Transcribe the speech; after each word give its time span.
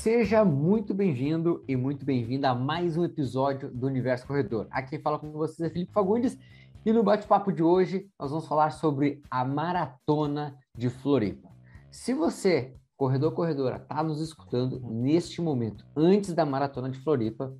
Seja 0.00 0.46
muito 0.46 0.94
bem-vindo 0.94 1.62
e 1.68 1.76
muito 1.76 2.06
bem-vinda 2.06 2.48
a 2.48 2.54
mais 2.54 2.96
um 2.96 3.04
episódio 3.04 3.70
do 3.70 3.86
Universo 3.86 4.26
Corredor. 4.26 4.66
Aqui 4.70 4.92
quem 4.92 4.98
fala 4.98 5.18
com 5.18 5.30
vocês 5.30 5.60
é 5.60 5.70
Felipe 5.70 5.92
Fagundes 5.92 6.38
e 6.86 6.90
no 6.90 7.02
bate-papo 7.02 7.52
de 7.52 7.62
hoje 7.62 8.08
nós 8.18 8.30
vamos 8.30 8.48
falar 8.48 8.70
sobre 8.70 9.20
a 9.30 9.44
Maratona 9.44 10.56
de 10.74 10.88
Floripa. 10.88 11.50
Se 11.90 12.14
você, 12.14 12.72
corredor 12.96 13.32
corredora, 13.32 13.76
está 13.76 14.02
nos 14.02 14.22
escutando 14.22 14.80
neste 14.80 15.42
momento, 15.42 15.84
antes 15.94 16.32
da 16.32 16.46
Maratona 16.46 16.88
de 16.88 16.98
Floripa, 17.00 17.54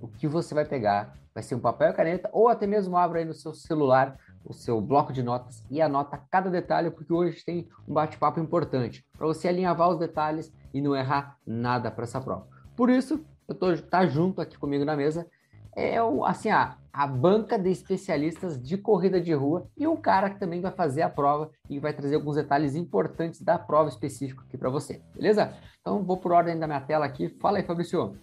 o 0.00 0.06
que 0.06 0.28
você 0.28 0.54
vai 0.54 0.64
pegar 0.64 1.18
vai 1.34 1.42
ser 1.42 1.56
um 1.56 1.60
papel 1.60 1.90
e 1.90 1.94
caneta 1.94 2.30
ou 2.32 2.46
até 2.46 2.68
mesmo 2.68 2.96
abra 2.96 3.18
aí 3.18 3.24
no 3.24 3.34
seu 3.34 3.52
celular 3.52 4.16
o 4.44 4.52
seu 4.52 4.80
bloco 4.80 5.12
de 5.12 5.22
notas 5.22 5.64
e 5.70 5.80
anota 5.80 6.20
cada 6.30 6.50
detalhe, 6.50 6.90
porque 6.90 7.12
hoje 7.12 7.44
tem 7.44 7.68
um 7.86 7.94
bate-papo 7.94 8.40
importante 8.40 9.04
para 9.16 9.26
você 9.26 9.48
alinhavar 9.48 9.90
os 9.90 9.98
detalhes 9.98 10.52
e 10.72 10.80
não 10.80 10.96
errar 10.96 11.36
nada 11.46 11.90
para 11.90 12.04
essa 12.04 12.20
prova. 12.20 12.46
Por 12.76 12.88
isso, 12.88 13.24
eu 13.48 13.54
tô 13.54 13.76
tá 13.76 14.06
junto 14.06 14.40
aqui 14.40 14.58
comigo 14.58 14.84
na 14.84 14.96
mesa 14.96 15.26
é 15.74 16.02
o, 16.02 16.24
assim 16.24 16.50
a, 16.50 16.76
a 16.92 17.06
banca 17.06 17.58
de 17.58 17.70
especialistas 17.70 18.60
de 18.60 18.76
corrida 18.76 19.20
de 19.20 19.32
rua 19.32 19.68
e 19.76 19.86
um 19.86 19.96
cara 19.96 20.30
que 20.30 20.38
também 20.38 20.60
vai 20.60 20.72
fazer 20.72 21.02
a 21.02 21.08
prova 21.08 21.50
e 21.68 21.78
vai 21.78 21.92
trazer 21.92 22.16
alguns 22.16 22.36
detalhes 22.36 22.74
importantes 22.74 23.40
da 23.40 23.58
prova 23.58 23.88
específica 23.88 24.42
aqui 24.42 24.58
para 24.58 24.70
você, 24.70 25.00
beleza? 25.14 25.54
Então 25.80 26.02
vou 26.02 26.16
por 26.16 26.32
ordem 26.32 26.58
da 26.58 26.66
minha 26.66 26.80
tela 26.80 27.06
aqui. 27.06 27.28
Fala 27.40 27.58
aí, 27.58 27.64
Fabrício. 27.64 28.16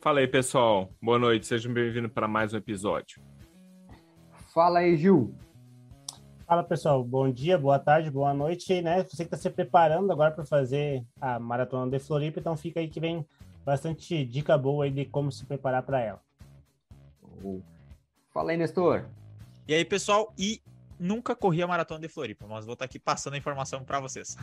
Fala 0.00 0.20
aí, 0.20 0.28
pessoal. 0.28 0.90
Boa 1.02 1.18
noite. 1.18 1.46
Sejam 1.46 1.72
bem-vindos 1.72 2.12
para 2.12 2.26
mais 2.26 2.52
um 2.52 2.56
episódio. 2.56 3.20
Fala 4.52 4.80
aí, 4.80 4.96
Gil. 4.96 5.34
Fala 6.46 6.62
pessoal, 6.62 7.02
bom 7.02 7.28
dia, 7.28 7.58
boa 7.58 7.76
tarde, 7.76 8.08
boa 8.08 8.32
noite, 8.32 8.80
né? 8.80 9.02
Você 9.02 9.24
que 9.24 9.34
está 9.34 9.36
se 9.36 9.50
preparando 9.50 10.12
agora 10.12 10.30
para 10.30 10.44
fazer 10.44 11.04
a 11.20 11.40
maratona 11.40 11.90
de 11.90 11.98
Floripa, 11.98 12.38
então 12.38 12.56
fica 12.56 12.78
aí 12.78 12.88
que 12.88 13.00
vem 13.00 13.26
bastante 13.64 14.24
dica 14.24 14.56
boa 14.56 14.84
aí 14.84 14.92
de 14.92 15.04
como 15.06 15.32
se 15.32 15.44
preparar 15.44 15.82
para 15.82 16.00
ela. 16.00 16.20
Fala 18.32 18.52
aí, 18.52 18.56
Nestor. 18.56 19.06
E 19.66 19.74
aí, 19.74 19.84
pessoal, 19.84 20.32
e 20.38 20.62
nunca 21.00 21.34
corri 21.34 21.64
a 21.64 21.66
maratona 21.66 21.98
de 21.98 22.08
Floripa, 22.08 22.46
mas 22.46 22.64
vou 22.64 22.74
estar 22.74 22.84
tá 22.84 22.88
aqui 22.88 23.00
passando 23.00 23.34
a 23.34 23.38
informação 23.38 23.82
para 23.82 23.98
vocês. 23.98 24.36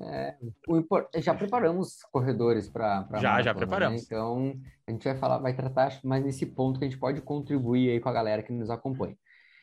É, 0.00 0.34
import... 0.68 1.06
Já 1.18 1.34
preparamos 1.34 2.02
corredores 2.10 2.68
para 2.68 3.02
já 3.02 3.04
maratona, 3.06 3.42
já 3.44 3.54
preparamos. 3.54 4.00
Né? 4.00 4.06
Então 4.06 4.60
a 4.88 4.90
gente 4.90 5.04
vai 5.04 5.16
falar, 5.16 5.38
vai 5.38 5.54
tratar 5.54 6.00
mais 6.02 6.24
nesse 6.24 6.46
ponto 6.46 6.80
que 6.80 6.84
a 6.84 6.88
gente 6.88 6.98
pode 6.98 7.20
contribuir 7.20 7.90
aí 7.90 8.00
com 8.00 8.08
a 8.08 8.12
galera 8.12 8.42
que 8.42 8.52
nos 8.52 8.70
acompanha. 8.70 9.16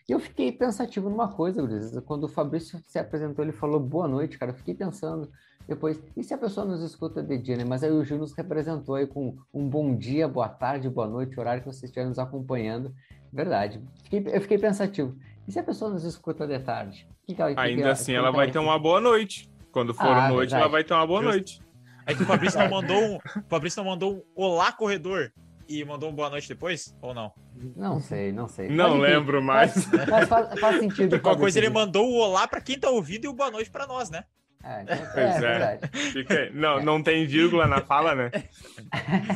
E 0.09 0.11
eu 0.11 0.19
fiquei 0.19 0.51
pensativo 0.51 1.07
numa 1.07 1.27
coisa, 1.27 1.61
quando 2.01 2.23
o 2.23 2.27
Fabrício 2.27 2.81
se 2.87 2.97
apresentou, 2.97 3.45
ele 3.45 3.51
falou 3.51 3.79
boa 3.79 4.07
noite, 4.07 4.39
cara. 4.39 4.51
Eu 4.51 4.55
fiquei 4.55 4.73
pensando 4.73 5.29
depois, 5.67 6.01
e 6.17 6.23
se 6.23 6.33
a 6.33 6.37
pessoa 6.37 6.65
nos 6.65 6.81
escuta 6.81 7.21
de 7.21 7.37
dia, 7.37 7.55
né? 7.55 7.63
Mas 7.63 7.83
aí 7.83 7.91
o 7.91 8.03
Gil 8.03 8.17
nos 8.17 8.33
representou 8.33 8.95
aí 8.95 9.05
com 9.05 9.37
um 9.53 9.69
bom 9.69 9.95
dia, 9.95 10.27
boa 10.27 10.49
tarde, 10.49 10.89
boa 10.89 11.07
noite, 11.07 11.39
horário 11.39 11.61
que 11.61 11.67
você 11.67 11.85
estiver 11.85 12.07
nos 12.07 12.17
acompanhando. 12.17 12.91
Verdade. 13.31 13.79
Fiquei, 14.03 14.35
eu 14.35 14.41
fiquei 14.41 14.57
pensativo. 14.57 15.15
E 15.47 15.51
se 15.51 15.59
a 15.59 15.63
pessoa 15.63 15.91
nos 15.91 16.03
escuta 16.03 16.47
de 16.47 16.57
tarde? 16.57 17.07
Que 17.23 17.35
que, 17.35 17.41
Ainda 17.43 17.83
que, 17.83 17.87
assim, 17.87 18.13
ela 18.13 18.31
vai 18.31 18.49
ter 18.49 18.57
uma 18.57 18.79
boa 18.79 18.99
noite. 18.99 19.47
Quando 19.71 19.93
for 19.93 20.07
ah, 20.07 20.29
noite, 20.29 20.49
verdade. 20.49 20.63
ela 20.63 20.71
vai 20.71 20.83
ter 20.83 20.95
uma 20.95 21.05
boa 21.05 21.21
noite. 21.21 21.61
É 22.07 22.15
que 22.15 22.23
o 22.23 22.25
Fabrício 22.25 22.59
não 22.59 22.69
mandou 22.71 22.97
um, 22.97 23.15
o 23.17 23.47
Fabrício 23.47 23.83
não 23.83 23.91
mandou 23.91 24.15
um 24.15 24.43
olá 24.43 24.71
corredor 24.71 25.31
e 25.69 25.85
mandou 25.85 26.09
um 26.09 26.15
boa 26.15 26.31
noite 26.31 26.49
depois? 26.49 26.97
Ou 26.99 27.13
não? 27.13 27.31
Não 27.75 28.01
sei, 28.01 28.31
não 28.31 28.47
sei. 28.47 28.69
Não 28.69 28.97
lembro 28.97 29.41
mais. 29.41 29.85
Mas, 29.91 30.27
faz, 30.27 30.59
faz, 30.59 30.79
sentido. 30.79 31.19
Qualquer 31.19 31.39
coisa 31.39 31.59
ele 31.59 31.69
mandou 31.69 32.09
o 32.09 32.15
olá 32.15 32.47
para 32.47 32.59
quem 32.59 32.79
tá 32.79 32.89
ouvindo 32.89 33.25
e 33.25 33.27
o 33.27 33.33
boa 33.33 33.51
noite 33.51 33.69
para 33.69 33.85
nós, 33.85 34.09
né? 34.09 34.23
É, 34.63 34.81
então, 34.83 34.97
pois 35.13 35.43
é. 35.43 35.79
é. 35.81 35.87
Fica... 35.87 36.49
Não, 36.53 36.81
não 36.81 37.03
tem 37.03 37.27
vírgula 37.27 37.67
na 37.67 37.81
fala, 37.81 38.15
né? 38.15 38.31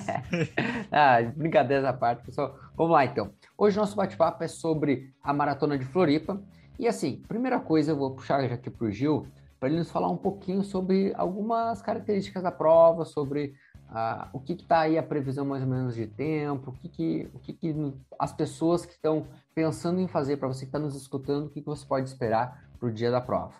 ah, 0.91 1.21
brincadeira 1.35 1.89
à 1.89 1.93
parte, 1.93 2.25
pessoal. 2.25 2.57
Vamos 2.75 2.93
lá, 2.93 3.05
então. 3.05 3.31
Hoje 3.55 3.77
nosso 3.77 3.95
bate-papo 3.95 4.43
é 4.43 4.47
sobre 4.47 5.13
a 5.21 5.31
Maratona 5.31 5.77
de 5.77 5.85
Floripa. 5.85 6.41
E 6.79 6.87
assim, 6.87 7.21
primeira 7.27 7.59
coisa, 7.59 7.91
eu 7.91 7.95
vou 7.95 8.15
puxar 8.15 8.45
já 8.47 8.55
aqui 8.55 8.69
para 8.69 8.87
o 8.87 8.91
Gil, 8.91 9.27
para 9.59 9.69
ele 9.69 9.77
nos 9.77 9.91
falar 9.91 10.09
um 10.09 10.17
pouquinho 10.17 10.63
sobre 10.63 11.13
algumas 11.15 11.81
características 11.81 12.41
da 12.41 12.51
prova, 12.51 13.05
sobre 13.05 13.53
ah, 13.95 14.27
o 14.33 14.39
que 14.39 14.53
está 14.53 14.79
aí 14.79 14.97
a 14.97 15.03
previsão 15.03 15.45
mais 15.45 15.61
ou 15.61 15.69
menos 15.69 15.93
de 15.93 16.07
tempo, 16.07 16.71
o 16.71 16.73
que, 16.73 16.89
que, 16.89 17.29
o 17.31 17.39
que, 17.39 17.53
que 17.53 17.93
as 18.17 18.33
pessoas 18.33 18.87
que 18.87 18.93
estão 18.93 19.27
pensando 19.53 20.01
em 20.01 20.07
fazer, 20.07 20.37
para 20.37 20.47
você 20.47 20.61
que 20.61 20.69
está 20.69 20.79
nos 20.79 20.95
escutando, 20.95 21.45
o 21.45 21.49
que, 21.49 21.61
que 21.61 21.67
você 21.67 21.85
pode 21.85 22.09
esperar 22.09 22.67
para 22.79 22.89
o 22.89 22.91
dia 22.91 23.11
da 23.11 23.21
prova. 23.21 23.53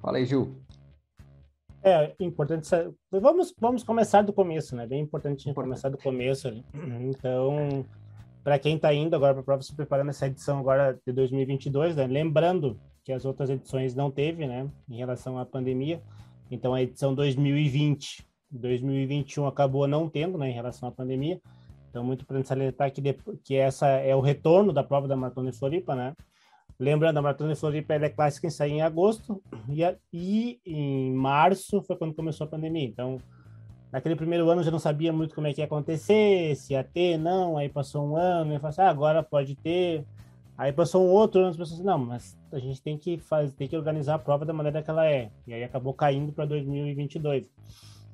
Fala 0.00 0.18
aí, 0.18 0.24
Gil. 0.24 0.56
É 1.82 2.14
importante. 2.20 2.68
Vamos, 3.10 3.52
vamos 3.58 3.82
começar 3.82 4.22
do 4.22 4.32
começo, 4.32 4.76
né? 4.76 4.86
Bem 4.86 5.00
importante, 5.00 5.50
importante. 5.50 5.64
começar 5.64 5.88
do 5.88 5.98
começo. 5.98 6.46
Ali. 6.46 6.64
Então, 7.00 7.84
para 8.44 8.60
quem 8.60 8.76
está 8.76 8.94
indo 8.94 9.16
agora 9.16 9.32
para 9.34 9.40
a 9.40 9.44
prova, 9.44 9.62
se 9.62 9.74
preparando 9.74 10.10
essa 10.10 10.28
edição 10.28 10.60
agora 10.60 10.96
de 11.04 11.12
2022, 11.12 11.96
né? 11.96 12.06
lembrando 12.06 12.78
que 13.02 13.12
as 13.12 13.24
outras 13.24 13.50
edições 13.50 13.96
não 13.96 14.12
teve, 14.12 14.46
né? 14.46 14.70
Em 14.88 14.96
relação 14.96 15.40
à 15.40 15.44
pandemia. 15.44 16.00
Então, 16.48 16.72
a 16.72 16.80
edição 16.80 17.12
2020 17.16 18.30
2021 18.52 19.46
acabou 19.46 19.86
não 19.86 20.08
tendo, 20.08 20.38
né, 20.38 20.50
em 20.50 20.54
relação 20.54 20.88
à 20.88 20.92
pandemia. 20.92 21.40
Então, 21.90 22.02
muito 22.02 22.22
importante 22.22 22.48
salientar 22.48 22.90
que, 22.90 23.00
depois, 23.00 23.38
que 23.44 23.54
essa 23.54 23.86
é 23.86 24.16
o 24.16 24.20
retorno 24.20 24.72
da 24.72 24.82
prova 24.82 25.06
da 25.06 25.14
Maratona 25.14 25.50
de 25.50 25.58
Floripa, 25.58 25.94
né? 25.94 26.14
Lembrando, 26.78 27.18
a 27.18 27.22
Maratona 27.22 27.52
de 27.52 27.60
Floripa 27.60 27.94
é 27.94 28.08
clássica 28.08 28.46
em 28.46 28.50
sair 28.50 28.72
em 28.72 28.82
agosto 28.82 29.42
e, 29.68 29.84
a, 29.84 29.94
e 30.12 30.58
em 30.64 31.12
março 31.12 31.82
foi 31.82 31.94
quando 31.96 32.14
começou 32.14 32.46
a 32.46 32.50
pandemia. 32.50 32.84
Então, 32.84 33.18
naquele 33.92 34.16
primeiro 34.16 34.48
ano 34.48 34.62
eu 34.62 34.64
já 34.64 34.70
não 34.70 34.78
sabia 34.78 35.12
muito 35.12 35.34
como 35.34 35.46
é 35.46 35.52
que 35.52 35.60
ia 35.60 35.66
acontecer, 35.66 36.56
se 36.56 36.72
ia 36.72 36.82
ter, 36.82 37.18
não. 37.18 37.58
Aí 37.58 37.68
passou 37.68 38.04
um 38.04 38.16
ano 38.16 38.54
e 38.54 38.58
falei 38.58 38.70
assim, 38.70 38.82
ah, 38.82 38.90
agora 38.90 39.22
pode 39.22 39.54
ter. 39.54 40.04
Aí 40.56 40.72
passou 40.72 41.06
um 41.06 41.10
outro 41.10 41.40
ano, 41.40 41.50
as 41.50 41.56
pessoas 41.56 41.78
assim, 41.78 41.86
não, 41.86 41.98
mas 41.98 42.38
a 42.50 42.58
gente 42.58 42.80
tem 42.82 42.96
que 42.96 43.18
fazer, 43.18 43.52
tem 43.52 43.68
que 43.68 43.76
organizar 43.76 44.14
a 44.14 44.18
prova 44.18 44.44
da 44.44 44.52
maneira 44.52 44.82
que 44.82 44.90
ela 44.90 45.06
é. 45.06 45.30
E 45.46 45.52
aí 45.52 45.62
acabou 45.62 45.92
caindo 45.92 46.32
para 46.32 46.46
2022. 46.46 47.50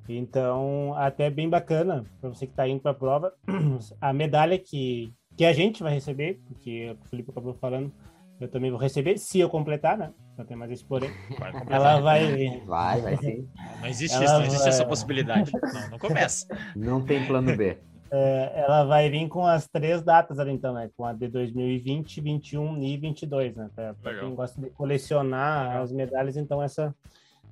Então, 0.09 0.95
até 0.95 1.29
bem 1.29 1.49
bacana 1.49 2.05
para 2.21 2.31
você 2.31 2.47
que 2.47 2.53
está 2.53 2.67
indo 2.67 2.81
para 2.81 2.93
a 2.93 2.95
prova, 2.95 3.33
a 4.01 4.13
medalha 4.13 4.59
que, 4.59 5.13
que 5.37 5.45
a 5.45 5.53
gente 5.53 5.83
vai 5.83 5.93
receber, 5.93 6.41
porque 6.47 6.97
o 7.05 7.09
Felipe 7.09 7.31
acabou 7.31 7.55
falando, 7.55 7.93
eu 8.41 8.49
também 8.49 8.71
vou 8.71 8.79
receber, 8.79 9.19
se 9.19 9.39
eu 9.41 9.51
completar, 9.51 9.99
né? 9.99 10.13
Não 10.37 10.45
tem 10.45 10.57
mais 10.57 10.71
esse 10.71 10.85
porém. 10.85 11.11
Vai 11.39 11.53
ela 11.69 12.01
vai. 12.01 12.61
Vai, 12.65 13.01
vai 13.01 13.17
sim. 13.17 13.49
Não 13.81 13.89
existe 13.89 14.15
ela 14.15 14.25
isso, 14.25 14.35
não 14.35 14.43
existe 14.43 14.61
vai... 14.61 14.69
essa 14.69 14.87
possibilidade. 14.87 15.53
Não, 15.53 15.91
não 15.91 15.99
começa. 15.99 16.47
Não 16.77 17.05
tem 17.05 17.27
plano 17.27 17.57
B. 17.57 17.77
É, 18.11 18.53
ela 18.55 18.85
vai 18.85 19.11
vir 19.11 19.29
com 19.29 19.45
as 19.45 19.67
três 19.67 20.01
datas 20.03 20.39
ali, 20.39 20.53
então, 20.53 20.73
né? 20.73 20.89
Com 20.97 21.05
a 21.05 21.13
de 21.13 21.27
2020, 21.29 22.21
21 22.21 22.83
e 22.83 22.97
22, 22.97 23.57
né? 23.57 23.69
Para 23.75 24.21
quem 24.21 24.35
gosta 24.35 24.61
de 24.61 24.71
colecionar 24.71 25.67
Legal. 25.67 25.83
as 25.83 25.93
medalhas, 25.93 26.37
então 26.37 26.63
essa 26.63 26.95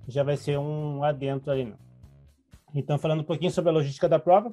já 0.06 0.22
vai 0.22 0.36
ser 0.36 0.56
um 0.56 1.02
adentro 1.02 1.50
ali, 1.50 1.64
né? 1.64 1.74
Então, 2.76 2.98
falando 2.98 3.20
um 3.20 3.24
pouquinho 3.24 3.50
sobre 3.50 3.70
a 3.70 3.72
logística 3.72 4.06
da 4.06 4.18
prova. 4.18 4.52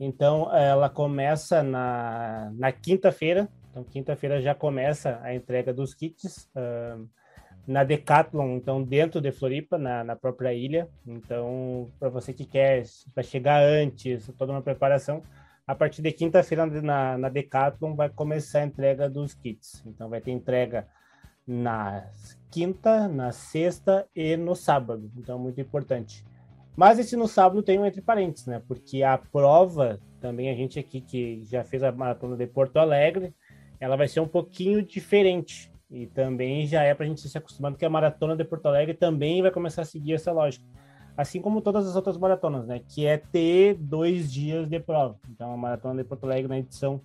Então, 0.00 0.50
ela 0.56 0.88
começa 0.88 1.62
na, 1.62 2.50
na 2.54 2.72
quinta-feira. 2.72 3.50
Então, 3.70 3.84
quinta-feira 3.84 4.40
já 4.40 4.54
começa 4.54 5.20
a 5.22 5.34
entrega 5.34 5.72
dos 5.72 5.92
kits 5.92 6.48
uh, 6.56 7.06
na 7.66 7.84
Decathlon, 7.84 8.56
então, 8.56 8.82
dentro 8.82 9.20
de 9.20 9.30
Floripa, 9.30 9.76
na, 9.76 10.02
na 10.02 10.16
própria 10.16 10.54
ilha. 10.54 10.88
Então, 11.06 11.90
para 12.00 12.08
você 12.08 12.32
que 12.32 12.46
quer 12.46 12.82
para 13.14 13.22
chegar 13.22 13.62
antes, 13.62 14.32
toda 14.38 14.52
uma 14.52 14.62
preparação, 14.62 15.22
a 15.66 15.74
partir 15.74 16.00
de 16.00 16.10
quinta-feira 16.12 16.64
na, 16.66 17.18
na 17.18 17.28
Decathlon 17.28 17.94
vai 17.94 18.08
começar 18.08 18.60
a 18.60 18.64
entrega 18.64 19.08
dos 19.08 19.34
kits. 19.34 19.84
Então, 19.86 20.08
vai 20.08 20.22
ter 20.22 20.30
entrega 20.30 20.88
na 21.46 22.08
quinta, 22.50 23.06
na 23.06 23.32
sexta 23.32 24.08
e 24.16 24.34
no 24.34 24.56
sábado. 24.56 25.10
Então, 25.18 25.38
muito 25.38 25.60
importante. 25.60 26.24
Mas 26.76 26.98
esse 26.98 27.16
no 27.16 27.28
sábado 27.28 27.62
tem 27.62 27.78
um 27.78 27.84
entre 27.84 28.00
parênteses, 28.00 28.46
né? 28.46 28.62
Porque 28.66 29.02
a 29.02 29.18
prova, 29.18 30.00
também 30.20 30.50
a 30.50 30.54
gente 30.54 30.78
aqui 30.78 31.00
que 31.00 31.44
já 31.44 31.64
fez 31.64 31.82
a 31.82 31.92
maratona 31.92 32.36
de 32.36 32.46
Porto 32.46 32.78
Alegre, 32.78 33.34
ela 33.78 33.96
vai 33.96 34.08
ser 34.08 34.20
um 34.20 34.28
pouquinho 34.28 34.82
diferente. 34.82 35.70
E 35.90 36.06
também 36.06 36.66
já 36.66 36.82
é 36.82 36.94
para 36.94 37.04
a 37.04 37.08
gente 37.08 37.28
se 37.28 37.36
acostumando 37.36 37.76
que 37.76 37.84
a 37.84 37.90
maratona 37.90 38.36
de 38.36 38.44
Porto 38.44 38.66
Alegre 38.66 38.94
também 38.94 39.42
vai 39.42 39.50
começar 39.50 39.82
a 39.82 39.84
seguir 39.84 40.14
essa 40.14 40.30
lógica. 40.30 40.64
Assim 41.16 41.40
como 41.40 41.60
todas 41.60 41.86
as 41.86 41.96
outras 41.96 42.16
maratonas, 42.16 42.66
né? 42.66 42.80
Que 42.88 43.06
é 43.06 43.18
ter 43.18 43.74
dois 43.74 44.32
dias 44.32 44.68
de 44.68 44.78
prova. 44.78 45.18
Então, 45.28 45.52
a 45.52 45.56
maratona 45.56 46.02
de 46.02 46.08
Porto 46.08 46.24
Alegre 46.24 46.48
na 46.48 46.58
edição 46.58 47.00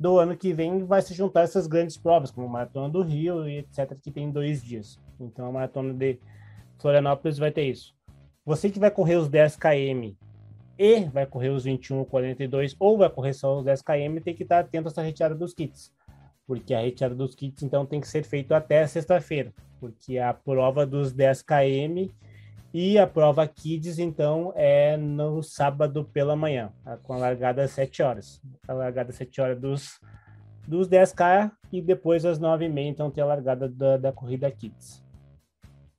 do 0.00 0.18
ano 0.18 0.36
que 0.36 0.52
vem 0.52 0.84
vai 0.84 1.02
se 1.02 1.14
juntar 1.14 1.42
essas 1.42 1.66
grandes 1.66 1.96
provas, 1.96 2.30
como 2.30 2.46
a 2.46 2.50
maratona 2.50 2.88
do 2.88 3.02
Rio 3.02 3.48
e 3.48 3.58
etc., 3.58 3.96
que 4.02 4.10
tem 4.10 4.30
dois 4.30 4.62
dias. 4.62 4.98
Então, 5.20 5.46
a 5.46 5.52
maratona 5.52 5.92
de 5.92 6.18
Florianópolis 6.78 7.38
vai 7.38 7.52
ter 7.52 7.64
isso. 7.64 7.94
Você 8.44 8.70
que 8.70 8.78
vai 8.78 8.90
correr 8.90 9.16
os 9.16 9.28
10 9.28 9.56
km 9.56 10.12
e 10.78 11.04
vai 11.04 11.24
correr 11.26 11.48
os 11.48 11.64
21 11.64 12.04
42 12.04 12.76
ou 12.78 12.98
vai 12.98 13.08
correr 13.08 13.32
só 13.32 13.58
os 13.58 13.64
10 13.64 13.82
km, 13.82 14.20
tem 14.22 14.34
que 14.34 14.42
estar 14.42 14.58
atento 14.58 14.88
a 14.88 14.90
essa 14.90 15.02
retirada 15.02 15.34
dos 15.34 15.54
kits. 15.54 15.92
Porque 16.46 16.74
a 16.74 16.80
retirada 16.80 17.14
dos 17.14 17.34
kits 17.34 17.62
então 17.62 17.86
tem 17.86 18.00
que 18.00 18.08
ser 18.08 18.22
feito 18.22 18.52
até 18.52 18.86
sexta-feira, 18.86 19.52
porque 19.80 20.18
a 20.18 20.34
prova 20.34 20.84
dos 20.84 21.12
10 21.12 21.42
km 21.42 22.10
E 22.76 22.98
a 22.98 23.06
prova 23.06 23.46
Kids, 23.46 24.00
então, 24.00 24.52
é 24.56 24.96
no 24.96 25.44
sábado 25.44 26.04
pela 26.12 26.34
manhã, 26.34 26.72
com 27.04 27.12
a 27.12 27.16
largada 27.16 27.62
às 27.62 27.70
7 27.70 28.02
horas. 28.02 28.42
A 28.66 28.72
largada 28.72 29.10
às 29.10 29.16
7 29.16 29.40
horas 29.40 29.60
dos, 29.60 30.00
dos 30.66 30.88
10K 30.88 31.52
e 31.70 31.80
depois 31.80 32.24
às 32.24 32.40
9h30, 32.40 32.88
então, 32.88 33.12
tem 33.12 33.22
a 33.22 33.28
largada 33.28 33.68
da, 33.68 33.96
da 33.96 34.12
corrida 34.12 34.50
Kids. 34.50 35.03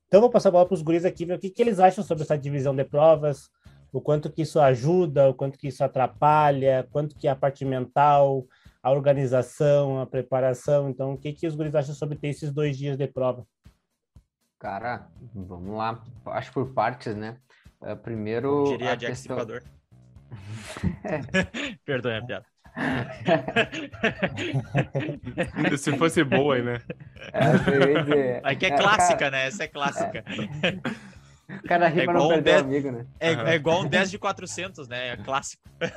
Então, 0.06 0.20
vou 0.20 0.30
passar 0.30 0.50
a 0.50 0.52
bola 0.52 0.66
para 0.66 0.74
os 0.74 0.82
guris 0.82 1.04
aqui, 1.04 1.24
ver 1.24 1.34
o 1.34 1.38
que, 1.38 1.50
que 1.50 1.60
eles 1.60 1.80
acham 1.80 2.04
sobre 2.04 2.22
essa 2.22 2.38
divisão 2.38 2.74
de 2.74 2.84
provas, 2.84 3.50
o 3.92 4.00
quanto 4.00 4.30
que 4.30 4.42
isso 4.42 4.60
ajuda, 4.60 5.28
o 5.28 5.34
quanto 5.34 5.58
que 5.58 5.68
isso 5.68 5.82
atrapalha, 5.82 6.86
quanto 6.92 7.16
que 7.16 7.26
é 7.26 7.30
a 7.30 7.36
parte 7.36 7.64
mental, 7.64 8.46
a 8.82 8.92
organização, 8.92 10.00
a 10.00 10.06
preparação. 10.06 10.88
Então, 10.88 11.14
o 11.14 11.18
que, 11.18 11.32
que 11.32 11.46
os 11.46 11.56
guris 11.56 11.74
acham 11.74 11.94
sobre 11.94 12.16
ter 12.16 12.28
esses 12.28 12.52
dois 12.52 12.78
dias 12.78 12.96
de 12.96 13.06
prova? 13.08 13.44
Cara, 14.58 15.08
vamos 15.34 15.76
lá. 15.76 16.02
Acho 16.26 16.52
por 16.52 16.72
partes, 16.72 17.14
né? 17.14 17.36
Uh, 17.80 17.96
primeiro. 17.96 18.64
Como 18.64 18.78
diria 18.78 18.92
a 18.92 18.94
Jack 18.94 19.12
questão... 19.12 19.36
Perdoe 21.84 22.16
a 22.16 22.24
piada. 22.24 22.46
Se 25.78 25.96
fosse 25.96 26.22
boa, 26.24 26.58
né? 26.60 26.80
É, 27.32 28.40
Aqui 28.44 28.66
é 28.66 28.76
clássica, 28.76 29.30
né? 29.30 29.46
Essa 29.46 29.64
é 29.64 29.68
clássica. 29.68 30.24
É. 30.62 30.78
Cada 31.66 31.88
rima 31.88 32.12
é 32.12 32.14
não 32.14 32.28
um 32.28 32.42
10... 32.42 32.62
amigo, 32.62 32.90
né? 32.90 33.06
É, 33.20 33.32
é, 33.32 33.54
igual 33.54 33.82
um 33.82 33.88
10 33.88 34.10
de 34.10 34.18
400, 34.18 34.88
né? 34.88 35.10
É 35.10 35.16
clássico. 35.16 35.62
É. 35.80 35.90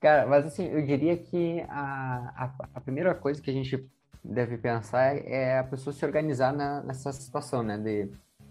Cara, 0.00 0.26
mas 0.26 0.44
assim, 0.46 0.66
eu 0.66 0.84
diria 0.84 1.16
que 1.16 1.64
a, 1.68 2.32
a, 2.36 2.68
a, 2.74 2.80
primeira 2.80 3.14
coisa 3.14 3.40
que 3.40 3.50
a 3.50 3.54
gente 3.54 3.88
deve 4.22 4.58
pensar 4.58 5.16
é 5.16 5.58
a 5.58 5.64
pessoa 5.64 5.94
se 5.94 6.04
organizar 6.04 6.52
na, 6.52 6.82
nessa 6.82 7.12
situação, 7.12 7.62
né? 7.62 7.78
De, 7.78 8.10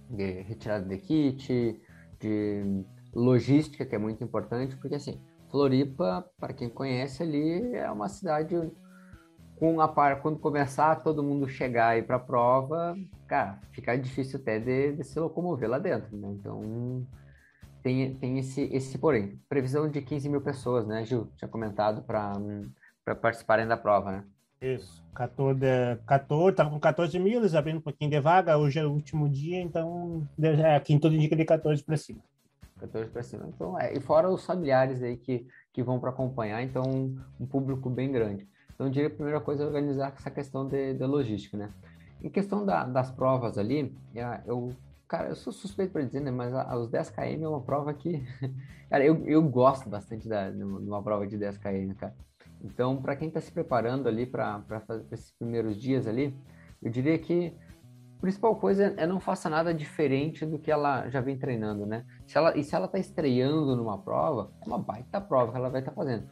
de 0.09 0.41
retirada 0.41 0.85
de 0.85 0.97
kit, 0.97 1.79
de 2.19 2.83
logística, 3.13 3.85
que 3.85 3.93
é 3.93 3.99
muito 3.99 4.23
importante, 4.23 4.75
porque 4.77 4.95
assim, 4.95 5.21
Floripa, 5.53 6.27
para 6.39 6.51
quem 6.51 6.67
conhece 6.67 7.21
ali, 7.21 7.75
é 7.75 7.89
uma 7.91 8.09
cidade 8.09 8.55
com 9.59 9.79
a 9.79 9.87
par, 9.87 10.19
quando 10.19 10.39
começar 10.39 10.95
todo 11.03 11.21
mundo 11.21 11.47
chegar 11.47 11.89
aí 11.89 12.01
para 12.01 12.15
a 12.15 12.19
prova, 12.19 12.97
cara, 13.27 13.59
fica 13.71 13.95
difícil 13.95 14.39
até 14.39 14.57
de, 14.57 14.93
de, 14.93 15.03
se 15.03 15.19
locomover 15.19 15.69
lá 15.69 15.77
dentro, 15.77 16.17
né? 16.17 16.27
Então 16.31 17.05
tem, 17.83 18.15
tem 18.15 18.39
esse, 18.39 18.63
esse 18.73 18.97
porém. 18.97 19.39
Previsão 19.47 19.87
de 19.87 20.01
15 20.01 20.27
mil 20.27 20.41
pessoas, 20.41 20.87
né, 20.87 21.05
Gil? 21.05 21.29
Tinha 21.37 21.47
comentado 21.47 22.01
para 22.01 23.15
participarem 23.21 23.67
da 23.67 23.77
prova, 23.77 24.11
né? 24.11 24.23
Isso, 24.59 25.05
14, 25.13 25.61
14, 26.07 26.55
tava 26.55 26.71
com 26.71 26.79
14 26.79 27.19
mil, 27.19 27.41
eles 27.41 27.53
abrindo 27.53 27.77
um 27.77 27.81
pouquinho 27.81 28.09
de 28.09 28.19
vaga, 28.19 28.57
hoje 28.57 28.79
é 28.79 28.85
o 28.85 28.91
último 28.91 29.29
dia, 29.29 29.61
então 29.61 30.27
é, 30.41 30.75
aqui 30.75 30.95
em 30.95 30.99
todo 30.99 31.13
indica 31.13 31.35
de 31.35 31.45
14 31.45 31.83
para 31.83 31.95
cima. 31.95 32.21
14 32.83 33.09
para 33.09 33.23
cima. 33.23 33.45
Então, 33.47 33.79
é, 33.79 33.93
e 33.93 33.99
fora 33.99 34.29
os 34.29 34.45
familiares 34.45 35.01
aí 35.01 35.17
que, 35.17 35.47
que 35.71 35.81
vão 35.81 35.99
para 35.99 36.09
acompanhar, 36.09 36.61
então 36.61 36.83
um, 36.83 37.19
um, 37.39 37.45
público 37.45 37.89
bem 37.89 38.11
grande. 38.11 38.47
Então, 38.73 38.87
eu 38.87 38.91
diria 38.91 39.07
a 39.07 39.11
primeira 39.11 39.39
coisa 39.39 39.63
é 39.63 39.65
organizar 39.65 40.13
essa 40.15 40.29
questão 40.29 40.67
de, 40.67 40.93
de 40.93 41.05
logística, 41.05 41.57
né? 41.57 41.71
Em 42.21 42.29
questão 42.29 42.65
da, 42.65 42.83
das 42.85 43.11
provas 43.11 43.57
ali, 43.57 43.95
é, 44.15 44.41
eu, 44.45 44.73
cara, 45.07 45.29
eu 45.29 45.35
sou 45.35 45.53
suspeito 45.53 45.93
para 45.93 46.03
dizer, 46.03 46.19
né? 46.19 46.31
Mas 46.31 46.53
os 46.79 46.89
10 46.89 47.09
km 47.09 47.43
é 47.43 47.47
uma 47.47 47.61
prova 47.61 47.93
que, 47.93 48.23
cara, 48.89 49.05
eu, 49.05 49.25
eu 49.25 49.41
gosto 49.43 49.89
bastante 49.89 50.27
da, 50.27 50.49
de 50.49 50.63
uma 50.63 51.01
prova 51.01 51.25
de 51.25 51.37
10 51.37 51.57
km, 51.57 51.93
cara. 51.97 52.15
Então, 52.63 53.01
para 53.01 53.15
quem 53.15 53.27
está 53.27 53.41
se 53.41 53.51
preparando 53.51 54.07
ali 54.07 54.25
para 54.25 54.63
esses 55.11 55.31
primeiros 55.31 55.75
dias 55.75 56.07
ali, 56.07 56.33
eu 56.81 56.89
diria 56.89 57.17
que 57.19 57.53
principal 58.23 58.55
coisa 58.55 58.93
é 58.95 59.05
não 59.05 59.19
faça 59.19 59.49
nada 59.49 59.73
diferente 59.73 60.45
do 60.45 60.57
que 60.57 60.71
ela 60.71 61.09
já 61.09 61.19
vem 61.19 61.37
treinando, 61.37 61.85
né? 61.85 62.05
Se 62.25 62.37
ela, 62.37 62.57
e 62.57 62.63
se 62.63 62.73
ela 62.73 62.85
está 62.85 62.97
estreando 62.97 63.75
numa 63.75 63.97
prova, 63.97 64.49
é 64.61 64.65
uma 64.65 64.77
baita 64.77 65.19
prova 65.19 65.51
que 65.51 65.57
ela 65.57 65.69
vai 65.69 65.81
estar 65.81 65.91
tá 65.91 65.97
fazendo. 65.97 66.29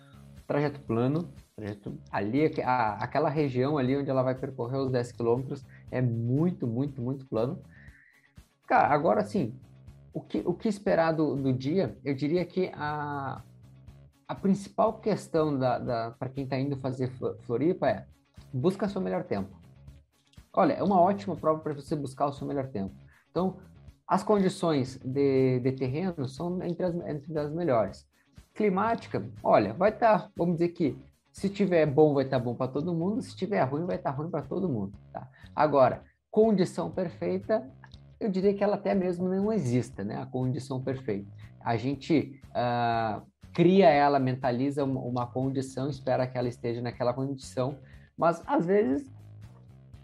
Trajeto 0.48 0.80
plano, 0.80 1.30
trajeto 1.54 2.00
ali, 2.10 2.50
a, 2.64 2.94
aquela 2.94 3.30
região 3.30 3.78
ali 3.78 3.98
onde 3.98 4.10
ela 4.10 4.24
vai 4.24 4.34
percorrer 4.34 4.78
os 4.78 4.90
10 4.90 5.12
quilômetros 5.12 5.66
é 5.92 6.02
muito, 6.02 6.66
muito, 6.66 7.02
muito 7.02 7.28
plano. 7.28 7.62
Cara, 8.66 8.88
agora 8.94 9.22
sim, 9.26 9.54
o 10.14 10.22
que, 10.22 10.42
o 10.46 10.54
que 10.54 10.70
esperar 10.70 11.12
do, 11.12 11.36
do 11.36 11.52
dia? 11.52 11.98
Eu 12.06 12.16
diria 12.16 12.46
que 12.46 12.72
a, 12.74 13.42
a 14.26 14.34
principal 14.36 14.94
questão 14.94 15.60
da, 15.60 15.78
da 15.78 16.12
para 16.12 16.30
quem 16.30 16.46
está 16.46 16.58
indo 16.58 16.78
fazer 16.78 17.12
Floripa 17.42 17.90
é 17.90 18.06
busca 18.54 18.88
seu 18.88 19.02
melhor 19.02 19.26
tempo. 19.26 19.61
Olha, 20.54 20.74
é 20.74 20.84
uma 20.84 21.00
ótima 21.00 21.36
prova 21.36 21.62
para 21.62 21.74
você 21.74 21.96
buscar 21.96 22.28
o 22.28 22.34
seu 22.34 22.46
melhor 22.46 22.68
tempo. 22.68 22.94
Então, 23.30 23.58
as 24.08 24.24
condições 24.24 25.00
de, 25.04 25.60
de 25.62 25.72
terreno 25.72 26.28
são 26.28 26.62
entre 26.64 26.86
as, 26.86 26.96
entre 26.96 27.40
as 27.40 27.52
melhores. 27.52 28.06
Climática, 28.54 29.26
olha, 29.42 29.74
vai 29.74 29.92
estar, 29.92 30.24
tá, 30.24 30.30
vamos 30.36 30.56
dizer 30.56 30.70
que 30.70 30.98
se 31.32 31.50
tiver 31.50 31.86
bom, 31.86 32.14
vai 32.14 32.26
estar 32.26 32.38
tá 32.38 32.44
bom 32.44 32.54
para 32.54 32.70
todo 32.70 32.94
mundo, 32.94 33.22
se 33.22 33.34
tiver 33.36 33.62
ruim, 33.64 33.86
vai 33.86 33.96
estar 33.96 34.12
tá 34.12 34.18
ruim 34.18 34.30
para 34.30 34.42
todo 34.42 34.68
mundo. 34.68 34.92
Tá? 35.14 35.30
Agora, 35.56 36.04
condição 36.30 36.92
perfeita, 36.92 37.66
eu 38.20 38.30
diria 38.30 38.54
que 38.54 38.64
ela 38.64 38.76
até 38.76 38.94
mesmo 38.94 39.30
não 39.30 39.52
exista, 39.52 40.04
né? 40.04 40.22
A 40.22 40.26
condição 40.26 40.82
perfeita. 40.82 41.32
A 41.62 41.78
gente 41.78 42.40
uh, 42.50 43.26
cria 43.54 43.90
ela, 43.90 44.20
mentaliza 44.20 44.84
uma, 44.84 45.00
uma 45.00 45.28
condição, 45.28 45.90
espera 45.90 46.28
que 46.28 46.38
ela 46.38 46.50
esteja 46.50 46.82
naquela 46.82 47.14
condição, 47.14 47.78
mas 48.18 48.44
às 48.46 48.66
vezes 48.66 49.10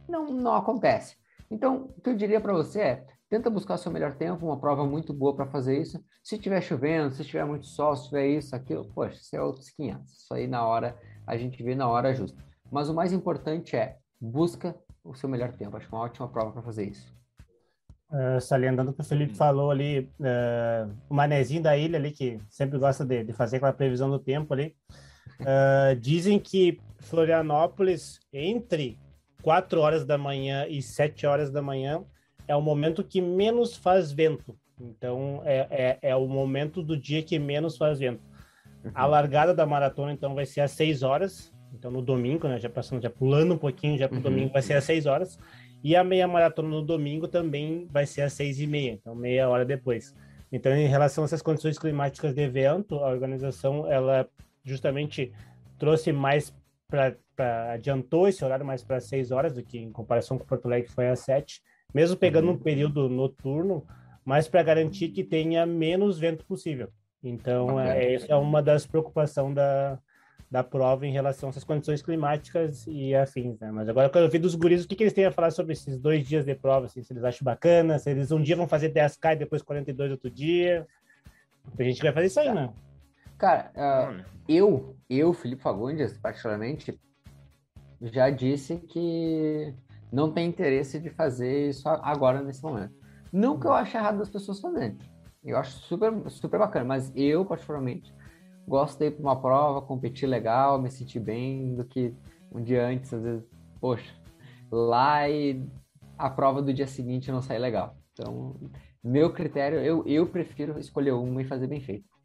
não, 0.08 0.28
não 0.28 0.56
acontece. 0.56 1.16
Então, 1.50 1.90
o 1.98 2.02
que 2.02 2.10
eu 2.10 2.16
diria 2.16 2.42
para 2.42 2.54
você 2.54 2.82
é, 2.82 3.06
tenta 3.30 3.50
buscar 3.50 3.76
o 3.76 3.78
seu 3.78 3.92
melhor 3.92 4.16
tempo, 4.16 4.46
uma 4.46 4.60
prova 4.60 4.86
muito 4.86 5.14
boa 5.14 5.36
para 5.36 5.48
fazer 5.48 5.82
isso. 5.82 6.04
Se 6.24 6.36
estiver 6.36 6.62
chovendo, 6.62 7.14
se 7.14 7.22
estiver 7.22 7.46
muito 7.46 7.66
sol, 7.66 7.96
se 7.96 8.10
tiver 8.10 8.28
isso, 8.28 8.56
aquilo, 8.56 8.86
poxa, 8.94 9.16
isso 9.16 9.36
é 9.36 9.42
outros 9.42 9.70
500. 9.70 10.12
Isso 10.12 10.34
aí 10.34 10.48
na 10.48 10.66
hora, 10.66 10.98
a 11.26 11.38
gente 11.38 11.62
vê 11.64 11.76
na 11.76 11.88
hora 11.88 12.14
justa. 12.14 12.38
Mas 12.72 12.90
o 12.90 12.94
mais 12.94 13.14
importante 13.14 13.76
é, 13.76 13.98
busca 14.20 14.76
o 15.04 15.14
seu 15.14 15.30
melhor 15.30 15.54
tempo. 15.54 15.78
Acho 15.78 15.88
que 15.88 15.96
é 15.96 15.98
uma 15.98 16.04
ótima 16.04 16.28
prova 16.28 16.52
para 16.52 16.62
fazer 16.62 16.90
isso. 16.90 17.16
Uh, 18.10 18.40
salientando 18.40 18.92
o 18.92 18.94
que 18.94 19.02
o 19.02 19.06
Felipe 19.06 19.34
hum. 19.34 19.36
falou 19.36 19.70
ali, 19.70 20.10
uh, 20.20 20.94
o 21.10 21.14
manezinho 21.14 21.62
da 21.62 21.76
ilha 21.76 21.98
ali, 21.98 22.12
que 22.12 22.40
sempre 22.50 22.80
gosta 22.80 23.06
de, 23.06 23.26
de 23.26 23.34
fazer 23.34 23.58
aquela 23.58 23.74
previsão 23.74 24.10
do 24.10 24.18
tempo 24.18 24.54
ali, 24.54 24.76
uh, 25.42 25.96
dizem 26.00 26.40
que 26.40 26.80
Florianópolis, 27.00 28.20
entre 28.32 28.98
4 29.48 29.80
horas 29.80 30.04
da 30.04 30.18
manhã 30.18 30.68
e 30.68 30.82
7 30.82 31.26
horas 31.26 31.50
da 31.50 31.62
manhã, 31.62 32.04
é 32.50 32.54
o 32.54 32.62
momento 32.62 33.02
que 33.02 33.22
menos 33.22 33.78
faz 33.78 34.12
vento. 34.12 34.54
Então, 34.78 35.42
é, 35.46 35.98
é, 36.02 36.10
é 36.10 36.16
o 36.18 36.28
momento 36.28 36.84
do 36.84 36.98
dia 36.98 37.24
que 37.24 37.40
menos 37.40 37.78
faz 37.78 37.98
vento. 37.98 38.20
A 38.94 39.06
uhum. 39.06 39.12
largada 39.12 39.54
da 39.54 39.66
maratona, 39.66 40.12
então, 40.12 40.36
vai 40.36 40.46
ser 40.46 40.60
às 40.60 40.72
6 40.72 41.02
horas. 41.02 41.54
Então, 41.74 41.90
no 41.90 42.02
domingo, 42.02 42.46
né? 42.46 42.60
Já 42.60 42.70
passando, 42.70 43.02
já 43.02 43.10
pulando 43.10 43.54
um 43.54 43.58
pouquinho, 43.58 43.98
já 43.98 44.10
para 44.10 44.16
o 44.16 44.18
uhum. 44.18 44.24
domingo, 44.24 44.52
vai 44.52 44.62
ser 44.62 44.74
às 44.74 44.84
6 44.84 45.06
horas. 45.06 45.40
E 45.82 45.96
a 45.96 46.04
meia 46.04 46.28
maratona 46.28 46.68
no 46.68 46.82
domingo 46.82 47.26
também 47.26 47.88
vai 47.90 48.06
ser 48.06 48.24
às 48.24 48.34
seis 48.34 48.60
e 48.60 48.68
meia, 48.68 48.92
então 48.92 49.16
meia 49.16 49.48
hora 49.48 49.64
depois. 49.64 50.14
Então, 50.52 50.76
em 50.76 50.88
relação 50.88 51.24
a 51.24 51.26
essas 51.26 51.42
condições 51.42 51.80
climáticas 51.80 52.34
de 52.34 52.42
evento, 52.42 52.96
a 52.96 53.08
organização 53.08 53.90
ela 53.90 54.28
justamente 54.66 55.32
trouxe 55.78 56.12
mais 56.12 56.54
para 56.88 57.74
adiantou 57.74 58.28
esse 58.28 58.44
horário 58.44 58.66
mais 58.66 58.84
para 58.84 59.00
seis 59.00 59.32
horas 59.32 59.54
do 59.54 59.64
que 59.64 59.78
em 59.78 59.92
comparação 59.92 60.38
com 60.38 60.46
Porto 60.46 60.66
Alegre 60.66 60.88
que 60.88 60.94
foi 60.94 61.10
às 61.10 61.20
sete, 61.20 61.62
mesmo 61.94 62.18
pegando 62.18 62.48
uhum. 62.48 62.54
um 62.54 62.58
período 62.58 63.08
noturno, 63.10 63.86
mas 64.26 64.48
para 64.48 64.64
garantir 64.64 65.10
que 65.10 65.24
tenha 65.24 65.66
menos 65.66 66.18
vento 66.18 66.46
possível. 66.46 66.90
Então, 67.24 67.80
é, 67.80 68.14
essa 68.14 68.28
é 68.32 68.36
uma 68.36 68.62
das 68.62 68.86
preocupações 68.86 69.54
da, 69.54 70.00
da 70.50 70.64
prova 70.64 71.06
em 71.06 71.12
relação 71.12 71.50
a 71.50 71.52
essas 71.52 71.64
condições 71.64 72.02
climáticas 72.02 72.86
e 72.88 73.14
afins, 73.14 73.60
né? 73.60 73.72
Mas 73.72 73.90
agora 73.90 74.08
eu 74.08 74.12
quero 74.12 74.26
ouvir 74.26 74.40
dos 74.40 74.56
guris 74.56 74.86
o 74.86 74.88
que, 74.88 74.96
que 74.96 75.04
eles 75.04 75.14
têm 75.14 75.26
a 75.26 75.32
falar 75.32 75.52
sobre 75.52 75.74
esses 75.74 76.00
dois 76.00 76.28
dias 76.28 76.46
de 76.46 76.56
prova, 76.56 76.86
assim, 76.86 77.04
se 77.04 77.12
eles 77.12 77.24
acham 77.24 77.44
bacana, 77.44 78.00
se 78.00 78.10
eles 78.10 78.32
um 78.32 78.42
dia 78.42 78.56
vão 78.56 78.68
fazer 78.68 78.94
10K 78.94 79.34
e 79.34 79.36
depois 79.38 79.62
42 79.62 80.12
outro 80.12 80.30
dia. 80.30 80.88
A 81.78 81.84
gente 81.84 82.02
vai 82.02 82.14
fazer 82.14 82.28
isso 82.28 82.40
aí, 82.40 82.54
né? 82.54 82.70
Cara, 83.38 83.72
uh, 83.76 84.26
eu, 84.48 84.96
eu, 85.10 85.32
Felipe 85.34 85.62
Fagundes, 85.62 86.18
particularmente, 86.18 87.00
já 88.02 88.30
disse 88.30 88.78
que 88.78 89.74
não 90.12 90.32
tem 90.32 90.48
interesse 90.48 91.00
de 91.00 91.10
fazer 91.10 91.70
isso 91.70 91.88
agora, 91.88 92.42
nesse 92.42 92.64
momento. 92.64 92.96
Não 93.32 93.60
que 93.60 93.68
eu 93.68 93.74
ache 93.74 93.96
errado 93.96 94.18
das 94.18 94.30
pessoas 94.30 94.60
fazerem. 94.60 94.98
Eu 95.44 95.58
acho 95.58 95.72
super, 95.80 96.30
super 96.30 96.60
bacana, 96.60 96.86
mas 96.86 97.12
eu, 97.16 97.46
particularmente, 97.46 98.14
gosto 98.68 98.98
de 98.98 99.06
ir 99.06 99.12
para 99.12 99.22
uma 99.22 99.40
prova, 99.40 99.82
competir 99.82 100.28
legal, 100.28 100.82
me 100.82 100.90
sentir 100.90 101.20
bem, 101.20 101.76
do 101.76 101.86
que 101.86 102.14
um 102.52 102.64
dia 102.64 102.88
antes, 102.88 103.14
às 103.14 103.22
vezes, 103.22 103.46
poxa, 103.80 104.14
lá 104.72 105.30
e 105.30 105.64
a 106.18 106.30
prova 106.30 106.62
do 106.62 106.74
dia 106.74 106.88
seguinte 106.88 107.32
não 107.32 107.42
sair 107.42 107.60
legal. 107.60 107.96
Então, 108.14 108.56
meu 109.04 109.32
critério, 109.32 109.80
eu, 109.80 110.04
eu 110.08 110.26
prefiro 110.26 110.80
escolher 110.80 111.12
uma 111.12 111.42
e 111.42 111.46
fazer 111.46 111.68
bem 111.68 111.80
feito. 111.80 112.17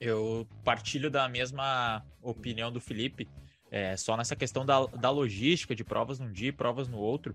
Eu 0.00 0.46
partilho 0.64 1.10
da 1.10 1.28
mesma 1.28 2.04
opinião 2.22 2.70
do 2.70 2.80
Felipe, 2.80 3.28
é, 3.70 3.96
só 3.96 4.16
nessa 4.16 4.36
questão 4.36 4.64
da, 4.64 4.86
da 4.86 5.10
logística 5.10 5.74
de 5.74 5.84
provas 5.84 6.18
num 6.18 6.32
dia 6.32 6.48
e 6.48 6.52
provas 6.52 6.88
no 6.88 6.98
outro, 6.98 7.34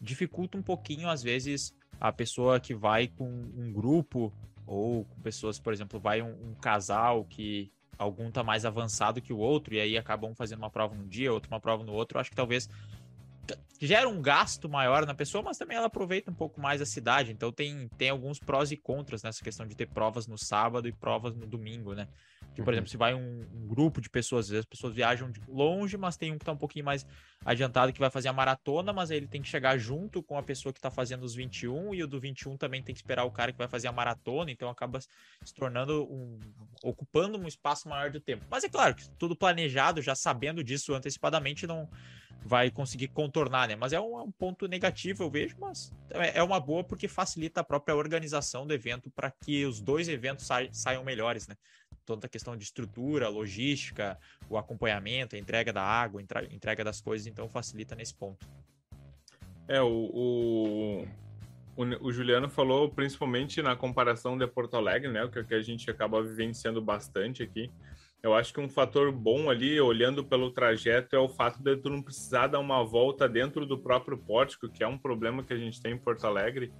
dificulta 0.00 0.58
um 0.58 0.62
pouquinho, 0.62 1.08
às 1.08 1.22
vezes, 1.22 1.74
a 2.00 2.12
pessoa 2.12 2.60
que 2.60 2.74
vai 2.74 3.08
com 3.08 3.28
um 3.28 3.72
grupo 3.72 4.32
ou 4.66 5.04
com 5.04 5.20
pessoas, 5.20 5.58
por 5.58 5.72
exemplo, 5.72 5.98
vai 5.98 6.22
um, 6.22 6.50
um 6.50 6.54
casal 6.54 7.24
que 7.24 7.72
algum 7.98 8.30
tá 8.30 8.42
mais 8.42 8.64
avançado 8.64 9.22
que 9.22 9.32
o 9.32 9.38
outro 9.38 9.74
e 9.74 9.80
aí 9.80 9.96
acabam 9.96 10.34
fazendo 10.34 10.58
uma 10.58 10.70
prova 10.70 10.94
num 10.94 11.06
dia, 11.06 11.32
outro 11.32 11.50
uma 11.50 11.60
prova 11.60 11.84
no 11.84 11.92
outro, 11.92 12.18
acho 12.18 12.30
que 12.30 12.36
talvez 12.36 12.68
gera 13.80 14.08
um 14.08 14.20
gasto 14.20 14.68
maior 14.68 15.04
na 15.06 15.14
pessoa, 15.14 15.42
mas 15.42 15.58
também 15.58 15.76
ela 15.76 15.86
aproveita 15.86 16.30
um 16.30 16.34
pouco 16.34 16.60
mais 16.60 16.80
a 16.80 16.86
cidade. 16.86 17.32
Então 17.32 17.52
tem, 17.52 17.88
tem 17.98 18.10
alguns 18.10 18.38
prós 18.38 18.70
e 18.72 18.76
contras 18.76 19.22
nessa 19.22 19.42
questão 19.42 19.66
de 19.66 19.74
ter 19.74 19.86
provas 19.86 20.26
no 20.26 20.38
sábado 20.38 20.88
e 20.88 20.92
provas 20.92 21.34
no 21.34 21.46
domingo, 21.46 21.94
né? 21.94 22.08
Que, 22.54 22.62
por 22.62 22.68
uhum. 22.68 22.74
exemplo, 22.74 22.90
se 22.90 22.96
vai 22.96 23.14
um, 23.14 23.46
um, 23.52 23.66
grupo 23.66 24.00
de 24.00 24.08
pessoas, 24.08 24.46
às 24.46 24.50
vezes 24.50 24.60
as 24.60 24.66
pessoas 24.66 24.94
viajam 24.94 25.30
longe, 25.48 25.96
mas 25.96 26.16
tem 26.16 26.32
um 26.32 26.38
que 26.38 26.44
tá 26.44 26.52
um 26.52 26.56
pouquinho 26.56 26.84
mais 26.84 27.04
adiantado 27.44 27.92
que 27.92 27.98
vai 27.98 28.10
fazer 28.10 28.28
a 28.28 28.32
maratona, 28.32 28.92
mas 28.92 29.10
aí 29.10 29.16
ele 29.16 29.26
tem 29.26 29.42
que 29.42 29.48
chegar 29.48 29.76
junto 29.76 30.22
com 30.22 30.38
a 30.38 30.42
pessoa 30.42 30.72
que 30.72 30.80
tá 30.80 30.90
fazendo 30.90 31.24
os 31.24 31.34
21 31.34 31.94
e 31.94 32.02
o 32.02 32.06
do 32.06 32.20
21 32.20 32.56
também 32.56 32.82
tem 32.82 32.94
que 32.94 33.00
esperar 33.00 33.24
o 33.24 33.30
cara 33.30 33.50
que 33.50 33.58
vai 33.58 33.66
fazer 33.66 33.88
a 33.88 33.92
maratona, 33.92 34.50
então 34.50 34.68
acaba 34.70 35.00
se 35.00 35.54
tornando 35.54 36.04
um 36.04 36.38
ocupando 36.82 37.38
um 37.38 37.48
espaço 37.48 37.88
maior 37.88 38.10
do 38.10 38.20
tempo. 38.20 38.44
Mas 38.48 38.62
é 38.62 38.68
claro 38.68 38.94
que 38.94 39.08
tudo 39.18 39.34
planejado, 39.34 40.00
já 40.00 40.14
sabendo 40.14 40.62
disso 40.62 40.94
antecipadamente, 40.94 41.66
não 41.66 41.88
vai 42.44 42.70
conseguir 42.70 43.08
contornar, 43.08 43.68
né? 43.68 43.74
Mas 43.74 43.92
é 43.92 44.00
um, 44.00 44.18
é 44.18 44.22
um, 44.22 44.30
ponto 44.30 44.68
negativo, 44.68 45.24
eu 45.24 45.30
vejo, 45.30 45.56
mas 45.58 45.92
é, 46.10 46.38
é 46.38 46.42
uma 46.42 46.60
boa 46.60 46.84
porque 46.84 47.08
facilita 47.08 47.60
a 47.60 47.64
própria 47.64 47.96
organização 47.96 48.66
do 48.66 48.74
evento 48.74 49.10
para 49.10 49.30
que 49.30 49.64
os 49.64 49.80
dois 49.80 50.08
eventos 50.08 50.46
sa 50.46 50.58
saiam 50.70 51.02
melhores, 51.02 51.48
né? 51.48 51.56
Toda 52.04 52.26
a 52.26 52.28
questão 52.28 52.56
de 52.56 52.64
estrutura, 52.64 53.28
logística, 53.28 54.18
o 54.48 54.58
acompanhamento, 54.58 55.36
a 55.36 55.38
entrega 55.38 55.72
da 55.72 55.82
água, 55.82 56.22
entrega 56.50 56.84
das 56.84 57.00
coisas, 57.00 57.26
então 57.26 57.48
facilita 57.48 57.94
nesse 57.94 58.14
ponto. 58.14 58.46
É, 59.66 59.80
o, 59.80 60.10
o, 60.12 61.08
o, 61.76 62.06
o 62.06 62.12
Juliano 62.12 62.48
falou 62.48 62.90
principalmente 62.90 63.62
na 63.62 63.74
comparação 63.74 64.36
de 64.36 64.46
Porto 64.46 64.76
Alegre, 64.76 65.10
né? 65.10 65.24
O 65.24 65.30
que, 65.30 65.42
que 65.42 65.54
a 65.54 65.62
gente 65.62 65.90
acaba 65.90 66.22
vivenciando 66.22 66.82
bastante 66.82 67.42
aqui. 67.42 67.70
Eu 68.22 68.34
acho 68.34 68.54
que 68.54 68.60
um 68.60 68.70
fator 68.70 69.12
bom 69.12 69.50
ali, 69.50 69.78
olhando 69.78 70.24
pelo 70.24 70.50
trajeto, 70.50 71.14
é 71.14 71.18
o 71.18 71.28
fato 71.28 71.62
de 71.62 71.76
tu 71.76 71.90
não 71.90 72.02
precisar 72.02 72.46
dar 72.46 72.58
uma 72.58 72.82
volta 72.82 73.28
dentro 73.28 73.66
do 73.66 73.78
próprio 73.78 74.16
pórtico, 74.16 74.66
que 74.66 74.82
é 74.82 74.88
um 74.88 74.96
problema 74.96 75.42
que 75.42 75.52
a 75.52 75.58
gente 75.58 75.80
tem 75.80 75.92
em 75.92 75.98
Porto 75.98 76.26
Alegre. 76.26 76.72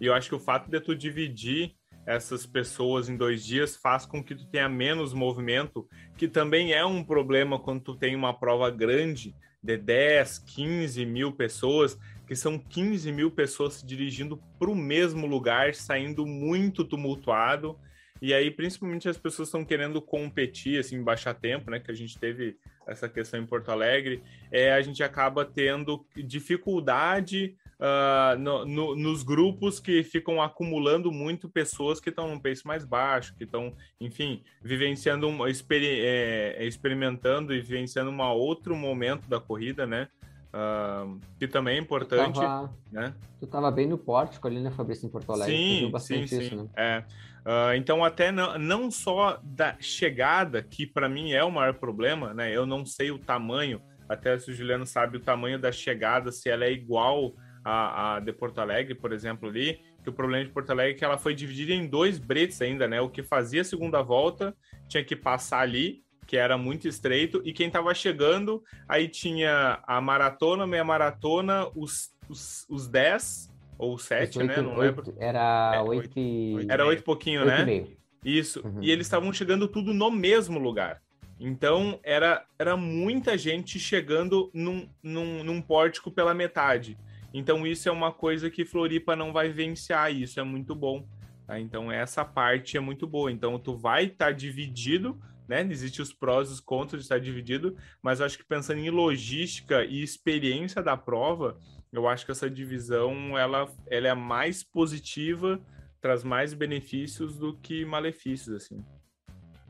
E 0.00 0.06
eu 0.06 0.14
acho 0.14 0.28
que 0.28 0.34
o 0.34 0.40
fato 0.40 0.68
de 0.68 0.80
tu 0.80 0.96
dividir 0.96 1.76
essas 2.06 2.46
pessoas 2.46 3.08
em 3.08 3.16
dois 3.16 3.44
dias 3.44 3.76
faz 3.76 4.06
com 4.06 4.22
que 4.22 4.34
tu 4.34 4.46
tenha 4.46 4.68
menos 4.68 5.12
movimento, 5.12 5.86
que 6.16 6.26
também 6.26 6.72
é 6.72 6.84
um 6.84 7.04
problema 7.04 7.58
quando 7.58 7.82
tu 7.82 7.94
tem 7.94 8.16
uma 8.16 8.32
prova 8.32 8.70
grande 8.70 9.34
de 9.62 9.76
10, 9.76 10.38
15 10.38 11.04
mil 11.04 11.32
pessoas, 11.32 11.98
que 12.26 12.34
são 12.34 12.58
15 12.58 13.12
mil 13.12 13.30
pessoas 13.30 13.74
se 13.74 13.86
dirigindo 13.86 14.40
para 14.58 14.70
o 14.70 14.74
mesmo 14.74 15.26
lugar, 15.26 15.74
saindo 15.74 16.24
muito 16.24 16.84
tumultuado 16.84 17.78
e 18.20 18.34
aí, 18.34 18.50
principalmente, 18.50 19.08
as 19.08 19.16
pessoas 19.16 19.48
estão 19.48 19.64
querendo 19.64 20.02
competir, 20.02 20.78
assim, 20.78 21.02
baixar 21.02 21.34
tempo, 21.34 21.70
né? 21.70 21.78
Que 21.78 21.90
a 21.90 21.94
gente 21.94 22.18
teve 22.18 22.56
essa 22.86 23.08
questão 23.08 23.40
em 23.40 23.46
Porto 23.46 23.70
Alegre. 23.70 24.22
É, 24.50 24.72
a 24.72 24.82
gente 24.82 25.02
acaba 25.02 25.44
tendo 25.44 26.04
dificuldade 26.16 27.56
uh, 27.78 28.38
no, 28.38 28.64
no, 28.64 28.96
nos 28.96 29.22
grupos 29.22 29.80
que 29.80 30.02
ficam 30.02 30.42
acumulando 30.42 31.10
muito 31.12 31.48
pessoas 31.48 32.00
que 32.00 32.10
estão 32.10 32.28
num 32.28 32.38
pace 32.38 32.66
mais 32.66 32.84
baixo, 32.84 33.34
que 33.36 33.44
estão, 33.44 33.72
enfim, 34.00 34.42
vivenciando, 34.62 35.28
um, 35.28 35.46
exper 35.46 35.82
é, 35.82 36.64
experimentando 36.66 37.54
e 37.54 37.60
vivenciando 37.60 38.10
um 38.10 38.20
outro 38.20 38.76
momento 38.76 39.28
da 39.28 39.40
corrida, 39.40 39.86
né? 39.86 40.08
Uh, 40.48 41.20
que 41.38 41.46
também 41.46 41.76
é 41.76 41.80
importante. 41.80 42.34
Tu 42.34 42.40
tava, 42.40 42.74
né? 42.90 43.14
tu 43.38 43.46
tava 43.46 43.70
bem 43.70 43.86
no 43.86 43.98
pórtico 43.98 44.48
ali, 44.48 44.60
né, 44.60 44.70
Fabrício, 44.70 45.06
em 45.06 45.10
Porto 45.10 45.30
Alegre? 45.30 45.54
Sim, 45.54 45.90
bastante 45.90 46.28
sim, 46.28 46.40
isso, 46.40 46.50
sim. 46.50 46.56
Né? 46.56 46.68
É. 46.74 47.04
Uh, 47.40 47.74
então, 47.76 48.02
até 48.02 48.32
não, 48.32 48.58
não 48.58 48.90
só 48.90 49.38
da 49.42 49.76
chegada, 49.78 50.62
que 50.62 50.86
para 50.86 51.08
mim 51.08 51.32
é 51.32 51.44
o 51.44 51.50
maior 51.50 51.74
problema, 51.74 52.32
né? 52.32 52.54
Eu 52.54 52.64
não 52.66 52.84
sei 52.86 53.10
o 53.10 53.18
tamanho, 53.18 53.80
até 54.08 54.38
se 54.38 54.50
o 54.50 54.54
Juliano 54.54 54.86
sabe 54.86 55.18
o 55.18 55.20
tamanho 55.20 55.58
da 55.58 55.70
chegada, 55.70 56.32
se 56.32 56.48
ela 56.48 56.64
é 56.64 56.72
igual 56.72 57.34
a, 57.68 58.16
a 58.16 58.20
de 58.20 58.32
Porto 58.32 58.60
Alegre, 58.60 58.94
por 58.94 59.12
exemplo, 59.12 59.48
ali, 59.48 59.80
que 60.02 60.08
o 60.08 60.12
problema 60.12 60.44
de 60.44 60.50
Porto 60.50 60.70
Alegre 60.70 60.94
é 60.94 60.98
que 60.98 61.04
ela 61.04 61.18
foi 61.18 61.34
dividida 61.34 61.72
em 61.72 61.86
dois 61.86 62.18
bretes 62.18 62.60
ainda, 62.62 62.88
né? 62.88 63.00
O 63.00 63.10
que 63.10 63.22
fazia 63.22 63.60
a 63.60 63.64
segunda 63.64 64.00
volta 64.02 64.56
tinha 64.88 65.04
que 65.04 65.14
passar 65.14 65.60
ali 65.60 66.02
que 66.26 66.36
era 66.36 66.58
muito 66.58 66.86
estreito, 66.86 67.40
e 67.42 67.54
quem 67.54 67.68
estava 67.68 67.94
chegando, 67.94 68.62
aí 68.86 69.08
tinha 69.08 69.82
a 69.86 69.98
maratona, 69.98 70.66
meia 70.66 70.84
maratona, 70.84 71.66
os, 71.74 72.12
os, 72.28 72.66
os 72.68 72.86
10 72.86 73.50
ou 73.78 73.96
7, 73.96 74.42
né? 74.42 74.60
Não 74.60 74.76
8, 74.76 75.14
Era 75.18 75.72
é, 75.76 75.80
8, 75.80 75.90
8 75.90 76.12
e... 76.18 76.66
Era 76.68 76.84
8 76.84 77.02
pouquinho, 77.02 77.40
8 77.40 77.48
né? 77.48 77.86
Isso. 78.22 78.60
Uhum. 78.62 78.82
E 78.82 78.90
eles 78.90 79.06
estavam 79.06 79.32
chegando 79.32 79.66
tudo 79.66 79.94
no 79.94 80.10
mesmo 80.10 80.58
lugar. 80.58 81.00
Então, 81.40 81.98
era, 82.02 82.44
era 82.58 82.76
muita 82.76 83.38
gente 83.38 83.78
chegando 83.78 84.50
num, 84.52 84.86
num, 85.02 85.42
num 85.42 85.62
pórtico 85.62 86.10
pela 86.10 86.34
metade. 86.34 86.98
Então, 87.32 87.66
isso 87.66 87.88
é 87.88 87.92
uma 87.92 88.12
coisa 88.12 88.50
que 88.50 88.64
Floripa 88.64 89.14
não 89.14 89.32
vai 89.32 89.48
vivenciar, 89.48 90.12
isso 90.12 90.40
é 90.40 90.42
muito 90.42 90.74
bom. 90.74 91.06
Tá? 91.46 91.60
Então, 91.60 91.90
essa 91.92 92.24
parte 92.24 92.76
é 92.76 92.80
muito 92.80 93.06
boa. 93.06 93.30
Então, 93.30 93.58
tu 93.58 93.76
vai 93.76 94.04
estar 94.04 94.26
tá 94.26 94.32
dividido 94.32 95.18
né? 95.48 95.66
Existem 95.70 96.02
os 96.02 96.12
prós 96.12 96.50
e 96.50 96.52
os 96.52 96.60
contras 96.60 97.00
de 97.00 97.06
estar 97.06 97.18
dividido, 97.18 97.74
mas 98.02 98.20
acho 98.20 98.36
que 98.36 98.44
pensando 98.44 98.80
em 98.80 98.90
logística 98.90 99.82
e 99.82 100.02
experiência 100.02 100.82
da 100.82 100.96
prova, 100.96 101.58
eu 101.90 102.06
acho 102.06 102.26
que 102.26 102.30
essa 102.30 102.50
divisão 102.50 103.36
ela, 103.36 103.66
ela 103.86 104.08
é 104.08 104.14
mais 104.14 104.62
positiva, 104.62 105.58
traz 106.02 106.22
mais 106.22 106.52
benefícios 106.52 107.38
do 107.38 107.56
que 107.56 107.84
malefícios, 107.86 108.54
assim. 108.54 108.84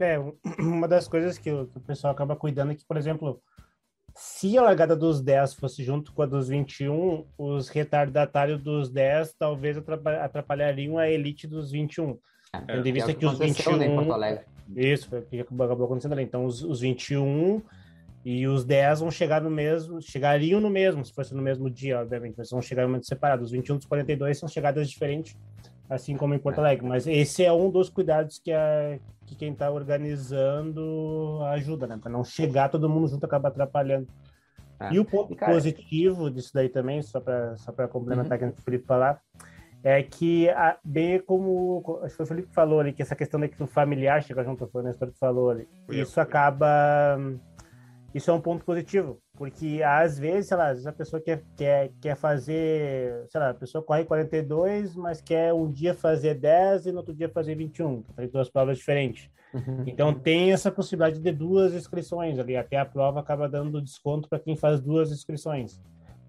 É, 0.00 0.18
uma 0.58 0.88
das 0.88 1.06
coisas 1.06 1.38
que 1.38 1.50
o, 1.50 1.68
que 1.68 1.78
o 1.78 1.80
pessoal 1.80 2.12
acaba 2.12 2.34
cuidando 2.34 2.72
é 2.72 2.74
que, 2.74 2.84
por 2.84 2.96
exemplo, 2.96 3.40
se 4.20 4.58
a 4.58 4.62
largada 4.62 4.96
dos 4.96 5.20
10 5.20 5.54
fosse 5.54 5.84
junto 5.84 6.12
com 6.12 6.22
a 6.22 6.26
dos 6.26 6.48
21, 6.48 7.24
os 7.38 7.68
retardatários 7.68 8.60
dos 8.60 8.90
10 8.90 9.34
talvez 9.38 9.76
atrapalhariam 10.20 10.98
a 10.98 11.08
elite 11.08 11.46
dos 11.46 11.70
21. 11.70 12.18
É, 12.52 12.58
Tendo 12.58 12.88
em 12.88 12.92
vista 12.92 13.12
que, 13.12 13.20
que 13.20 13.26
os 13.26 13.38
21. 13.38 13.76
Né, 13.76 13.86
em 13.86 13.94
Porto 13.94 14.12
Alegre. 14.12 14.44
Isso, 14.74 15.08
foi 15.08 15.20
o 15.20 15.22
que 15.22 15.40
acabou 15.40 15.84
acontecendo 15.84 16.14
ali. 16.14 16.24
Então, 16.24 16.44
os, 16.44 16.64
os 16.64 16.80
21 16.80 17.62
e 18.24 18.48
os 18.48 18.64
10 18.64 19.00
vão 19.00 19.10
chegar 19.12 19.40
no 19.40 19.50
mesmo, 19.50 20.02
chegariam 20.02 20.60
no 20.60 20.68
mesmo, 20.68 21.04
se 21.04 21.12
fosse 21.12 21.32
no 21.32 21.40
mesmo 21.40 21.70
dia, 21.70 22.00
obviamente, 22.00 22.34
mas 22.36 22.50
vão 22.50 22.60
chegar 22.60 22.82
em 22.82 22.86
momentos 22.86 23.06
separados. 23.06 23.46
Os 23.46 23.52
21 23.52 23.76
dos 23.76 23.86
42 23.86 24.36
são 24.36 24.48
chegadas 24.48 24.90
diferentes, 24.90 25.36
assim 25.88 26.16
como 26.16 26.34
em 26.34 26.38
Porto 26.38 26.58
Alegre. 26.58 26.86
Mas 26.86 27.06
esse 27.06 27.44
é 27.44 27.52
um 27.52 27.70
dos 27.70 27.88
cuidados 27.88 28.38
que, 28.38 28.52
a, 28.52 28.98
que 29.26 29.34
quem 29.34 29.52
está 29.52 29.70
organizando 29.70 31.40
ajuda, 31.50 31.86
né? 31.86 31.98
Para 32.00 32.10
não 32.10 32.24
chegar 32.24 32.68
todo 32.68 32.88
mundo 32.88 33.08
junto, 33.08 33.24
acaba 33.24 33.48
atrapalhando. 33.48 34.08
Ah, 34.78 34.92
e 34.92 34.98
o 34.98 35.04
ponto 35.04 35.34
cara... 35.34 35.52
positivo 35.52 36.30
disso 36.30 36.50
daí 36.54 36.68
também, 36.68 37.02
só 37.02 37.20
para 37.20 37.56
só 37.56 37.72
complementar 37.88 38.40
uhum. 38.40 38.48
o 38.48 38.52
que 38.52 38.60
o 38.60 38.64
Felipe 38.64 38.86
falar, 38.86 39.20
é 39.82 40.02
que, 40.02 40.48
bem 40.84 41.20
como 41.20 42.00
acho 42.02 42.16
que 42.16 42.22
o 42.22 42.26
Felipe 42.26 42.48
falou 42.52 42.80
ali, 42.80 42.92
que 42.92 43.02
essa 43.02 43.16
questão 43.16 43.40
da 43.40 43.48
que 43.48 43.60
o 43.62 43.66
familiar 43.66 44.22
chega 44.22 44.44
junto, 44.44 44.68
foi 44.68 44.82
na 44.82 44.90
história 44.90 45.12
que 45.12 45.18
falou 45.18 45.50
ali, 45.50 45.68
isso 45.88 46.20
acaba. 46.20 47.18
Isso 48.18 48.32
é 48.32 48.34
um 48.34 48.40
ponto 48.40 48.64
positivo, 48.64 49.20
porque 49.36 49.80
às 49.84 50.18
vezes, 50.18 50.48
sei 50.48 50.56
lá, 50.56 50.66
às 50.66 50.72
vezes 50.72 50.86
a 50.88 50.92
pessoa 50.92 51.22
quer, 51.22 51.44
quer, 51.56 51.92
quer 52.00 52.16
fazer, 52.16 53.24
sei 53.30 53.40
lá, 53.40 53.50
a 53.50 53.54
pessoa 53.54 53.82
corre 53.82 54.04
42, 54.04 54.96
mas 54.96 55.20
quer 55.20 55.54
um 55.54 55.70
dia 55.70 55.94
fazer 55.94 56.34
10 56.34 56.86
e 56.86 56.92
no 56.92 56.98
outro 56.98 57.14
dia 57.14 57.28
fazer 57.28 57.54
21, 57.54 58.02
tem 58.02 58.28
duas 58.28 58.50
provas 58.50 58.78
diferentes. 58.78 59.30
Uhum. 59.54 59.84
Então 59.86 60.12
tem 60.12 60.52
essa 60.52 60.70
possibilidade 60.70 61.22
de 61.22 61.30
duas 61.30 61.72
inscrições 61.72 62.40
ali, 62.40 62.56
até 62.56 62.76
a 62.76 62.84
prova 62.84 63.20
acaba 63.20 63.48
dando 63.48 63.80
desconto 63.80 64.28
para 64.28 64.40
quem 64.40 64.56
faz 64.56 64.80
duas 64.80 65.12
inscrições. 65.12 65.80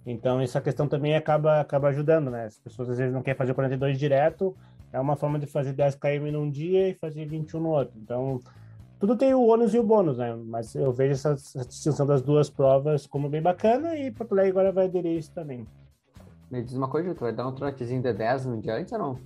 Então, 0.05 0.39
essa 0.39 0.61
questão 0.61 0.87
também 0.87 1.15
acaba, 1.15 1.59
acaba 1.59 1.89
ajudando, 1.89 2.31
né? 2.31 2.45
As 2.45 2.57
pessoas 2.57 2.89
às 2.89 2.97
vezes 2.97 3.13
não 3.13 3.21
querem 3.21 3.37
fazer 3.37 3.53
42 3.53 3.97
direto, 3.97 4.55
é 4.93 4.99
uma 4.99 5.15
forma 5.15 5.39
de 5.39 5.47
fazer 5.47 5.73
10 5.73 5.95
km 5.95 6.31
num 6.31 6.49
dia 6.49 6.89
e 6.89 6.93
fazer 6.93 7.25
21 7.25 7.59
no 7.59 7.69
outro. 7.69 7.99
Então, 7.99 8.39
tudo 8.99 9.15
tem 9.15 9.33
o 9.33 9.47
ônus 9.47 9.73
e 9.73 9.79
o 9.79 9.83
bônus, 9.83 10.17
né? 10.17 10.35
Mas 10.35 10.75
eu 10.75 10.91
vejo 10.91 11.13
essa, 11.13 11.31
essa 11.31 11.65
distinção 11.65 12.05
das 12.05 12.21
duas 12.21 12.49
provas 12.49 13.07
como 13.07 13.29
bem 13.29 13.41
bacana 13.41 13.95
e 13.95 14.11
Porto 14.11 14.33
Alegre 14.33 14.51
agora 14.51 14.71
vai 14.71 14.85
aderir 14.85 15.17
isso 15.17 15.31
também. 15.31 15.65
Me 16.51 16.61
diz 16.61 16.73
uma 16.73 16.89
coisa, 16.89 17.15
tu 17.15 17.21
vai 17.21 17.31
dar 17.31 17.47
um 17.47 17.55
trotezinho 17.55 18.01
de 18.01 18.11
10 18.11 18.45
no 18.47 18.61
dia 18.61 18.75
antes 18.75 18.91
ou 18.91 18.99
não? 18.99 19.19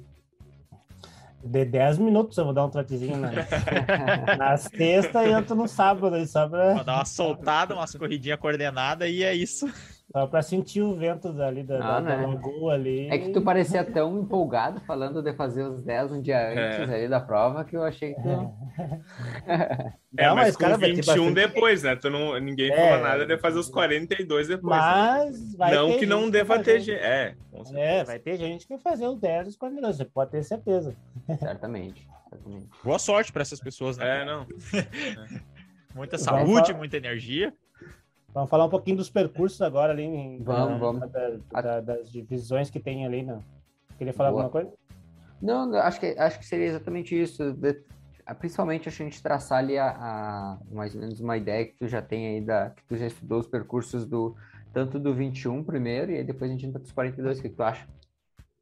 De 1.44 1.66
10 1.66 1.98
minutos 1.98 2.38
eu 2.38 2.46
vou 2.46 2.54
dar 2.54 2.66
um 2.66 2.70
trotezinho 2.70 3.18
na, 3.18 3.32
na 4.38 4.58
sexta 4.58 5.26
e 5.26 5.34
outro 5.34 5.56
no 5.56 5.68
sábado, 5.68 6.24
só 6.28 6.48
pra... 6.48 6.76
Vou 6.76 6.84
dar 6.84 6.96
uma 6.96 7.06
soltada, 7.06 7.74
umas 7.74 7.96
corridinhas 7.96 8.40
coordenadas 8.40 9.10
e 9.10 9.24
é 9.24 9.34
isso. 9.34 9.68
Só 10.12 10.28
para 10.28 10.42
sentir 10.44 10.82
o 10.82 10.96
vento 10.96 11.30
ali 11.42 11.64
da, 11.64 11.76
ah, 11.78 12.00
da, 12.00 12.02
da, 12.02 12.18
né? 12.18 12.28
lagoa 12.28 12.74
ali. 12.74 13.08
É 13.10 13.18
que 13.18 13.32
tu 13.32 13.42
parecia 13.42 13.84
tão 13.84 14.20
empolgado 14.20 14.80
falando 14.82 15.24
de 15.24 15.34
fazer 15.34 15.64
os 15.64 15.82
10 15.82 16.12
um 16.12 16.22
dia 16.22 16.36
é. 16.36 16.68
antes 16.68 16.90
é. 16.90 16.96
ali 16.96 17.08
da 17.08 17.20
prova 17.20 17.64
que 17.64 17.76
eu 17.76 17.84
achei 17.84 18.14
que 18.14 18.22
tu... 18.22 18.54
É, 19.48 19.94
não, 20.28 20.36
mas, 20.36 20.48
mas 20.48 20.58
cara, 20.58 20.78
21 20.78 20.98
bastante... 20.98 21.34
depois, 21.34 21.84
né? 21.84 21.96
Tu 21.96 22.10
não, 22.10 22.40
ninguém 22.40 22.72
é, 22.72 22.76
falou 22.76 23.04
nada 23.04 23.26
de 23.26 23.38
fazer 23.40 23.58
os 23.58 23.70
42 23.70 24.50
depois. 24.50 24.72
Né? 24.72 24.82
Mas 24.82 25.56
vai 25.56 25.74
Não 25.74 25.98
que 25.98 26.06
não 26.06 26.30
deva 26.30 26.60
ter 26.60 26.80
gente. 26.80 27.00
É, 27.00 27.36
é, 27.74 28.04
vai 28.04 28.20
ter 28.20 28.38
gente 28.38 28.68
que 28.68 28.74
vai 28.74 28.80
fazer 28.80 29.08
os 29.08 29.20
10 29.20 29.48
os 29.48 29.56
42, 29.56 29.98
você 29.98 30.06
pode 30.06 30.32
ter 30.32 30.44
certeza. 30.44 30.96
Certamente. 31.40 32.08
certamente. 32.30 32.70
Boa 32.84 33.00
sorte 33.00 33.32
para 33.32 33.42
essas 33.42 33.60
pessoas, 33.60 33.98
né? 33.98 34.22
É, 34.22 34.26
não. 34.26 34.46
Muita 35.96 36.18
saúde, 36.18 36.74
muita 36.74 36.98
energia. 36.98 37.54
Vamos 38.34 38.50
falar 38.50 38.66
um 38.66 38.70
pouquinho 38.70 38.98
dos 38.98 39.10
percursos 39.10 39.62
agora 39.62 39.94
ali. 39.94 40.04
Em, 40.04 40.42
vamos, 40.42 40.72
na, 40.72 40.78
vamos. 40.78 41.12
Da, 41.12 41.62
da, 41.62 41.82
das 41.82 42.12
divisões 42.12 42.70
que 42.70 42.80
tem 42.80 43.06
ali. 43.06 43.24
Né? 43.24 43.40
Queria 43.98 44.14
falar 44.14 44.32
Boa. 44.32 44.44
alguma 44.44 44.64
coisa? 44.64 44.76
Não, 45.42 45.76
acho 45.76 46.00
que, 46.00 46.08
acho 46.18 46.40
que 46.40 46.46
seria 46.46 46.66
exatamente 46.66 47.20
isso. 47.20 47.44
Principalmente 48.40 48.88
a 48.88 48.92
gente 48.92 49.22
traçar 49.22 49.60
ali 49.60 49.78
a, 49.78 49.90
a, 49.90 50.58
mais 50.72 50.96
ou 50.96 51.02
menos 51.02 51.20
uma 51.20 51.38
ideia 51.38 51.66
que 51.66 51.76
tu 51.76 51.88
já 51.88 52.02
tem 52.02 52.28
aí, 52.28 52.42
da, 52.42 52.70
que 52.70 52.84
tu 52.86 52.96
já 52.96 53.06
estudou 53.06 53.40
os 53.40 53.48
percursos 53.48 54.06
do 54.06 54.36
tanto 54.72 54.98
do 54.98 55.14
21 55.14 55.64
primeiro 55.64 56.12
e 56.12 56.18
aí 56.18 56.24
depois 56.24 56.50
a 56.50 56.54
gente 56.54 56.66
entra 56.66 56.80
para 56.80 56.88
os 56.88 56.94
42. 56.94 57.40
O 57.40 57.42
que 57.42 57.50
tu 57.50 57.62
acha? 57.62 57.86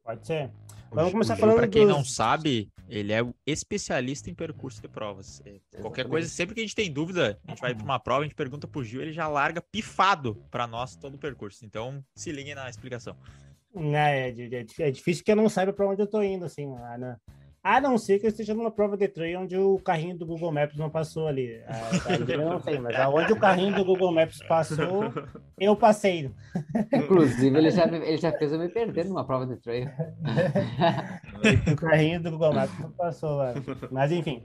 Pode 0.04 0.26
ser. 0.26 0.50
Vamos 0.92 1.12
começar 1.12 1.36
falando 1.36 1.56
Para 1.56 1.68
quem 1.68 1.86
dos... 1.86 1.96
não 1.96 2.04
sabe, 2.04 2.70
ele 2.88 3.12
é 3.12 3.22
o 3.22 3.34
especialista 3.46 4.30
em 4.30 4.34
percurso 4.34 4.80
de 4.80 4.88
provas. 4.88 5.42
É, 5.46 5.80
qualquer 5.80 6.06
coisa, 6.06 6.28
sempre 6.28 6.54
que 6.54 6.60
a 6.60 6.64
gente 6.64 6.74
tem 6.74 6.92
dúvida, 6.92 7.38
a 7.46 7.50
gente 7.50 7.60
vai 7.60 7.74
para 7.74 7.84
uma 7.84 7.98
prova, 7.98 8.20
a 8.20 8.24
gente 8.24 8.34
pergunta 8.34 8.68
pro 8.68 8.84
Gil, 8.84 9.00
ele 9.00 9.12
já 9.12 9.26
larga 9.26 9.62
pifado 9.62 10.42
para 10.50 10.66
nós 10.66 10.94
todo 10.94 11.14
o 11.14 11.18
percurso. 11.18 11.64
Então, 11.64 12.04
se 12.14 12.30
ligue 12.30 12.54
na 12.54 12.68
explicação. 12.68 13.16
É, 13.74 14.28
é, 14.28 14.30
é, 14.30 14.66
é 14.88 14.90
difícil 14.90 15.24
que 15.24 15.32
eu 15.32 15.36
não 15.36 15.48
saiba 15.48 15.72
para 15.72 15.88
onde 15.88 16.02
eu 16.02 16.06
tô 16.06 16.22
indo, 16.22 16.44
assim, 16.44 16.66
né? 16.98 17.16
A 17.62 17.80
não 17.80 17.96
ser 17.96 18.18
que 18.18 18.26
eu 18.26 18.30
esteja 18.30 18.54
numa 18.54 18.72
prova 18.72 18.96
de 18.96 19.06
trail 19.06 19.40
onde 19.40 19.56
o 19.56 19.78
carrinho 19.78 20.18
do 20.18 20.26
Google 20.26 20.50
Maps 20.50 20.76
não 20.76 20.90
passou 20.90 21.28
ali. 21.28 21.62
Ah, 21.68 21.90
eu 22.28 22.44
não 22.44 22.60
sei, 22.60 22.80
mas 22.80 22.96
aonde 22.96 23.32
o 23.32 23.38
carrinho 23.38 23.72
do 23.76 23.84
Google 23.84 24.12
Maps 24.12 24.40
passou, 24.48 25.04
eu 25.56 25.76
passei. 25.76 26.28
Inclusive, 26.92 27.56
ele 27.56 27.70
já, 27.70 27.84
ele 27.86 28.16
já 28.16 28.32
fez 28.32 28.52
eu 28.52 28.58
me 28.58 28.68
perder 28.68 29.04
numa 29.04 29.24
prova 29.24 29.46
de 29.46 29.56
trail. 29.58 29.88
o 31.72 31.76
carrinho 31.76 32.20
do 32.20 32.32
Google 32.32 32.52
Maps 32.52 32.76
não 32.80 32.90
passou 32.90 33.36
lá. 33.36 33.54
Mas 33.92 34.10
enfim. 34.10 34.42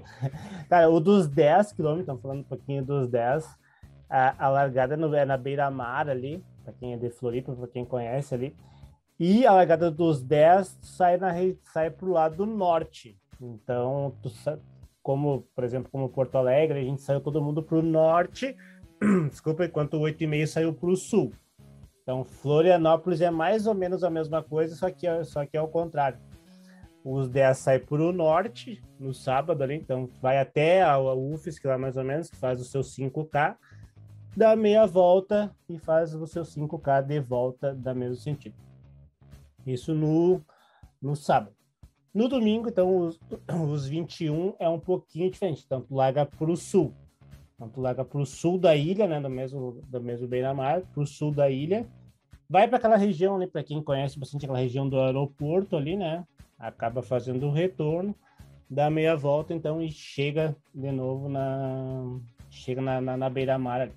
Cara, 0.69 0.87
o 0.87 0.99
dos 0.99 1.27
10 1.27 1.73
quilômetros, 1.73 2.01
estamos 2.01 2.21
falando 2.21 2.41
um 2.41 2.43
pouquinho 2.43 2.85
dos 2.85 3.09
10. 3.09 3.47
A, 4.07 4.45
a 4.45 4.49
largada 4.49 4.95
no, 4.95 5.13
é 5.15 5.25
na 5.25 5.37
beira-mar 5.37 6.07
ali, 6.07 6.43
para 6.63 6.71
quem 6.73 6.93
é 6.93 6.97
de 6.97 7.09
Floripa, 7.09 7.51
para 7.51 7.67
quem 7.67 7.83
conhece 7.83 8.35
ali. 8.35 8.55
E 9.19 9.47
a 9.47 9.53
largada 9.53 9.89
dos 9.89 10.21
10 10.21 10.77
sai, 10.81 11.17
na, 11.17 11.33
sai 11.73 11.89
para 11.89 12.05
o 12.07 12.11
lado 12.11 12.45
norte. 12.45 13.17
Então, 13.41 14.15
tu, 14.21 14.31
como, 15.01 15.43
por 15.55 15.63
exemplo, 15.63 15.89
como 15.91 16.09
Porto 16.09 16.37
Alegre, 16.37 16.79
a 16.79 16.83
gente 16.83 17.01
saiu 17.01 17.19
todo 17.21 17.41
mundo 17.41 17.63
para 17.63 17.77
o 17.77 17.81
norte, 17.81 18.55
desculpa, 19.29 19.65
enquanto 19.65 19.95
o 19.95 20.01
8,5 20.01 20.45
saiu 20.47 20.73
para 20.73 20.89
o 20.89 20.95
sul. 20.95 21.31
Então, 22.03 22.23
Florianópolis 22.23 23.21
é 23.21 23.31
mais 23.31 23.67
ou 23.67 23.73
menos 23.73 24.03
a 24.03 24.09
mesma 24.09 24.43
coisa, 24.43 24.75
só 24.75 24.89
que, 24.91 25.07
é, 25.07 25.23
só 25.23 25.45
que 25.45 25.57
é 25.57 25.61
o 25.61 25.67
contrário. 25.67 26.19
Os 27.03 27.29
10 27.29 27.57
saem 27.57 27.79
para 27.79 28.01
o 28.01 28.11
norte, 28.11 28.83
no 28.99 29.13
sábado 29.13 29.63
ali, 29.63 29.75
então 29.75 30.09
vai 30.21 30.39
até 30.39 30.81
a, 30.81 30.93
a 30.93 31.15
UFSC 31.15 31.65
lá 31.65 31.77
mais 31.77 31.95
ou 31.95 32.03
menos, 32.03 32.29
que 32.29 32.35
faz 32.35 32.59
o 32.59 32.65
seu 32.65 32.81
5K, 32.81 33.55
dá 34.35 34.55
meia 34.55 34.85
volta 34.85 35.55
e 35.69 35.79
faz 35.79 36.13
o 36.13 36.27
seu 36.27 36.43
5K 36.43 37.01
de 37.01 37.19
volta 37.19 37.73
da 37.73 37.93
mesmo 37.93 38.17
sentido. 38.17 38.66
Isso 39.67 39.93
no, 39.93 40.41
no 41.01 41.15
sábado. 41.15 41.55
No 42.13 42.27
domingo, 42.27 42.69
então, 42.69 42.97
os, 42.97 43.19
os 43.69 43.85
21 43.87 44.55
é 44.59 44.67
um 44.67 44.79
pouquinho 44.79 45.29
diferente. 45.29 45.67
Tu 45.67 45.85
larga 45.91 46.25
para 46.25 46.49
o 46.49 46.55
sul. 46.55 46.93
Tu 47.73 47.81
larga 47.81 48.05
para 48.05 48.19
o 48.19 48.25
sul 48.25 48.57
da 48.57 48.75
ilha, 48.75 49.07
né? 49.07 49.19
Do 49.19 49.29
mesmo, 49.29 49.81
do 49.87 50.01
mesmo 50.01 50.27
beira-mar, 50.27 50.81
para 50.81 51.03
o 51.03 51.05
sul 51.05 51.31
da 51.31 51.49
ilha. 51.49 51.85
Vai 52.49 52.67
para 52.67 52.77
aquela 52.77 52.95
região 52.95 53.35
ali, 53.35 53.45
para 53.45 53.63
quem 53.63 53.83
conhece 53.83 54.17
bastante 54.17 54.45
aquela 54.45 54.59
região 54.59 54.87
do 54.87 54.99
aeroporto 54.99 55.75
ali, 55.75 55.97
né? 55.97 56.25
Acaba 56.57 57.01
fazendo 57.01 57.45
o 57.47 57.51
retorno, 57.51 58.15
dá 58.69 58.89
meia 58.89 59.15
volta, 59.15 59.53
então, 59.53 59.81
e 59.81 59.91
chega 59.91 60.55
de 60.73 60.91
novo 60.91 61.27
na... 61.27 62.19
Chega 62.49 62.81
na, 62.81 63.01
na, 63.01 63.17
na 63.17 63.29
beira-mar 63.29 63.91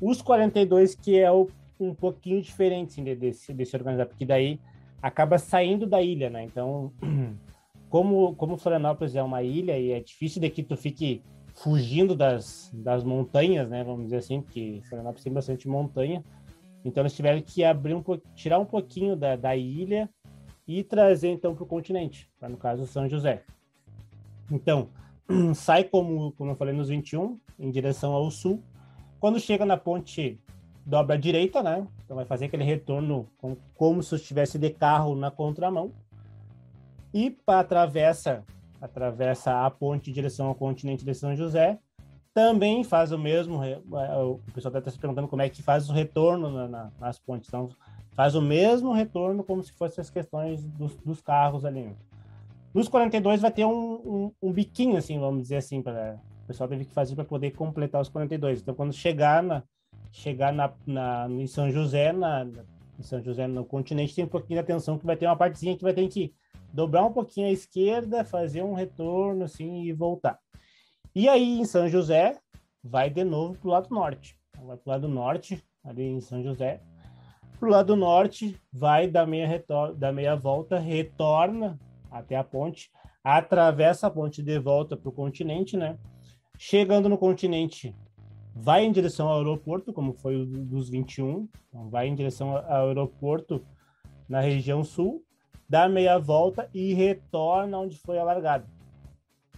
Os 0.00 0.20
42, 0.20 0.94
que 0.94 1.18
é 1.18 1.32
o 1.32 1.48
um 1.78 1.94
pouquinho 1.94 2.40
diferente 2.40 3.00
assim, 3.00 3.04
desse, 3.04 3.52
desse 3.52 3.76
organizar, 3.76 4.06
porque 4.06 4.24
daí 4.24 4.58
acaba 5.00 5.38
saindo 5.38 5.86
da 5.86 6.02
ilha, 6.02 6.30
né? 6.30 6.44
Então, 6.44 6.92
como, 7.88 8.34
como 8.34 8.56
Florianópolis 8.56 9.14
é 9.14 9.22
uma 9.22 9.42
ilha 9.42 9.78
e 9.78 9.92
é 9.92 10.00
difícil 10.00 10.40
de 10.40 10.50
que 10.50 10.62
tu 10.62 10.76
fique 10.76 11.22
fugindo 11.54 12.14
das, 12.14 12.70
das 12.72 13.02
montanhas, 13.04 13.68
né? 13.68 13.84
Vamos 13.84 14.04
dizer 14.04 14.16
assim, 14.16 14.42
porque 14.42 14.80
Florianópolis 14.88 15.24
tem 15.24 15.32
bastante 15.32 15.68
montanha. 15.68 16.24
Então, 16.84 17.02
eles 17.02 17.14
tiveram 17.14 17.40
que 17.40 17.64
abrir 17.64 17.94
um 17.94 18.02
tirar 18.34 18.58
um 18.58 18.64
pouquinho 18.64 19.16
da, 19.16 19.36
da 19.36 19.56
ilha 19.56 20.08
e 20.66 20.82
trazer 20.82 21.28
então 21.28 21.54
para 21.54 21.64
o 21.64 21.66
continente, 21.66 22.28
para 22.38 22.48
no 22.48 22.56
caso 22.56 22.86
São 22.86 23.08
José. 23.08 23.42
Então, 24.50 24.88
sai 25.54 25.84
como, 25.84 26.32
como 26.32 26.50
eu 26.50 26.56
falei 26.56 26.74
nos 26.74 26.88
21, 26.88 27.38
em 27.58 27.70
direção 27.70 28.12
ao 28.12 28.30
sul. 28.30 28.62
Quando 29.18 29.40
chega 29.40 29.64
na 29.64 29.76
ponte 29.76 30.38
dobra 30.86 31.16
à 31.16 31.18
direita, 31.18 31.62
né? 31.62 31.84
Então 32.04 32.16
vai 32.16 32.24
fazer 32.24 32.44
aquele 32.44 32.62
retorno 32.62 33.28
como, 33.74 34.02
se 34.02 34.14
estivesse 34.14 34.56
de 34.56 34.70
carro 34.70 35.16
na 35.16 35.32
contramão. 35.32 35.92
E 37.12 37.30
para 37.30 37.60
atravessa, 37.60 38.44
atravessa 38.80 39.66
a 39.66 39.70
ponte 39.70 40.10
em 40.10 40.12
direção 40.12 40.46
ao 40.46 40.54
continente 40.54 41.04
de 41.04 41.12
São 41.12 41.34
José. 41.34 41.78
Também 42.32 42.84
faz 42.84 43.10
o 43.10 43.18
mesmo. 43.18 43.62
É, 43.64 43.78
o 44.22 44.38
pessoal 44.54 44.76
estar 44.76 44.90
se 44.90 44.98
perguntando 44.98 45.26
como 45.26 45.42
é 45.42 45.48
que 45.48 45.62
faz 45.62 45.90
o 45.90 45.92
retorno 45.92 46.50
na, 46.50 46.68
na, 46.68 46.90
nas 47.00 47.18
pontes. 47.18 47.48
Então, 47.48 47.68
faz 48.12 48.34
o 48.34 48.42
mesmo 48.42 48.92
retorno 48.92 49.42
como 49.42 49.62
se 49.62 49.72
fossem 49.72 50.00
as 50.00 50.10
questões 50.10 50.64
dos, 50.64 50.94
dos 50.98 51.20
carros 51.20 51.64
ali. 51.64 51.96
Nos 52.72 52.88
42 52.88 53.40
vai 53.40 53.50
ter 53.50 53.64
um, 53.64 53.94
um, 53.94 54.32
um 54.42 54.52
biquinho, 54.52 54.98
assim, 54.98 55.18
vamos 55.18 55.42
dizer 55.42 55.56
assim, 55.56 55.80
para 55.80 56.20
o 56.44 56.46
pessoal 56.46 56.68
teve 56.68 56.84
que 56.84 56.92
fazer 56.92 57.14
para 57.16 57.24
poder 57.24 57.52
completar 57.52 58.00
os 58.00 58.08
42. 58.08 58.60
Então, 58.60 58.74
quando 58.74 58.92
chegar 58.92 59.42
na, 59.42 59.62
chegar 60.10 60.52
na, 60.52 60.72
na, 60.86 61.26
em 61.30 61.46
São 61.46 61.70
José, 61.70 62.12
na, 62.12 62.46
em 62.98 63.02
São 63.02 63.22
José 63.22 63.46
no 63.46 63.64
continente, 63.64 64.14
tem 64.14 64.24
um 64.24 64.28
pouquinho 64.28 64.58
de 64.58 64.64
atenção 64.64 64.98
que 64.98 65.06
vai 65.06 65.16
ter 65.16 65.26
uma 65.26 65.36
partezinha 65.36 65.76
que 65.76 65.82
vai 65.82 65.92
ter 65.92 66.06
que 66.08 66.34
dobrar 66.72 67.04
um 67.04 67.12
pouquinho 67.12 67.48
à 67.48 67.50
esquerda, 67.50 68.24
fazer 68.24 68.62
um 68.62 68.74
retorno 68.74 69.44
assim 69.44 69.82
e 69.82 69.92
voltar. 69.92 70.38
E 71.14 71.28
aí 71.28 71.58
em 71.58 71.64
São 71.64 71.88
José 71.88 72.38
vai 72.82 73.10
de 73.10 73.24
novo 73.24 73.58
para 73.58 73.68
o 73.68 73.70
lado 73.72 73.94
norte. 73.94 74.38
Então, 74.50 74.66
vai 74.66 74.76
para 74.76 74.88
o 74.88 74.92
lado 74.92 75.08
norte, 75.08 75.64
ali 75.84 76.04
em 76.04 76.20
São 76.20 76.42
José. 76.42 76.80
Para 77.58 77.68
o 77.68 77.72
lado 77.72 77.96
norte, 77.96 78.60
vai 78.72 79.08
da 79.08 79.26
meia, 79.26 79.64
da 79.96 80.12
meia 80.12 80.36
volta, 80.36 80.78
retorna 80.78 81.78
até 82.10 82.36
a 82.36 82.44
ponte, 82.44 82.90
atravessa 83.24 84.06
a 84.06 84.10
ponte 84.10 84.42
de 84.42 84.58
volta 84.58 84.96
para 84.96 85.08
o 85.08 85.12
continente, 85.12 85.76
né? 85.76 85.98
Chegando 86.58 87.08
no 87.08 87.18
continente, 87.18 87.94
vai 88.58 88.84
em 88.84 88.92
direção 88.92 89.28
ao 89.28 89.38
aeroporto, 89.38 89.92
como 89.92 90.14
foi 90.14 90.36
o 90.36 90.46
dos 90.46 90.88
21, 90.88 91.46
então 91.68 91.90
vai 91.90 92.08
em 92.08 92.14
direção 92.14 92.56
ao 92.56 92.88
aeroporto 92.88 93.62
na 94.26 94.40
região 94.40 94.82
sul, 94.82 95.22
dá 95.68 95.88
meia 95.88 96.18
volta 96.18 96.68
e 96.72 96.94
retorna 96.94 97.78
onde 97.78 97.98
foi 97.98 98.18
a 98.18 98.24
largada. 98.24 98.66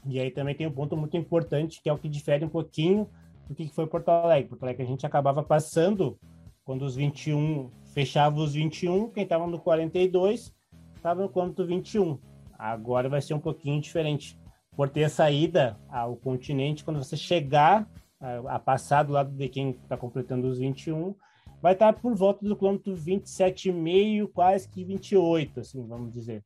E 0.04 0.18
aí 0.18 0.30
também 0.30 0.54
tem 0.54 0.66
um 0.66 0.72
ponto 0.72 0.96
muito 0.96 1.16
importante, 1.16 1.80
que 1.80 1.88
é 1.88 1.92
o 1.92 1.98
que 1.98 2.08
difere 2.08 2.44
um 2.44 2.48
pouquinho 2.48 3.08
do 3.48 3.54
que 3.54 3.68
foi 3.68 3.87
Porto 3.87 4.08
Alegre. 4.08 4.48
Porto 4.48 4.64
Alegre 4.64 4.82
a 4.82 4.87
gente 4.87 5.06
acabava 5.06 5.42
passando, 5.42 6.18
quando 6.64 6.82
os 6.82 6.96
21, 6.96 7.70
fechava 7.94 8.40
os 8.40 8.54
21, 8.54 9.11
quem 9.11 9.22
estava 9.22 9.46
no 9.46 9.61
42 9.61 10.52
estava 10.96 11.22
no 11.22 11.28
quanto 11.28 11.64
21. 11.64 12.18
Agora 12.58 13.08
vai 13.08 13.22
ser 13.22 13.34
um 13.34 13.40
pouquinho 13.40 13.80
diferente. 13.80 14.38
Por 14.76 14.88
ter 14.88 15.08
saída 15.08 15.78
ao 15.88 16.16
continente, 16.16 16.84
quando 16.84 17.02
você 17.02 17.16
chegar 17.16 17.88
a, 18.20 18.59
passar 18.59 19.02
do 19.02 19.12
lado 19.12 19.31
de 19.31 19.48
quem 19.48 19.70
está 19.70 19.96
completando 19.96 20.48
os 20.48 20.59
21, 20.59 21.14
vai 21.62 21.72
estar 21.72 21.92
tá 21.92 22.00
por 22.00 22.14
volta 22.14 22.46
do 22.46 22.57
quilômetro 22.57 22.94
27,5, 22.94 24.31
quase 24.33 24.68
que 24.68 24.85
28, 24.85 25.61
assim, 25.61 25.87
vamos 25.87 26.12
dizer. 26.12 26.42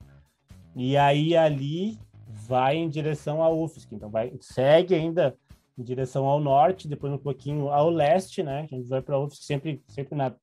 E 0.75 0.97
aí 0.97 1.37
ali 1.37 1.99
vai 2.27 2.77
em 2.77 2.89
direção 2.89 3.43
à 3.43 3.51
UFSC, 3.51 3.95
então 3.95 4.11
vai 4.11 4.33
segue 4.41 4.95
ainda 4.95 5.37
em 5.77 5.83
direção 5.83 6.27
ao 6.27 6.41
norte, 6.41 6.89
depois 6.89 7.13
um 7.13 7.19
pouquinho 7.19 7.69
ao 7.69 7.91
leste, 7.91 8.43
né? 8.43 8.69
A 8.71 8.75
gente 8.75 8.89
vai 8.89 9.03
para 9.03 9.17
a 9.17 9.21
UFSC 9.21 9.45
sempre 9.45 9.83
sempre 9.89 10.15
na 10.15 10.35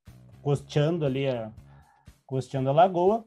costeando 0.41 1.05
ali 1.05 1.27
a 1.27 1.51
costeando 2.25 2.69
a 2.69 2.73
lagoa. 2.73 3.25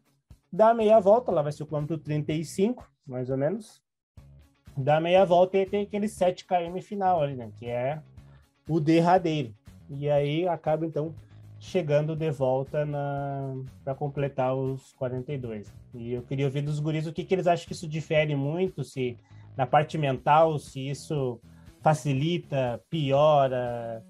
Dá 0.52 0.74
meia 0.74 1.00
volta, 1.00 1.32
lá 1.32 1.42
vai 1.42 1.50
ser 1.50 1.62
o 1.62 1.66
quilômetro 1.66 1.98
35, 1.98 2.88
mais 3.06 3.30
ou 3.30 3.36
menos 3.36 3.81
dá 4.76 5.00
meia 5.00 5.24
volta 5.24 5.56
e 5.58 5.66
tem 5.66 5.82
aquele 5.82 6.08
7 6.08 6.44
km 6.44 6.80
final 6.80 7.22
ali, 7.22 7.34
né? 7.34 7.50
Que 7.58 7.66
é 7.66 8.00
o 8.68 8.80
derradeiro. 8.80 9.54
E 9.90 10.08
aí 10.08 10.48
acaba 10.48 10.86
então 10.86 11.14
chegando 11.58 12.16
de 12.16 12.30
volta 12.30 12.86
para 13.84 13.94
completar 13.94 14.54
os 14.54 14.92
42. 14.94 15.72
E 15.94 16.12
eu 16.12 16.22
queria 16.22 16.46
ouvir 16.46 16.62
dos 16.62 16.80
guris 16.80 17.06
o 17.06 17.12
que, 17.12 17.24
que 17.24 17.34
eles 17.34 17.46
acham 17.46 17.66
que 17.66 17.72
isso 17.72 17.86
difere 17.86 18.34
muito, 18.34 18.82
se 18.82 19.16
na 19.56 19.66
parte 19.66 19.96
mental, 19.96 20.58
se 20.58 20.88
isso 20.88 21.40
facilita, 21.80 22.80
piora, 22.90 24.02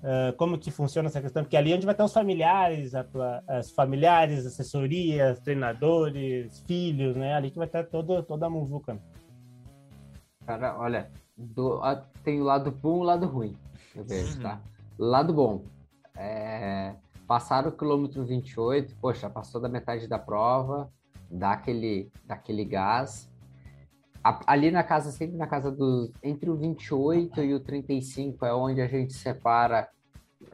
uh, 0.00 0.36
como 0.36 0.58
que 0.58 0.70
funciona 0.70 1.08
essa 1.08 1.20
questão, 1.20 1.42
porque 1.42 1.56
ali 1.56 1.72
onde 1.72 1.86
vai 1.86 1.94
estar 1.94 2.04
os 2.04 2.12
familiares, 2.12 2.94
a, 2.94 3.04
as 3.48 3.70
familiares, 3.70 4.46
assessorias, 4.46 5.40
treinadores, 5.40 6.60
filhos, 6.66 7.16
né? 7.16 7.34
Ali 7.34 7.50
que 7.50 7.58
vai 7.58 7.66
estar 7.66 7.84
todo, 7.84 8.22
toda 8.22 8.46
a 8.46 8.50
muvuca. 8.50 9.00
Cara, 10.50 10.76
olha, 10.76 11.08
do, 11.36 11.80
tem 12.24 12.40
o 12.40 12.44
lado 12.44 12.72
bom 12.72 12.96
e 12.96 13.00
o 13.02 13.02
lado 13.04 13.24
ruim, 13.28 13.56
eu 13.94 14.02
vejo, 14.02 14.34
uhum. 14.34 14.42
tá? 14.42 14.60
Lado 14.98 15.32
bom, 15.32 15.62
é, 16.16 16.96
passar 17.24 17.68
o 17.68 17.70
quilômetro 17.70 18.24
28, 18.24 18.96
poxa, 18.96 19.30
passou 19.30 19.60
da 19.60 19.68
metade 19.68 20.08
da 20.08 20.18
prova, 20.18 20.90
dá 21.30 21.52
aquele, 21.52 22.10
dá 22.26 22.34
aquele 22.34 22.64
gás. 22.64 23.30
A, 24.24 24.40
ali 24.52 24.72
na 24.72 24.82
casa, 24.82 25.12
sempre 25.12 25.36
na 25.36 25.46
casa 25.46 25.70
dos. 25.70 26.10
Entre 26.20 26.50
o 26.50 26.56
28 26.56 27.42
e 27.42 27.54
o 27.54 27.60
35 27.60 28.44
é 28.44 28.52
onde 28.52 28.80
a 28.80 28.88
gente 28.88 29.12
separa 29.12 29.88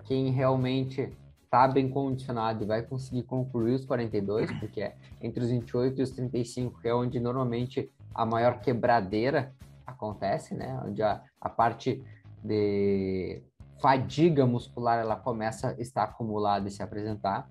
quem 0.04 0.30
realmente 0.30 1.10
está 1.42 1.66
bem 1.66 1.88
condicionado 1.88 2.62
e 2.62 2.66
vai 2.66 2.82
conseguir 2.82 3.22
concluir 3.22 3.76
os 3.76 3.86
42, 3.86 4.52
porque 4.60 4.82
é 4.82 4.94
entre 5.22 5.42
os 5.42 5.48
28 5.48 5.98
e 5.98 6.02
os 6.02 6.10
35 6.10 6.82
que 6.82 6.86
é 6.86 6.94
onde 6.94 7.18
normalmente 7.18 7.90
a 8.14 8.26
maior 8.26 8.60
quebradeira 8.60 9.54
acontece, 9.86 10.54
né? 10.54 10.80
Onde 10.84 11.02
a, 11.02 11.22
a 11.40 11.48
parte 11.48 12.02
de 12.42 13.42
fadiga 13.80 14.46
muscular 14.46 14.98
ela 14.98 15.16
começa 15.16 15.68
a 15.68 15.80
estar 15.80 16.04
acumulada 16.04 16.68
e 16.68 16.70
se 16.70 16.82
apresentar. 16.82 17.48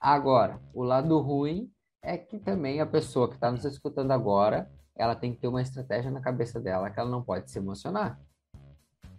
Agora, 0.00 0.60
o 0.74 0.82
lado 0.82 1.18
ruim 1.20 1.70
é 2.02 2.16
que 2.16 2.38
também 2.38 2.80
a 2.80 2.86
pessoa 2.86 3.28
que 3.28 3.34
está 3.34 3.50
nos 3.50 3.64
escutando 3.64 4.10
agora, 4.10 4.70
ela 4.96 5.14
tem 5.14 5.32
que 5.32 5.40
ter 5.40 5.48
uma 5.48 5.62
estratégia 5.62 6.10
na 6.10 6.20
cabeça 6.20 6.60
dela 6.60 6.90
que 6.90 6.98
ela 6.98 7.10
não 7.10 7.22
pode 7.22 7.50
se 7.50 7.58
emocionar. 7.58 8.20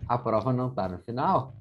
A 0.08 0.18
prova 0.18 0.52
não 0.52 0.70
está 0.70 0.90
no 0.90 1.00
final. 1.00 1.54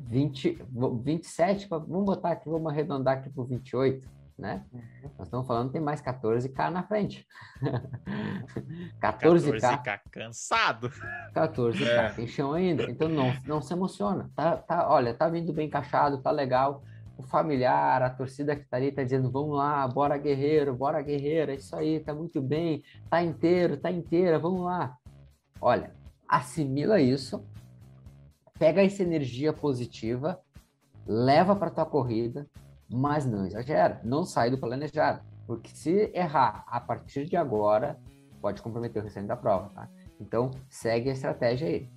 20, 0.00 0.58
27, 1.02 1.68
vamos 1.68 2.04
botar 2.04 2.32
aqui, 2.32 2.48
vamos 2.48 2.70
arredondar 2.70 3.18
aqui 3.18 3.30
para 3.30 3.44
28 3.44 4.21
né? 4.42 4.64
Uhum. 4.72 4.82
Nós 5.16 5.28
estamos 5.28 5.46
falando 5.46 5.68
que 5.68 5.74
tem 5.74 5.80
mais 5.80 6.02
14K 6.02 6.70
na 6.70 6.82
frente. 6.82 7.26
14K. 9.00 9.60
14K 9.60 10.00
cansado. 10.10 10.90
14K, 11.32 11.86
é. 11.86 12.08
tem 12.10 12.26
chão 12.26 12.52
ainda. 12.52 12.82
Então 12.90 13.08
não, 13.08 13.32
não 13.46 13.62
se 13.62 13.72
emociona. 13.72 14.28
Tá, 14.34 14.56
tá, 14.56 14.88
olha, 14.90 15.14
tá 15.14 15.28
vindo 15.28 15.52
bem 15.52 15.68
encaixado, 15.68 16.20
tá 16.20 16.32
legal. 16.32 16.82
O 17.16 17.22
familiar, 17.22 18.02
a 18.02 18.10
torcida 18.10 18.56
que 18.56 18.64
tá 18.64 18.78
ali 18.78 18.90
tá 18.90 19.04
dizendo, 19.04 19.30
vamos 19.30 19.56
lá, 19.56 19.86
bora 19.86 20.18
guerreiro, 20.18 20.74
bora 20.74 21.00
guerreiro, 21.00 21.52
é 21.52 21.54
isso 21.54 21.76
aí, 21.76 22.00
tá 22.00 22.12
muito 22.12 22.42
bem, 22.42 22.82
tá 23.08 23.22
inteiro, 23.22 23.76
tá 23.76 23.92
inteira, 23.92 24.38
vamos 24.38 24.64
lá. 24.64 24.96
Olha, 25.60 25.94
assimila 26.26 27.00
isso, 27.00 27.46
pega 28.58 28.82
essa 28.82 29.02
energia 29.02 29.52
positiva, 29.52 30.40
leva 31.06 31.54
para 31.54 31.70
tua 31.70 31.86
corrida, 31.86 32.48
mas 32.92 33.24
não 33.24 33.46
exagera, 33.46 34.00
não 34.04 34.24
sai 34.24 34.50
do 34.50 34.58
planejado, 34.58 35.22
porque 35.46 35.70
se 35.70 36.10
errar 36.14 36.64
a 36.66 36.78
partir 36.78 37.26
de 37.26 37.36
agora, 37.36 37.98
pode 38.40 38.60
comprometer 38.60 39.00
o 39.00 39.04
restante 39.04 39.28
da 39.28 39.36
prova, 39.36 39.70
tá? 39.70 39.88
Então, 40.20 40.50
segue 40.68 41.08
a 41.10 41.12
estratégia 41.12 41.68
aí. 41.68 41.88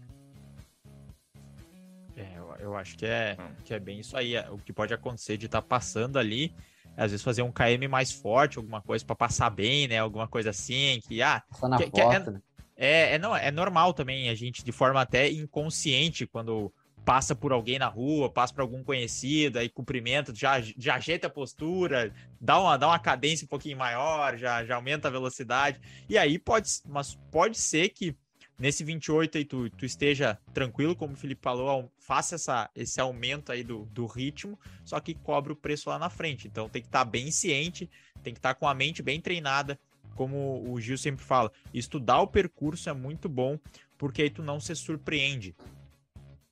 É, 2.15 2.38
eu, 2.38 2.55
eu 2.60 2.77
acho 2.77 2.97
que 2.97 3.05
é, 3.05 3.38
que 3.63 3.73
é 3.73 3.79
bem 3.79 3.99
isso 3.99 4.15
aí. 4.15 4.38
O 4.49 4.58
que 4.58 4.71
pode 4.71 4.93
acontecer 4.93 5.38
de 5.38 5.47
estar 5.47 5.62
tá 5.62 5.67
passando 5.67 6.17
ali, 6.17 6.55
às 6.95 7.12
vezes 7.12 7.23
fazer 7.23 7.41
um 7.41 7.51
KM 7.51 7.88
mais 7.89 8.12
forte, 8.12 8.58
alguma 8.58 8.81
coisa 8.81 9.05
para 9.05 9.15
passar 9.15 9.49
bem, 9.49 9.88
né? 9.88 9.99
Alguma 9.99 10.27
coisa 10.27 10.51
assim, 10.51 10.99
que, 11.08 11.21
ah... 11.21 11.43
Passar 11.49 11.67
na 11.67 11.77
que, 11.77 11.91
que 11.91 12.01
é, 12.01 12.19
né? 12.19 12.41
é, 12.77 13.15
é, 13.15 13.19
não, 13.19 13.36
é 13.36 13.51
normal 13.51 13.93
também 13.93 14.29
a 14.29 14.36
gente, 14.36 14.63
de 14.63 14.71
forma 14.71 15.01
até 15.01 15.29
inconsciente, 15.29 16.25
quando 16.25 16.73
passa 17.05 17.35
por 17.35 17.51
alguém 17.51 17.77
na 17.77 17.87
rua, 17.87 18.29
passa 18.29 18.53
por 18.53 18.61
algum 18.61 18.83
conhecido, 18.83 19.59
aí 19.59 19.69
cumprimenta, 19.69 20.33
já, 20.33 20.59
já 20.59 20.95
ajeita 20.95 21.27
a 21.27 21.29
postura, 21.29 22.11
dá 22.41 22.59
uma, 22.59 22.77
dá 22.77 22.87
uma 22.87 22.99
cadência 22.99 23.45
um 23.45 23.47
pouquinho 23.47 23.77
maior, 23.77 24.35
já, 24.37 24.65
já 24.65 24.75
aumenta 24.75 25.07
a 25.07 25.11
velocidade. 25.11 25.79
E 26.09 26.17
aí 26.17 26.39
pode, 26.39 26.67
mas 26.85 27.15
pode 27.31 27.59
ser 27.59 27.89
que 27.89 28.15
nesse 28.57 28.83
28 28.83 29.37
aí 29.37 29.45
tu, 29.45 29.69
tu 29.69 29.85
esteja 29.85 30.39
tranquilo, 30.51 30.95
como 30.95 31.13
o 31.13 31.17
Felipe 31.17 31.43
falou, 31.43 31.91
faça 31.99 32.35
essa, 32.35 32.69
esse 32.75 32.99
aumento 32.99 33.51
aí 33.51 33.63
do, 33.63 33.85
do 33.85 34.07
ritmo, 34.07 34.59
só 34.83 34.99
que 34.99 35.13
cobre 35.13 35.53
o 35.53 35.55
preço 35.55 35.89
lá 35.89 35.99
na 35.99 36.09
frente. 36.09 36.47
Então 36.47 36.67
tem 36.67 36.81
que 36.81 36.87
estar 36.87 37.05
tá 37.05 37.09
bem 37.09 37.29
ciente, 37.29 37.87
tem 38.23 38.33
que 38.33 38.39
estar 38.39 38.55
tá 38.55 38.59
com 38.59 38.67
a 38.67 38.73
mente 38.73 39.03
bem 39.03 39.21
treinada, 39.21 39.79
como 40.15 40.63
o 40.71 40.79
Gil 40.79 40.97
sempre 40.97 41.23
fala, 41.23 41.51
estudar 41.73 42.21
o 42.21 42.27
percurso 42.27 42.89
é 42.89 42.93
muito 42.93 43.29
bom, 43.29 43.59
porque 43.97 44.23
aí 44.23 44.29
tu 44.29 44.41
não 44.41 44.59
se 44.59 44.73
surpreende. 44.75 45.53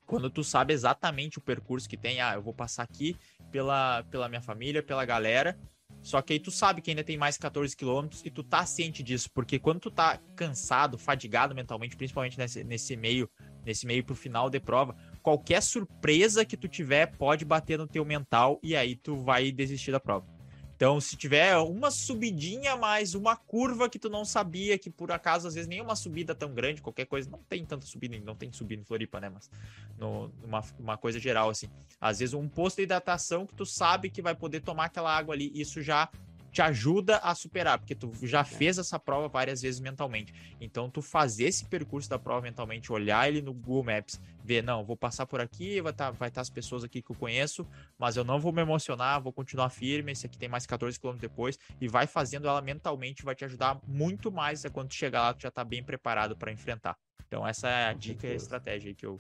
Quando 0.06 0.30
tu 0.30 0.44
sabe 0.44 0.74
exatamente 0.74 1.38
o 1.38 1.42
percurso 1.42 1.88
que 1.88 1.98
tem, 1.98 2.22
ah, 2.22 2.34
eu 2.36 2.42
vou 2.42 2.54
passar 2.54 2.84
aqui 2.84 3.16
pela, 3.52 4.04
pela 4.04 4.30
minha 4.30 4.42
família, 4.42 4.84
pela 4.84 5.06
galera, 5.06 5.58
só 6.02 6.22
que 6.22 6.34
aí 6.34 6.40
tu 6.40 6.52
sabe 6.52 6.82
que 6.82 6.92
ainda 6.92 7.04
tem 7.04 7.18
mais 7.18 7.38
14 7.38 7.76
quilômetros 7.76 8.22
e 8.26 8.30
tu 8.30 8.44
tá 8.44 8.66
ciente 8.66 9.02
disso, 9.02 9.30
porque 9.34 9.58
quando 9.58 9.80
tu 9.80 9.92
tá 9.92 10.20
cansado, 10.36 10.98
fadigado 10.98 11.56
mentalmente, 11.56 11.96
principalmente 11.96 12.38
nesse, 12.38 12.64
nesse 12.64 12.96
meio, 12.98 13.30
nesse 13.66 13.86
meio 13.86 14.04
pro 14.04 14.16
final 14.16 14.50
de 14.50 14.60
prova, 14.60 14.96
qualquer 15.22 15.62
surpresa 15.62 16.44
que 16.44 16.58
tu 16.58 16.68
tiver 16.68 17.16
pode 17.18 17.46
bater 17.46 17.78
no 17.78 17.88
teu 17.88 18.04
mental 18.04 18.60
e 18.62 18.76
aí 18.76 18.96
tu 18.96 19.16
vai 19.16 19.52
desistir 19.52 19.92
da 19.92 20.00
prova. 20.00 20.33
Então, 20.76 21.00
se 21.00 21.16
tiver 21.16 21.56
uma 21.58 21.92
subidinha 21.92 22.76
mais 22.76 23.14
uma 23.14 23.36
curva 23.36 23.90
que 23.90 24.00
tu 24.00 24.10
não 24.10 24.26
sabia, 24.26 24.78
que 24.78 24.90
por 24.90 25.12
acaso 25.12 25.48
às 25.48 25.54
vezes 25.54 25.68
nem 25.68 25.82
uma 25.82 25.96
subida 25.96 26.34
tão 26.34 26.54
grande, 26.54 26.82
qualquer 26.82 27.06
coisa, 27.06 27.30
não 27.30 27.40
tem 27.44 27.64
tanta 27.66 27.86
subida, 27.86 28.20
não 28.20 28.36
tem 28.36 28.52
subida 28.52 28.82
em 28.82 28.86
Floripa, 28.86 29.20
né? 29.20 29.30
Mas 29.30 29.50
no, 29.98 30.32
uma, 30.44 30.64
uma 30.80 30.98
coisa 30.98 31.20
geral, 31.20 31.50
assim. 31.50 31.70
Às 32.02 32.20
vezes 32.20 32.34
um 32.34 32.48
posto 32.50 32.78
de 32.78 32.84
hidratação 32.84 33.46
que 33.46 33.54
tu 33.56 33.66
sabe 33.66 34.10
que 34.10 34.22
vai 34.22 34.36
poder 34.36 34.62
tomar 34.62 34.86
aquela 34.86 35.16
água 35.16 35.34
ali, 35.34 35.52
isso 35.54 35.82
já 35.82 36.10
te 36.54 36.62
ajuda 36.62 37.18
a 37.18 37.34
superar, 37.34 37.80
porque 37.80 37.96
tu 37.96 38.12
já 38.22 38.42
é. 38.42 38.44
fez 38.44 38.78
essa 38.78 39.00
prova 39.00 39.28
várias 39.28 39.64
vezes 39.64 39.82
mentalmente. 39.82 40.32
Então, 40.62 40.88
tu 40.88 41.02
fazer 41.02 41.46
esse 41.46 41.66
percurso 41.66 42.08
da 42.08 42.20
prova 42.20 42.42
mentalmente, 42.42 42.94
olhar 42.94 43.28
ele 43.28 43.42
no 43.42 43.52
Google 43.52 43.84
Maps, 43.86 44.22
ver, 44.44 44.62
não, 44.62 44.86
vou 44.86 44.96
passar 44.96 45.26
por 45.26 45.42
aqui, 45.42 45.82
vai 45.82 45.92
estar 45.92 46.06
tá, 46.06 46.12
vai 46.12 46.30
tá 46.30 46.42
as 46.42 46.52
pessoas 46.52 46.84
aqui 46.84 47.02
que 47.02 47.12
eu 47.12 47.16
conheço, 47.16 47.68
mas 47.98 48.16
eu 48.16 48.24
não 48.24 48.40
vou 48.40 48.54
me 48.54 48.62
emocionar, 48.62 49.20
vou 49.20 49.34
continuar 49.34 49.72
firme, 49.72 50.12
esse 50.12 50.28
aqui 50.28 50.38
tem 50.38 50.48
mais 50.48 50.68
14 50.68 51.00
km 51.00 51.16
depois, 51.18 51.58
e 51.82 51.88
vai 51.88 52.06
fazendo 52.06 52.48
ela 52.48 52.62
mentalmente, 52.62 53.26
vai 53.26 53.34
te 53.34 53.44
ajudar 53.44 53.80
muito 53.88 54.32
mais 54.32 54.64
quando 54.72 54.90
tu 54.90 54.96
chegar 54.96 55.24
lá, 55.24 55.34
tu 55.34 55.42
já 55.42 55.50
tá 55.52 55.64
bem 55.64 55.84
preparado 55.84 56.38
para 56.38 56.52
enfrentar. 56.52 56.96
Então, 57.28 57.48
essa 57.48 57.68
é 57.68 57.88
a 57.88 57.94
dica 57.94 58.28
e 58.28 58.32
a 58.32 58.36
estratégia 58.36 58.94
que 58.94 59.06
eu, 59.06 59.18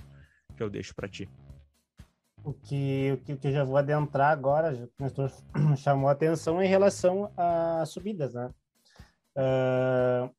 que 0.56 0.62
eu 0.62 0.70
deixo 0.70 0.94
para 0.94 1.08
ti. 1.08 1.28
O 2.44 2.54
que, 2.54 3.12
o 3.14 3.18
que 3.38 3.48
eu 3.48 3.52
já 3.52 3.64
vou 3.64 3.78
adentrar 3.78 4.32
agora, 4.32 4.76
já, 4.76 4.86
o 4.86 5.76
chamou 5.78 6.10
a 6.10 6.12
atenção 6.12 6.62
em 6.62 6.68
relação 6.68 7.32
às 7.38 7.90
subidas, 7.90 8.34
né? 8.34 8.50
Uh, 9.36 10.30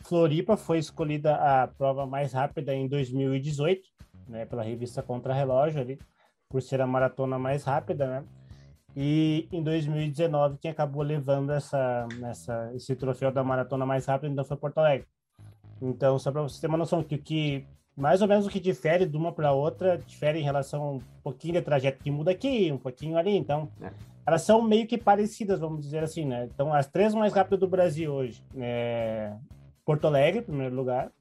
Floripa 0.00 0.56
foi 0.56 0.78
escolhida 0.78 1.34
a 1.34 1.68
prova 1.68 2.06
mais 2.06 2.32
rápida 2.32 2.74
em 2.74 2.88
2018, 2.88 3.88
né, 4.28 4.44
pela 4.44 4.62
revista 4.62 5.02
Contra 5.02 5.32
Relógio 5.32 5.80
ali, 5.80 5.98
por 6.48 6.60
ser 6.62 6.80
a 6.80 6.86
maratona 6.86 7.38
mais 7.38 7.64
rápida, 7.64 8.06
né? 8.06 8.24
E 8.96 9.48
em 9.50 9.62
2019 9.62 10.58
quem 10.58 10.70
acabou 10.70 11.02
levando 11.02 11.50
essa, 11.50 12.06
essa 12.22 12.70
esse 12.74 12.94
troféu 12.94 13.32
da 13.32 13.42
maratona 13.42 13.84
mais 13.84 14.06
rápida 14.06 14.32
então 14.32 14.44
foi 14.44 14.56
Porto 14.56 14.78
Alegre. 14.78 15.06
Então, 15.82 16.18
só 16.18 16.30
para 16.30 16.42
você 16.42 16.60
ter 16.60 16.68
uma 16.68 16.78
noção 16.78 17.02
que 17.02 17.16
o 17.16 17.22
que 17.22 17.66
mais 17.96 18.20
ou 18.20 18.28
menos 18.28 18.46
o 18.46 18.50
que 18.50 18.58
difere 18.58 19.06
de 19.06 19.16
uma 19.16 19.32
para 19.32 19.52
outra, 19.52 19.98
difere 19.98 20.40
em 20.40 20.42
relação 20.42 20.82
a 20.82 20.90
um 20.92 21.00
pouquinho 21.22 21.54
de 21.54 21.62
trajeto 21.62 22.02
que 22.02 22.10
muda 22.10 22.30
aqui, 22.30 22.70
um 22.72 22.78
pouquinho 22.78 23.16
ali, 23.16 23.36
então 23.36 23.68
é. 23.80 23.90
elas 24.26 24.42
são 24.42 24.60
meio 24.60 24.86
que 24.86 24.98
parecidas, 24.98 25.60
vamos 25.60 25.82
dizer 25.82 26.02
assim, 26.02 26.24
né? 26.24 26.48
Então 26.52 26.72
as 26.72 26.86
três 26.86 27.14
mais 27.14 27.32
rápidas 27.32 27.60
do 27.60 27.68
Brasil 27.68 28.12
hoje, 28.12 28.42
é 28.56 29.32
Porto 29.84 30.06
Alegre, 30.06 30.40
em 30.40 30.44
primeiro 30.44 30.74
lugar, 30.74 31.12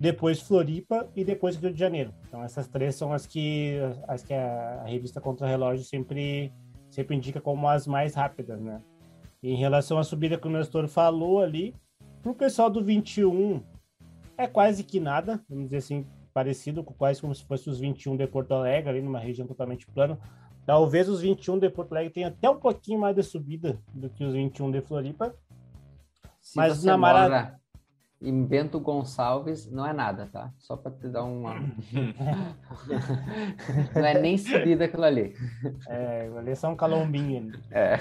depois 0.00 0.40
Floripa 0.40 1.08
e 1.14 1.24
depois 1.24 1.56
Rio 1.56 1.72
de 1.72 1.78
Janeiro. 1.78 2.12
Então 2.26 2.42
essas 2.42 2.66
três 2.66 2.96
são 2.96 3.12
as 3.12 3.26
que 3.26 3.76
as 4.06 4.22
que 4.22 4.34
a, 4.34 4.82
revista 4.86 5.20
Contra 5.20 5.46
Relógio 5.46 5.84
sempre 5.84 6.52
sempre 6.90 7.14
indica 7.14 7.40
como 7.40 7.68
as 7.68 7.86
mais 7.86 8.14
rápidas, 8.14 8.60
né? 8.60 8.80
Em 9.40 9.56
relação 9.56 9.98
à 9.98 10.04
subida 10.04 10.36
que 10.36 10.48
o 10.48 10.50
Nestor 10.50 10.88
falou 10.88 11.40
ali, 11.40 11.74
para 12.22 12.32
o 12.32 12.34
pessoal 12.34 12.68
do 12.68 12.82
21 12.82 13.62
é 14.38 14.46
quase 14.46 14.84
que 14.84 15.00
nada, 15.00 15.42
vamos 15.48 15.64
dizer 15.64 15.78
assim, 15.78 16.06
parecido 16.32 16.84
com 16.84 16.94
quase 16.94 17.20
como 17.20 17.34
se 17.34 17.44
fosse 17.44 17.68
os 17.68 17.80
21 17.80 18.16
de 18.16 18.26
Porto 18.28 18.54
Alegre, 18.54 18.90
ali 18.90 19.02
numa 19.02 19.18
região 19.18 19.46
totalmente 19.46 19.86
plana. 19.88 20.16
Talvez 20.64 21.08
os 21.08 21.20
21 21.20 21.58
de 21.58 21.68
Porto 21.68 21.92
Alegre 21.92 22.12
tenham 22.12 22.28
até 22.28 22.48
um 22.48 22.60
pouquinho 22.60 23.00
mais 23.00 23.16
de 23.16 23.24
subida 23.24 23.80
do 23.92 24.08
que 24.08 24.24
os 24.24 24.32
21 24.32 24.70
de 24.70 24.80
Floripa. 24.80 25.34
Se 26.40 26.56
mas 26.56 26.84
na 26.84 26.96
maratona. 26.96 27.60
e 28.20 28.30
Bento 28.30 28.78
Gonçalves 28.78 29.68
não 29.68 29.84
é 29.84 29.92
nada, 29.92 30.28
tá? 30.32 30.52
Só 30.56 30.76
para 30.76 30.92
te 30.92 31.08
dar 31.08 31.24
uma. 31.24 31.54
não 33.94 34.04
é 34.04 34.20
nem 34.20 34.38
subida 34.38 34.84
aquilo 34.84 35.04
ali. 35.04 35.34
É, 35.88 36.30
ali 36.36 36.52
é 36.52 36.54
só 36.54 36.68
um 36.68 36.76
calombinho. 36.76 37.50
É. 37.72 37.96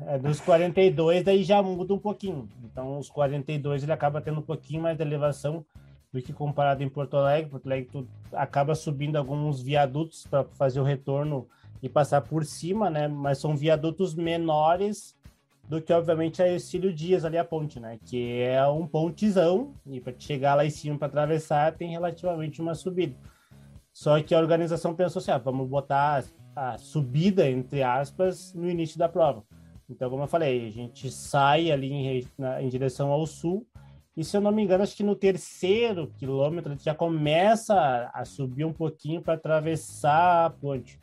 é. 0.00 0.18
Dos 0.18 0.40
42, 0.40 1.24
daí 1.24 1.42
já 1.42 1.62
muda 1.62 1.94
um 1.94 1.98
pouquinho. 1.98 2.48
Então, 2.64 2.98
os 2.98 3.08
42 3.08 3.82
ele 3.82 3.92
acaba 3.92 4.20
tendo 4.20 4.40
um 4.40 4.42
pouquinho 4.42 4.82
mais 4.82 4.96
de 4.96 5.02
elevação 5.02 5.64
do 6.12 6.20
que 6.20 6.32
comparado 6.32 6.82
em 6.82 6.88
Porto 6.88 7.16
Alegre. 7.16 7.50
Porto 7.50 7.66
Alegre 7.66 7.88
tu 7.90 8.08
acaba 8.32 8.74
subindo 8.74 9.16
alguns 9.16 9.62
viadutos 9.62 10.26
para 10.26 10.44
fazer 10.44 10.80
o 10.80 10.84
retorno 10.84 11.46
e 11.82 11.88
passar 11.88 12.20
por 12.20 12.44
cima, 12.44 12.90
né? 12.90 13.08
Mas 13.08 13.38
são 13.38 13.56
viadutos 13.56 14.14
menores 14.14 15.16
do 15.68 15.80
que, 15.80 15.92
obviamente, 15.92 16.42
a 16.42 16.48
Ercílio 16.48 16.92
Dias 16.92 17.24
ali 17.24 17.38
a 17.38 17.44
ponte, 17.44 17.80
né? 17.80 17.98
Que 18.04 18.42
é 18.42 18.66
um 18.66 18.86
pontezão, 18.86 19.74
e 19.86 20.00
para 20.00 20.12
chegar 20.18 20.54
lá 20.54 20.66
em 20.66 20.70
cima 20.70 20.98
para 20.98 21.08
atravessar 21.08 21.72
tem 21.72 21.90
relativamente 21.90 22.60
uma 22.60 22.74
subida. 22.74 23.16
Só 23.92 24.20
que 24.22 24.34
a 24.34 24.38
organização 24.38 24.94
pensou 24.94 25.20
assim: 25.20 25.30
ah, 25.30 25.38
vamos 25.38 25.68
botar 25.68 26.24
a 26.54 26.78
subida, 26.78 27.48
entre 27.48 27.82
aspas, 27.82 28.52
no 28.54 28.68
início 28.68 28.98
da 28.98 29.08
prova. 29.08 29.42
Então, 29.92 30.08
como 30.08 30.22
eu 30.22 30.26
falei, 30.26 30.66
a 30.66 30.70
gente 30.70 31.10
sai 31.10 31.70
ali 31.70 31.92
em, 31.92 32.26
na, 32.38 32.62
em 32.62 32.68
direção 32.68 33.12
ao 33.12 33.26
sul, 33.26 33.66
e 34.16 34.24
se 34.24 34.34
eu 34.34 34.40
não 34.40 34.50
me 34.50 34.62
engano, 34.62 34.82
acho 34.82 34.96
que 34.96 35.02
no 35.02 35.14
terceiro 35.14 36.10
quilômetro 36.18 36.74
já 36.78 36.94
começa 36.94 38.10
a, 38.12 38.24
subir 38.24 38.64
um 38.64 38.72
pouquinho 38.72 39.20
para 39.20 39.34
atravessar 39.34 40.46
a 40.46 40.50
ponte. 40.50 40.98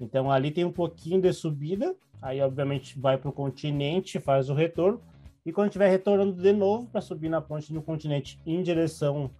Então 0.00 0.30
ali 0.30 0.50
tem 0.50 0.64
um 0.64 0.72
pouquinho 0.72 1.20
de 1.20 1.32
subida, 1.32 1.94
aí 2.20 2.40
obviamente 2.40 2.98
vai 2.98 3.16
para 3.16 3.30
o 3.30 3.32
continente, 3.32 4.18
faz 4.18 4.50
o 4.50 4.54
retorno, 4.54 5.00
e 5.46 5.52
quando 5.52 5.68
estiver 5.68 5.88
retornando 5.88 6.40
de 6.40 6.52
novo 6.52 6.88
para 6.88 7.00
subir 7.00 7.28
na 7.28 7.40
ponte 7.40 7.72
no 7.72 7.82
continente 7.82 8.40
em 8.44 8.60
direção 8.60 9.30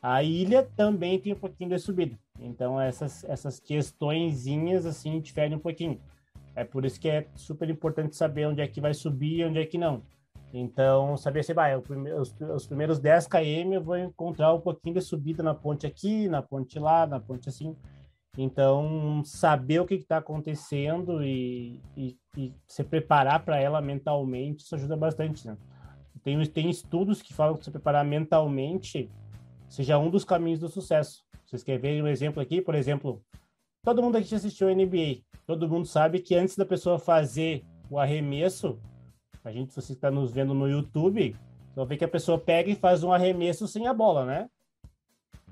à 0.00 0.22
ilha, 0.22 0.68
também 0.76 1.18
tem 1.18 1.32
um 1.32 1.38
pouquinho 1.38 1.70
de 1.70 1.78
subida. 1.78 2.18
Então 2.38 2.78
essas, 2.78 3.24
essas 3.24 3.58
questõezinhas 3.58 4.84
assim 4.84 5.20
diferem 5.20 5.56
um 5.56 5.60
pouquinho. 5.60 5.98
É 6.54 6.64
por 6.64 6.84
isso 6.84 7.00
que 7.00 7.08
é 7.08 7.26
super 7.34 7.68
importante 7.70 8.16
saber 8.16 8.46
onde 8.46 8.60
é 8.60 8.68
que 8.68 8.80
vai 8.80 8.92
subir 8.94 9.38
e 9.38 9.44
onde 9.44 9.58
é 9.58 9.66
que 9.66 9.78
não. 9.78 10.02
Então, 10.52 11.16
saber 11.16 11.42
se 11.42 11.54
vai, 11.54 11.74
os, 11.76 12.36
os 12.38 12.66
primeiros 12.66 12.98
10 12.98 13.26
km 13.26 13.72
eu 13.72 13.82
vou 13.82 13.96
encontrar 13.96 14.52
um 14.52 14.60
pouquinho 14.60 14.96
de 14.96 15.00
subida 15.00 15.42
na 15.42 15.54
ponte 15.54 15.86
aqui, 15.86 16.28
na 16.28 16.42
ponte 16.42 16.78
lá, 16.78 17.06
na 17.06 17.18
ponte 17.18 17.48
assim. 17.48 17.74
Então, 18.36 19.22
saber 19.24 19.80
o 19.80 19.86
que 19.86 19.94
está 19.94 20.18
acontecendo 20.18 21.22
e, 21.22 21.80
e, 21.96 22.16
e, 22.36 22.54
se 22.66 22.84
preparar 22.84 23.44
para 23.44 23.58
ela 23.58 23.80
mentalmente, 23.80 24.62
isso 24.62 24.74
ajuda 24.74 24.96
bastante, 24.96 25.46
né? 25.46 25.56
Tem, 26.22 26.42
tem 26.46 26.70
estudos 26.70 27.20
que 27.20 27.32
falam 27.32 27.56
que 27.56 27.64
se 27.64 27.70
preparar 27.70 28.04
mentalmente 28.04 29.10
seja 29.68 29.98
um 29.98 30.10
dos 30.10 30.24
caminhos 30.24 30.60
do 30.60 30.68
sucesso. 30.68 31.24
Vocês 31.44 31.62
querem 31.62 31.80
ver 31.80 32.02
um 32.02 32.06
exemplo 32.06 32.40
aqui? 32.42 32.60
Por 32.60 32.74
exemplo, 32.74 33.22
todo 33.82 34.02
mundo 34.02 34.16
aqui 34.16 34.34
assistiu 34.34 34.68
a 34.68 34.74
NBA. 34.74 35.22
Todo 35.46 35.68
mundo 35.68 35.86
sabe 35.86 36.20
que 36.20 36.34
antes 36.34 36.56
da 36.56 36.64
pessoa 36.64 36.98
fazer 36.98 37.64
o 37.90 37.98
arremesso, 37.98 38.78
a 39.44 39.50
gente, 39.50 39.74
você 39.74 39.92
está 39.92 40.10
nos 40.10 40.32
vendo 40.32 40.54
no 40.54 40.68
YouTube, 40.68 41.36
vai 41.74 41.86
ver 41.86 41.96
que 41.96 42.04
a 42.04 42.08
pessoa 42.08 42.38
pega 42.38 42.70
e 42.70 42.76
faz 42.76 43.02
um 43.02 43.12
arremesso 43.12 43.66
sem 43.66 43.88
a 43.88 43.92
bola, 43.92 44.24
né? 44.24 44.48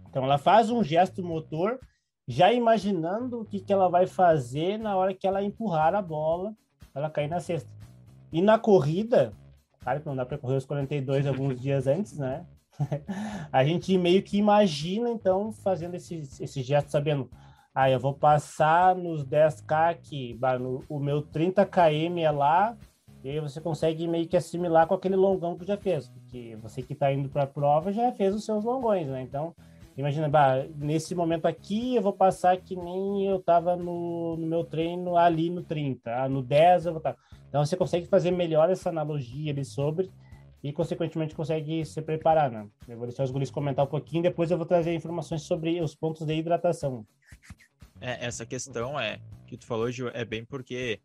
Então, 0.08 0.24
ela 0.24 0.38
faz 0.38 0.70
um 0.70 0.82
gesto 0.82 1.22
motor 1.22 1.78
já 2.26 2.52
imaginando 2.52 3.40
o 3.40 3.44
que, 3.44 3.60
que 3.60 3.72
ela 3.72 3.88
vai 3.88 4.06
fazer 4.06 4.78
na 4.78 4.96
hora 4.96 5.12
que 5.12 5.26
ela 5.26 5.42
empurrar 5.42 5.94
a 5.94 6.02
bola, 6.02 6.54
ela 6.94 7.10
cair 7.10 7.28
na 7.28 7.40
cesta. 7.40 7.68
E 8.32 8.40
na 8.40 8.58
corrida, 8.58 9.32
claro 9.80 10.00
que 10.00 10.06
não 10.06 10.14
dá 10.14 10.24
para 10.24 10.38
correr 10.38 10.56
os 10.56 10.64
42 10.64 11.26
alguns 11.26 11.58
dias 11.60 11.88
antes, 11.88 12.16
né? 12.16 12.46
a 13.52 13.64
gente 13.64 13.98
meio 13.98 14.22
que 14.22 14.38
imagina, 14.38 15.10
então, 15.10 15.52
fazendo 15.52 15.96
esse, 15.96 16.22
esse 16.40 16.62
gesto, 16.62 16.90
sabendo, 16.90 17.28
ah, 17.74 17.90
eu 17.90 18.00
vou 18.00 18.14
passar 18.14 18.94
nos 18.94 19.24
10K 19.24 19.90
aqui, 19.90 20.38
o 20.88 20.98
meu 20.98 21.22
30 21.22 21.64
km 21.66 22.18
é 22.18 22.30
lá, 22.30 22.76
e 23.22 23.30
aí 23.30 23.40
você 23.40 23.60
consegue 23.60 24.08
meio 24.08 24.26
que 24.26 24.36
assimilar 24.36 24.86
com 24.86 24.94
aquele 24.94 25.16
longão 25.16 25.56
que 25.56 25.64
já 25.64 25.76
fez, 25.76 26.08
porque 26.08 26.56
você 26.62 26.82
que 26.82 26.94
está 26.94 27.12
indo 27.12 27.28
para 27.28 27.44
a 27.44 27.46
prova 27.46 27.92
já 27.92 28.10
fez 28.12 28.34
os 28.34 28.44
seus 28.44 28.64
longões, 28.64 29.06
né? 29.06 29.22
Então, 29.22 29.54
Imagina, 30.00 30.30
bah, 30.30 30.64
nesse 30.76 31.14
momento 31.14 31.44
aqui 31.46 31.96
eu 31.96 32.00
vou 32.00 32.12
passar 32.12 32.56
que 32.56 32.74
nem 32.74 33.26
eu 33.26 33.36
estava 33.36 33.76
no, 33.76 34.34
no, 34.34 34.46
meu 34.46 34.64
treino 34.64 35.14
ali 35.14 35.50
no 35.50 35.62
30, 35.62 36.24
ah, 36.24 36.28
no 36.28 36.42
10 36.42 36.86
eu 36.86 36.92
vou 36.92 36.98
estar. 36.98 37.12
Tá. 37.12 37.18
Então 37.48 37.64
você 37.64 37.76
consegue 37.76 38.06
fazer 38.06 38.30
melhor 38.30 38.70
essa 38.70 38.88
analogia 38.88 39.52
ali 39.52 39.64
sobre 39.64 40.10
e, 40.62 40.72
consequentemente, 40.72 41.34
consegue 41.34 41.84
se 41.84 42.02
preparar, 42.02 42.50
né? 42.50 42.66
Eu 42.86 42.98
vou 42.98 43.06
deixar 43.06 43.24
os 43.24 43.30
guris 43.30 43.50
comentar 43.50 43.84
um 43.84 43.88
pouquinho, 43.88 44.22
depois 44.22 44.50
eu 44.50 44.56
vou 44.56 44.66
trazer 44.66 44.94
informações 44.94 45.42
sobre 45.42 45.80
os 45.80 45.94
pontos 45.94 46.26
de 46.26 46.34
hidratação. 46.34 47.06
É, 48.00 48.26
essa 48.26 48.44
questão 48.46 48.98
é 48.98 49.20
que 49.46 49.56
tu 49.56 49.66
falou, 49.66 49.90
Gil, 49.90 50.08
é 50.08 50.24
bem 50.24 50.44
porque 50.44 51.00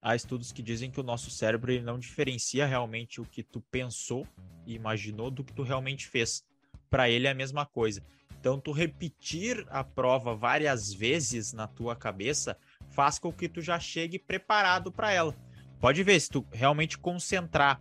há 0.00 0.14
estudos 0.16 0.52
que 0.52 0.62
dizem 0.62 0.90
que 0.90 1.00
o 1.00 1.04
nosso 1.04 1.30
cérebro 1.30 1.72
ele 1.72 1.84
não 1.84 1.98
diferencia 1.98 2.66
realmente 2.66 3.20
o 3.20 3.24
que 3.24 3.42
tu 3.42 3.60
pensou 3.60 4.26
e 4.66 4.74
imaginou 4.74 5.30
do 5.30 5.44
que 5.44 5.52
tu 5.52 5.62
realmente 5.62 6.08
fez. 6.08 6.44
Para 6.90 7.08
ele 7.08 7.26
é 7.26 7.30
a 7.30 7.34
mesma 7.34 7.64
coisa. 7.64 8.02
Então, 8.38 8.58
tu 8.58 8.72
repetir 8.72 9.64
a 9.70 9.84
prova 9.84 10.34
várias 10.34 10.92
vezes 10.92 11.52
na 11.52 11.68
tua 11.68 11.94
cabeça 11.94 12.56
faz 12.90 13.18
com 13.18 13.32
que 13.32 13.48
tu 13.48 13.60
já 13.60 13.78
chegue 13.78 14.18
preparado 14.18 14.90
para 14.90 15.12
ela. 15.12 15.34
Pode 15.80 16.02
ver, 16.02 16.18
se 16.20 16.28
tu 16.28 16.44
realmente 16.52 16.98
concentrar 16.98 17.80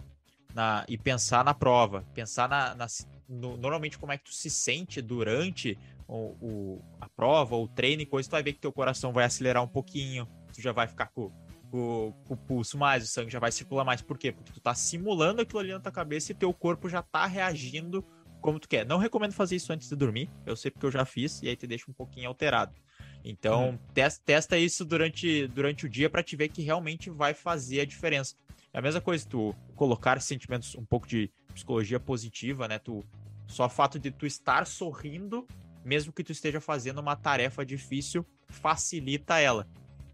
na, 0.54 0.86
e 0.88 0.98
pensar 0.98 1.44
na 1.44 1.54
prova, 1.54 2.06
pensar 2.14 2.48
na, 2.50 2.76
na 2.76 2.88
no, 3.28 3.56
normalmente 3.58 3.98
como 3.98 4.12
é 4.12 4.18
que 4.18 4.26
tu 4.26 4.34
se 4.34 4.50
sente 4.50 5.02
durante 5.02 5.78
o, 6.08 6.36
o, 6.42 6.86
a 7.00 7.08
prova, 7.08 7.56
o 7.56 7.68
treino 7.68 8.02
e 8.02 8.06
coisa, 8.06 8.28
tu 8.30 8.34
vai 8.34 8.44
ver 8.44 8.54
que 8.54 8.60
teu 8.60 8.72
coração 8.72 9.14
vai 9.14 9.24
acelerar 9.24 9.64
um 9.64 9.68
pouquinho, 9.68 10.28
tu 10.54 10.62
já 10.62 10.72
vai 10.72 10.88
ficar 10.88 11.08
com, 11.08 11.32
com, 11.70 12.14
com, 12.28 12.34
o 12.34 12.38
pulso 12.38 12.78
mais, 12.78 13.04
o 13.04 13.08
sangue 13.08 13.32
já 13.32 13.40
vai 13.40 13.52
circular 13.52 13.86
mais. 13.86 14.02
Por 14.02 14.18
quê? 14.18 14.32
Porque 14.32 14.52
tu 14.52 14.60
tá 14.60 14.76
simulando 14.76 15.42
aquilo 15.42 15.60
ali 15.60 15.72
na 15.72 15.80
tua 15.80 15.92
cabeça 15.92 16.32
e 16.32 16.36
teu 16.36 16.54
corpo 16.54 16.90
já 16.90 17.02
tá 17.02 17.26
reagindo 17.26 18.06
como 18.42 18.60
tu 18.60 18.68
quer. 18.68 18.86
Não 18.86 18.98
recomendo 18.98 19.34
fazer 19.34 19.56
isso 19.56 19.72
antes 19.72 19.88
de 19.88 19.96
dormir, 19.96 20.30
eu 20.46 20.56
sei 20.56 20.70
porque 20.70 20.86
eu 20.86 20.92
já 20.92 21.06
fiz, 21.06 21.42
e 21.42 21.48
aí 21.48 21.56
te 21.56 21.66
deixa 21.66 21.90
um 21.90 21.94
pouquinho 21.94 22.28
alterado. 22.28 22.74
Então, 23.24 23.70
uhum. 23.70 23.80
testa, 23.94 24.22
testa 24.26 24.58
isso 24.58 24.84
durante, 24.84 25.48
durante 25.48 25.86
o 25.86 25.90
dia 25.90 26.10
para 26.10 26.24
te 26.24 26.36
ver 26.36 26.50
que 26.50 26.62
realmente 26.62 27.10
vai 27.10 27.34
fazer 27.34 27.82
a 27.82 27.86
diferença. 27.86 28.36
É 28.74 28.80
a 28.80 28.82
mesma 28.82 29.02
coisa 29.02 29.28
tu 29.28 29.54
colocar 29.76 30.22
sentimentos 30.22 30.76
um 30.76 30.86
pouco 30.86 31.08
de 31.08 31.30
psicologia 31.54 32.00
positiva, 32.00 32.68
né? 32.68 32.80
Tu 32.80 33.04
só 33.48 33.66
o 33.66 33.70
fato 33.70 34.00
de 34.00 34.12
tu 34.12 34.26
estar 34.26 34.66
sorrindo, 34.66 35.46
mesmo 35.84 36.14
que 36.14 36.24
tu 36.24 36.32
esteja 36.32 36.62
fazendo 36.62 37.00
uma 37.00 37.16
tarefa 37.16 37.66
difícil, 37.66 38.26
facilita 38.48 39.40
ela. 39.40 39.68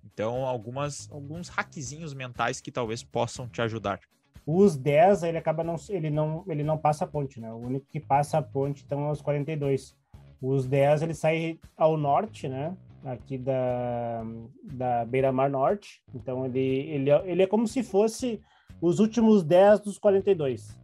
Então, 0.03 0.45
algumas 0.45 1.07
alguns 1.11 1.47
hackzinhos 1.49 2.13
mentais 2.15 2.59
que 2.59 2.71
talvez 2.71 3.03
possam 3.03 3.47
te 3.47 3.61
ajudar. 3.61 3.99
Os 4.43 4.75
10, 4.75 5.23
ele 5.23 5.37
acaba 5.37 5.63
não 5.63 5.75
ele 5.89 6.09
não 6.09 6.43
ele 6.47 6.63
não 6.63 6.77
passa 6.77 7.05
a 7.05 7.07
ponte, 7.07 7.39
né? 7.39 7.51
O 7.51 7.57
único 7.57 7.85
que 7.85 7.99
passa 7.99 8.39
a 8.39 8.41
ponte 8.41 8.83
então 8.83 9.07
é 9.07 9.11
os 9.11 9.21
42. 9.21 9.95
Os 10.41 10.65
10 10.65 11.03
ele 11.03 11.13
sai 11.13 11.59
ao 11.75 11.95
norte, 11.95 12.47
né? 12.47 12.75
Aqui 13.05 13.37
da 13.37 14.23
da 14.63 15.05
Beira-Mar 15.05 15.49
Norte. 15.49 16.01
Então 16.13 16.45
ele 16.45 16.59
ele 16.59 17.09
é, 17.09 17.23
ele 17.25 17.43
é 17.43 17.47
como 17.47 17.67
se 17.67 17.83
fosse 17.83 18.41
os 18.81 18.99
últimos 18.99 19.43
10 19.43 19.81
dos 19.81 19.97
42. 19.97 20.77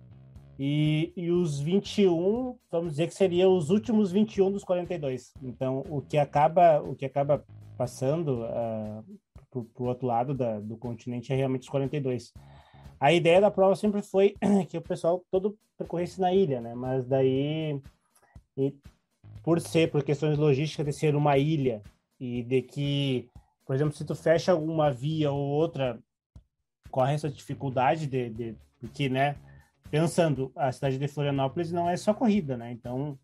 E, 0.59 1.11
e 1.15 1.31
os 1.31 1.59
21, 1.59 2.55
vamos 2.71 2.91
dizer 2.91 3.07
que 3.07 3.13
seria 3.13 3.49
os 3.49 3.69
últimos 3.69 4.11
21 4.11 4.51
dos 4.51 4.63
42. 4.63 5.33
Então, 5.41 5.83
o 5.89 6.01
que 6.01 6.17
acaba, 6.17 6.79
o 6.79 6.95
que 6.95 7.05
acaba 7.05 7.43
passando 7.75 8.43
uh, 8.43 9.03
para 9.49 9.83
o 9.83 9.87
outro 9.87 10.07
lado 10.07 10.33
da, 10.33 10.59
do 10.59 10.77
continente 10.77 11.33
é 11.33 11.35
realmente 11.35 11.63
os 11.63 11.69
42. 11.69 12.33
A 12.99 13.11
ideia 13.11 13.41
da 13.41 13.51
prova 13.51 13.75
sempre 13.75 14.01
foi 14.01 14.35
que 14.69 14.77
o 14.77 14.81
pessoal 14.81 15.23
todo 15.31 15.57
percorresse 15.77 16.21
na 16.21 16.33
ilha, 16.33 16.61
né? 16.61 16.75
Mas 16.75 17.05
daí, 17.05 17.81
por 19.43 19.59
ser, 19.59 19.91
por 19.91 20.03
questões 20.03 20.37
logísticas 20.37 20.85
de 20.85 20.93
ser 20.93 21.15
uma 21.15 21.37
ilha 21.37 21.81
e 22.23 22.41
de 22.41 22.61
que, 22.61 23.29
por 23.65 23.75
exemplo, 23.75 23.93
se 23.93 24.05
tu 24.05 24.15
fecha 24.15 24.53
alguma 24.53 24.89
via 24.89 25.29
ou 25.29 25.41
outra, 25.41 25.99
corre 26.89 27.15
essa 27.15 27.29
dificuldade 27.29 28.07
de, 28.07 28.29
de 28.29 28.55
porque, 28.79 29.09
né? 29.09 29.35
Pensando, 29.91 30.51
a 30.55 30.71
cidade 30.71 30.97
de 30.97 31.07
Florianópolis 31.07 31.71
não 31.71 31.89
é 31.89 31.97
só 31.97 32.13
corrida, 32.13 32.55
né? 32.55 32.71
Então, 32.71 33.19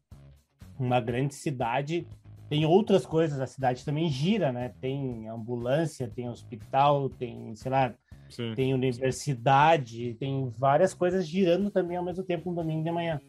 uma 0.78 1.00
grande 1.00 1.34
cidade 1.34 2.06
tem 2.50 2.66
outras 2.66 3.06
coisas, 3.06 3.40
a 3.40 3.48
cidade 3.48 3.86
também 3.86 4.10
gira, 4.10 4.52
né? 4.52 4.74
Tem 4.82 5.30
ambulância, 5.30 6.12
tem 6.14 6.28
hospital, 6.28 7.10
tem, 7.10 7.56
sei 7.56 7.72
lá, 7.72 7.94
Sim. 8.30 8.54
tem 8.54 8.74
universidade, 8.74 10.16
tem 10.16 10.50
várias 10.58 10.94
coisas 10.94 11.26
girando 11.26 11.72
também 11.72 11.96
ao 11.96 12.04
mesmo 12.04 12.24
tempo 12.24 12.50
no 12.50 12.56
domingo 12.58 12.84
de 12.84 12.92
manhã. 12.92 13.22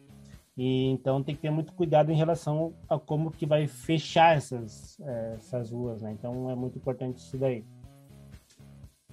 E 0.57 0.87
então 0.87 1.23
tem 1.23 1.35
que 1.35 1.41
ter 1.41 1.49
muito 1.49 1.73
cuidado 1.73 2.11
em 2.11 2.15
relação 2.15 2.73
a 2.89 2.99
como 2.99 3.31
que 3.31 3.45
vai 3.45 3.67
fechar 3.67 4.35
essas, 4.35 4.99
é, 4.99 5.35
essas 5.35 5.71
ruas, 5.71 6.01
né? 6.01 6.11
Então 6.11 6.49
é 6.49 6.55
muito 6.55 6.77
importante 6.77 7.17
isso 7.17 7.37
daí. 7.37 7.65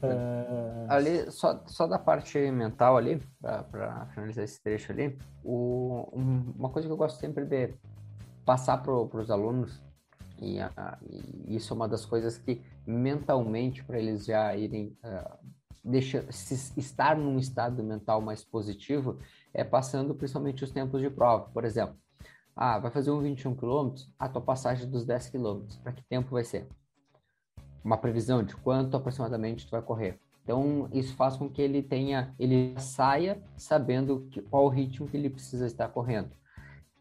Uh... 0.03 0.87
Ali, 0.89 1.31
só, 1.31 1.61
só 1.67 1.87
da 1.87 1.99
parte 1.99 2.39
mental 2.51 2.97
ali, 2.97 3.21
para 3.41 4.07
finalizar 4.15 4.45
esse 4.45 4.63
trecho 4.63 4.93
ali, 4.93 5.19
o, 5.43 6.09
um, 6.13 6.55
uma 6.57 6.71
coisa 6.71 6.87
que 6.87 6.93
eu 6.93 6.97
gosto 6.97 7.19
sempre 7.19 7.45
de 7.45 7.75
passar 8.45 8.79
para 8.79 8.93
os 8.93 9.31
alunos, 9.31 9.83
e, 10.41 10.59
e, 11.11 11.57
isso 11.57 11.73
é 11.73 11.77
uma 11.77 11.89
das 11.89 12.07
coisas 12.07 12.39
que 12.39 12.63
mentalmente, 12.87 13.85
para 13.85 13.99
eles 13.99 14.25
já 14.25 14.57
irem 14.57 14.97
uh, 15.05 15.37
deixa, 15.85 16.25
se, 16.31 16.79
estar 16.79 17.17
num 17.17 17.39
estado 17.39 17.83
mental 17.83 18.21
mais 18.21 18.45
positivo, 18.45 19.19
é 19.53 19.65
passando 19.65 20.15
principalmente 20.15 20.65
os 20.65 20.71
tempos 20.71 21.01
de 21.01 21.11
prova. 21.11 21.49
Por 21.53 21.65
exemplo, 21.65 21.97
ah, 22.55 22.79
vai 22.79 22.91
fazer 22.91 23.11
um 23.11 23.21
21 23.21 23.55
km, 23.55 23.95
a 24.19 24.29
tua 24.29 24.43
passagem 24.43 24.89
dos 24.91 25.05
10 25.05 25.31
km, 25.31 25.63
para 25.83 25.93
que 25.93 26.03
tempo 26.03 26.31
vai 26.31 26.45
ser? 26.45 26.69
Uma 27.85 27.97
previsão 27.97 28.43
de 28.43 28.57
quanto 28.57 28.97
aproximadamente 28.97 29.67
tu 29.67 29.71
vai 29.71 29.83
correr. 29.83 30.19
Então, 30.43 30.89
isso 30.93 31.15
faz 31.15 31.37
com 31.37 31.49
que 31.49 31.63
ele 31.63 31.83
tenha, 31.83 32.35
ele 32.39 32.75
saia 32.81 33.41
sabendo 33.57 34.27
que, 34.31 34.41
qual 34.43 34.65
o 34.65 34.69
ritmo 34.69 35.07
que 35.07 35.17
ele 35.17 35.31
precisa 35.31 35.67
estar 35.67 35.89
correndo. 35.89 36.31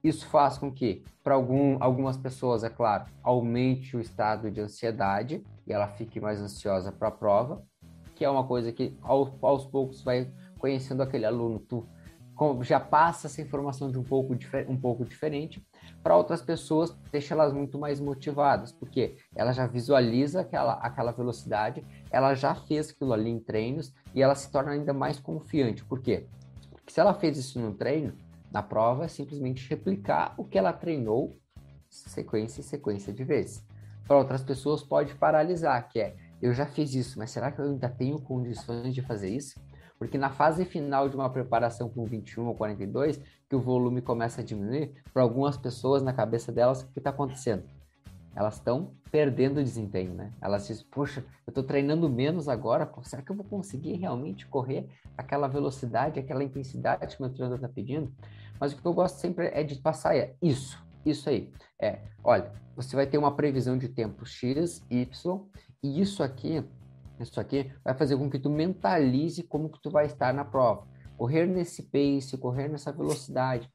Isso 0.03 0.27
faz 0.27 0.57
com 0.57 0.71
que, 0.71 1.03
para 1.23 1.33
algum, 1.33 1.77
algumas 1.81 2.17
pessoas, 2.17 2.63
é 2.63 2.69
claro, 2.69 3.05
aumente 3.23 3.97
o 3.97 3.99
estado 3.99 4.51
de 4.51 4.62
ansiedade 4.62 5.43
e 5.65 5.73
ela 5.73 5.88
fique 5.88 6.19
mais 6.19 6.39
ansiosa 6.39 6.91
para 6.91 7.07
a 7.07 7.12
prova, 7.12 7.63
que 8.15 8.23
é 8.23 8.29
uma 8.29 8.45
coisa 8.45 8.71
que 8.71 8.97
aos 9.01 9.65
poucos 9.65 10.03
vai 10.03 10.31
conhecendo 10.60 11.01
aquele 11.01 11.25
aluno, 11.25 11.60
tu 11.60 11.88
já 12.62 12.80
passa 12.80 13.28
essa 13.28 13.41
informação 13.41 13.89
de 13.91 13.97
um 13.97 14.04
pouco, 14.04 14.36
um 14.67 14.78
pouco 14.78 15.04
diferente 15.04 15.65
para 16.04 16.15
outras 16.15 16.41
pessoas, 16.41 16.95
deixa 17.12 17.34
elas 17.34 17.52
muito 17.52 17.80
mais 17.80 18.00
motivadas, 18.00 18.71
porque 18.71 19.17
ela 19.36 19.52
já 19.52 19.65
visualiza 19.65 20.41
aquela, 20.41 20.73
aquela 20.73 21.12
velocidade, 21.12 21.84
ela 22.12 22.36
já 22.36 22.54
fez 22.54 22.91
aquilo 22.91 23.13
ali 23.13 23.30
em 23.30 23.39
treinos 23.39 23.93
e 24.13 24.21
ela 24.21 24.36
se 24.36 24.52
torna 24.52 24.71
ainda 24.71 24.93
mais 24.93 25.19
confiante. 25.19 25.84
Por 25.84 26.00
quê? 26.02 26.28
Porque 26.71 26.91
se 26.91 27.00
ela 27.00 27.13
fez 27.13 27.38
isso 27.38 27.60
no 27.60 27.73
treino, 27.73 28.13
na 28.52 28.62
prova 28.62 29.06
é 29.06 29.08
simplesmente 29.08 29.67
replicar 29.69 30.34
o 30.38 30.45
que 30.45 30.58
ela 30.58 30.71
treinou 30.71 31.38
sequência 31.89 32.62
e 32.62 32.63
sequência 32.63 33.12
de 33.12 33.23
vezes. 33.23 33.65
Para 34.08 34.17
outras 34.17 34.43
pessoas 34.43 34.84
pode 34.84 35.15
paralisar, 35.15 35.89
que 35.89 36.00
é 36.00 36.15
eu 36.41 36.54
já 36.54 36.67
fiz 36.67 36.93
isso, 36.93 37.17
mas 37.17 37.32
será 37.32 37.52
que 37.52 37.60
eu 37.60 37.65
ainda 37.65 37.89
tenho 37.89 38.19
condições 38.21 38.93
de 38.93 39.02
fazer 39.02 39.30
isso? 39.30 39.60
Porque 39.97 40.17
na 40.17 40.29
fase 40.29 40.63
final 40.65 41.10
de 41.10 41.15
uma 41.15 41.29
preparação 41.29 41.89
com 41.89 42.05
21 42.05 42.45
ou 42.45 42.55
42, 42.55 43.19
que 43.49 43.55
o 43.55 43.60
volume 43.60 44.01
começa 44.01 44.41
a 44.41 44.43
diminuir, 44.43 44.93
para 45.13 45.23
algumas 45.23 45.57
pessoas 45.57 46.03
na 46.03 46.13
cabeça 46.13 46.51
delas, 46.51 46.81
o 46.81 46.88
que 46.88 46.99
está 46.99 47.10
acontecendo? 47.10 47.63
Elas 48.36 48.55
estão 48.55 48.91
perdendo 49.10 49.63
desempenho, 49.63 50.13
né? 50.13 50.31
Elas 50.39 50.67
dizem, 50.67 50.86
poxa, 50.91 51.25
eu 51.45 51.51
estou 51.51 51.63
treinando 51.63 52.07
menos 52.07 52.47
agora, 52.47 52.88
será 53.01 53.21
que 53.21 53.31
eu 53.31 53.36
vou 53.36 53.45
conseguir 53.45 53.93
realmente 53.93 54.45
correr 54.45 54.88
aquela 55.17 55.47
velocidade, 55.47 56.19
aquela 56.19 56.43
intensidade 56.43 57.15
que 57.15 57.21
meu 57.21 57.31
treinador 57.31 57.57
está 57.57 57.67
pedindo? 57.67 58.13
Mas 58.60 58.73
o 58.73 58.77
que 58.77 58.86
eu 58.86 58.93
gosto 58.93 59.17
sempre 59.17 59.47
é 59.47 59.63
de 59.63 59.75
passar 59.75 60.15
é 60.15 60.36
isso, 60.39 60.83
isso 61.03 61.27
aí. 61.29 61.51
É, 61.81 62.01
olha, 62.23 62.51
você 62.75 62.95
vai 62.95 63.07
ter 63.07 63.17
uma 63.17 63.36
previsão 63.36 63.75
de 63.75 63.89
tempo 63.89 64.23
X, 64.23 64.83
Y, 64.89 65.41
e 65.81 65.99
isso 65.99 66.21
aqui 66.21 66.63
isso 67.19 67.39
aqui 67.39 67.71
vai 67.84 67.93
fazer 67.93 68.17
com 68.17 68.30
que 68.30 68.39
tu 68.39 68.49
mentalize 68.49 69.43
como 69.43 69.69
que 69.69 69.82
tu 69.82 69.89
vai 69.89 70.06
estar 70.06 70.34
na 70.34 70.45
prova. 70.45 70.88
Correr 71.17 71.45
nesse 71.45 71.84
pace, 71.84 72.38
correr 72.38 72.67
nessa 72.67 72.91
velocidade, 72.91 73.69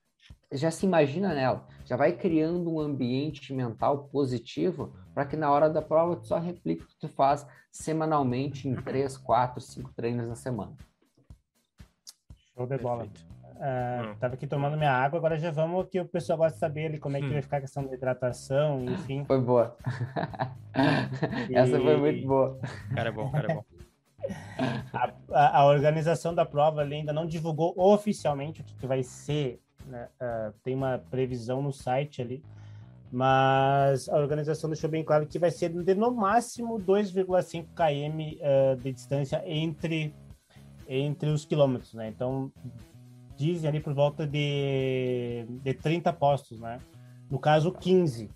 já 0.53 0.71
se 0.71 0.87
imagina 0.87 1.35
nela, 1.35 1.67
já 1.85 1.97
vai 1.97 2.13
criando 2.13 2.71
um 2.71 2.79
ambiente 2.79 3.53
mental 3.53 4.05
positivo 4.09 4.93
para 5.15 5.25
que 5.25 5.37
na 5.37 5.51
hora 5.51 5.69
da 5.69 5.83
prova 5.83 6.17
tu 6.17 6.27
só 6.27 6.39
replique 6.39 6.85
o 6.85 6.87
que 6.87 6.99
tu 6.99 7.09
faz 7.09 7.47
semanalmente 7.71 8.69
em 8.69 8.75
três, 8.75 9.17
quatro, 9.17 9.61
cinco 9.61 9.93
treinos 9.95 10.29
na 10.29 10.37
semana. 10.37 10.77
Show 12.55 12.67
de 12.67 12.79
bola. 12.79 13.09
Uh, 13.57 14.17
tava 14.19 14.35
aqui 14.35 14.47
tomando 14.47 14.77
minha 14.77 14.93
água, 14.93 15.19
agora 15.19 15.39
já 15.39 15.51
vamos 15.51 15.87
que 15.89 16.01
o 16.01 16.05
pessoal 16.05 16.39
gosta 16.39 16.55
de 16.55 16.61
saber 16.61 16.87
ali 16.87 16.99
como 16.99 17.17
é 17.17 17.21
que 17.21 17.29
vai 17.29 17.43
ficar 17.43 17.59
a 17.59 17.61
questão 17.61 17.85
da 17.85 17.95
hidratação, 17.95 18.85
enfim. 18.85 19.25
Foi 19.25 19.41
boa. 19.41 19.77
e... 21.49 21.55
Essa 21.57 21.79
foi 21.79 21.97
muito 21.97 22.27
boa. 22.27 22.59
Cara 22.95 23.09
é 23.09 23.13
bom, 23.13 23.31
cara 23.31 23.53
é 23.53 23.55
bom. 23.55 23.65
A, 24.93 25.13
a, 25.33 25.59
a, 25.59 25.67
organização 25.67 26.33
da 26.33 26.47
prova 26.47 26.81
ali 26.81 26.95
ainda 26.95 27.13
não 27.13 27.27
divulgou 27.27 27.75
oficialmente 27.77 28.61
o 28.61 28.65
que, 28.65 28.73
que 28.77 28.87
vai 28.87 29.03
ser, 29.03 29.61
né? 29.85 30.09
uh, 30.21 30.55
tem 30.63 30.77
uma 30.77 31.03
previsão 31.11 31.61
no 31.61 31.73
site 31.73 32.23
ali, 32.23 32.41
mas 33.11 34.09
a 34.09 34.17
organização 34.17 34.71
deixou 34.71 34.89
bem 34.89 35.03
claro 35.03 35.27
que 35.27 35.41
vai 35.41 35.51
ser 35.51 35.71
de 35.71 35.95
no 35.97 36.13
máximo 36.13 36.79
2,5 36.79 37.67
km 37.75 38.39
uh, 38.39 38.77
de 38.77 38.93
distância 38.93 39.43
entre 39.45 40.15
entre 40.89 41.31
os 41.31 41.45
quilômetros, 41.45 41.95
né? 41.95 42.09
Então 42.09 42.53
dizem 43.43 43.69
ali 43.69 43.81
por 43.81 43.93
volta 43.93 44.27
de, 44.27 45.45
de 45.49 45.75
30 45.75 46.13
postos, 46.13 46.61
né? 46.61 46.79
No 47.29 47.39
caso, 47.39 47.73
15. 47.73 48.31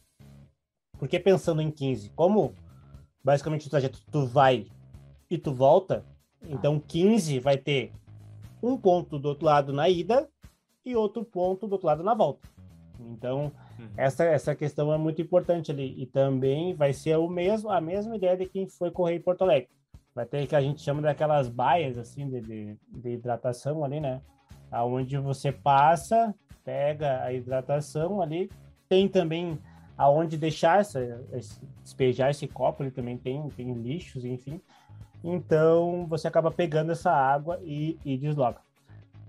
Porque 0.99 1.21
pensando 1.21 1.63
em 1.63 1.71
15, 1.71 2.11
como 2.11 2.53
basicamente 3.23 3.67
o 3.67 3.71
trajeto 3.71 4.01
tu 4.11 4.27
vai 4.27 4.67
e 5.31 5.39
tu 5.39 5.53
volta, 5.53 6.05
então 6.43 6.81
15 6.81 7.39
vai 7.39 7.57
ter 7.57 7.93
um 8.63 8.77
ponto 8.77 9.19
do 9.19 9.29
outro 9.29 9.45
lado 9.45 9.73
na 9.73 9.89
ida 9.89 10.29
e 10.85 10.97
outro 10.97 11.25
ponto 11.25 11.67
do 11.67 11.73
outro 11.73 11.87
lado 11.87 12.03
na 12.03 12.15
volta. 12.15 12.49
Então, 12.99 13.53
uhum. 13.79 13.89
essa, 13.97 14.25
essa 14.25 14.55
questão 14.55 14.93
é 14.93 14.99
muito 14.99 15.21
importante 15.21 15.71
ali. 15.71 15.95
E 15.99 16.07
também 16.07 16.75
vai 16.75 16.93
ser 16.93 17.17
o 17.17 17.29
mesmo, 17.29 17.71
a 17.71 17.81
mesma 17.81 18.17
ideia 18.17 18.37
de 18.37 18.47
quem 18.47 18.67
foi 18.67 18.91
correr 18.91 19.17
em 19.17 19.21
Porto 19.21 19.43
Alegre. 19.43 19.69
Vai 20.15 20.25
ter 20.25 20.47
que 20.47 20.57
a 20.57 20.61
gente 20.63 20.81
chama 20.81 21.03
daquelas 21.03 21.49
baias, 21.49 21.99
assim, 21.99 22.27
de, 22.29 22.41
de, 22.41 22.77
de 22.89 23.11
hidratação 23.11 23.85
ali, 23.85 24.01
né? 24.01 24.23
Aonde 24.71 25.17
você 25.19 25.53
passa, 25.53 26.35
pega 26.65 27.23
a 27.23 27.33
hidratação 27.33 28.21
ali, 28.21 28.51
tem 28.89 29.09
também 29.09 29.59
aonde 29.97 30.37
deixar 30.37 30.81
essa, 30.81 31.25
despejar 31.83 32.31
esse 32.31 32.47
copo, 32.47 32.83
ele 32.83 32.91
também 32.91 33.17
tem, 33.17 33.49
tem 33.51 33.73
lixos, 33.73 34.25
enfim. 34.25 34.61
Então 35.25 36.07
você 36.07 36.29
acaba 36.29 36.51
pegando 36.51 36.93
essa 36.93 37.11
água 37.11 37.61
e, 37.65 37.99
e 38.05 38.17
desloca. 38.17 38.61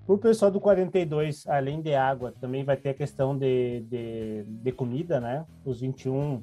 Para 0.06 0.15
o 0.15 0.17
pessoal 0.17 0.50
do 0.50 0.62
42, 0.62 1.45
além 1.47 1.82
de 1.82 1.93
água, 1.93 2.34
também 2.39 2.63
vai 2.63 2.78
ter 2.78 2.89
a 2.89 2.93
questão 2.93 3.38
de, 3.38 3.82
de, 3.82 4.43
de 4.43 4.71
comida, 4.71 5.19
né? 5.19 5.45
Os 5.65 5.82
21 5.82 6.41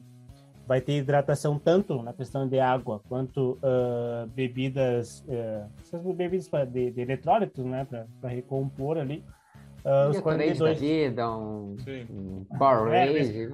vai 0.66 0.80
ter 0.80 0.98
hidratação 0.98 1.58
tanto 1.58 2.02
na 2.02 2.12
questão 2.12 2.48
de 2.48 2.58
água 2.58 3.00
quanto 3.08 3.58
uh, 3.62 4.26
bebidas, 4.28 5.20
uh, 5.28 5.70
essas 5.80 6.02
bebidas 6.02 6.48
de, 6.70 6.90
de 6.90 7.00
eletrólitos, 7.00 7.64
né, 7.64 7.86
para 8.20 8.30
recompor 8.30 8.98
ali. 8.98 9.24
Uh, 9.84 10.10
os 10.10 10.20
42 10.20 10.80
vida, 10.80 11.30
um, 11.30 11.76
um 12.10 12.46
Powerade, 12.56 13.18
é, 13.18 13.48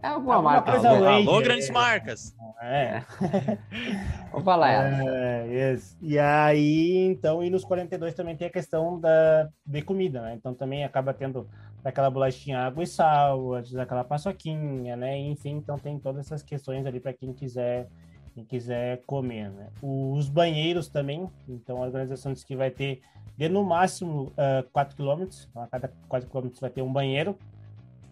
é 0.00 0.06
alguma 0.06 0.40
marca. 0.40 0.70
Coisa 0.70 0.90
Alô, 0.90 1.40
grandes 1.40 1.68
é, 1.68 1.72
marcas. 1.72 2.36
É. 2.62 3.02
Vamos 4.30 4.44
falar 4.44 4.70
ela. 4.70 5.10
É, 5.10 5.46
yes. 5.48 5.96
E 6.00 6.20
aí, 6.20 6.98
então, 7.06 7.42
e 7.42 7.50
nos 7.50 7.64
42 7.64 8.14
também 8.14 8.36
tem 8.36 8.46
a 8.46 8.50
questão 8.50 9.00
da, 9.00 9.48
de 9.66 9.82
comida, 9.82 10.22
né? 10.22 10.34
Então 10.36 10.54
também 10.54 10.84
acaba 10.84 11.12
tendo 11.12 11.48
daquela 11.82 12.08
bolachinha 12.08 12.60
água 12.60 12.84
e 12.84 12.86
sal, 12.86 13.54
antes 13.54 13.72
daquela 13.72 14.04
paçoquinha, 14.04 14.96
né? 14.96 15.18
Enfim, 15.18 15.56
então 15.56 15.76
tem 15.76 15.98
todas 15.98 16.26
essas 16.26 16.44
questões 16.44 16.86
ali 16.86 17.00
para 17.00 17.12
quem 17.12 17.32
quiser 17.32 17.88
quem 18.34 18.44
quiser 18.44 19.02
comer, 19.06 19.50
né? 19.50 19.68
Os 19.82 20.28
banheiros 20.28 20.88
também, 20.88 21.28
então 21.48 21.82
a 21.82 21.86
organização 21.86 22.32
diz 22.32 22.44
que 22.44 22.56
vai 22.56 22.70
ter 22.70 23.02
de 23.36 23.48
no 23.48 23.64
máximo 23.64 24.32
uh, 24.32 24.68
4 24.72 24.96
km, 24.96 25.26
então 25.48 25.62
a 25.62 25.66
cada 25.66 25.92
4 26.08 26.28
km 26.28 26.48
vai 26.60 26.70
ter 26.70 26.82
um 26.82 26.92
banheiro. 26.92 27.36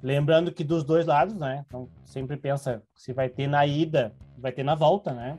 Lembrando 0.03 0.51
que 0.51 0.65
dos 0.65 0.83
dois 0.83 1.07
lados, 1.07 1.35
né? 1.35 1.65
Então 1.67 1.89
sempre 2.05 2.37
pensa 2.37 2.83
se 2.95 3.13
vai 3.13 3.29
ter 3.29 3.47
na 3.47 3.67
ida, 3.67 4.15
vai 4.39 4.53
ter 4.53 4.63
na 4.63 4.75
volta, 4.75 5.13
né? 5.13 5.39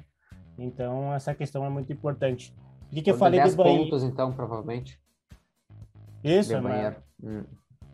Então 0.57 1.13
essa 1.13 1.33
questão 1.33 1.65
é 1.65 1.69
muito 1.69 1.91
importante. 1.91 2.53
O 2.91 2.93
que, 2.93 3.01
que 3.01 3.11
eu 3.11 3.17
falei 3.17 3.41
dos 3.41 3.55
banheiros? 3.55 3.85
pontos, 3.85 4.03
então, 4.03 4.31
provavelmente. 4.33 4.99
Isso, 6.23 6.59
né? 6.61 6.95
Hum 7.23 7.43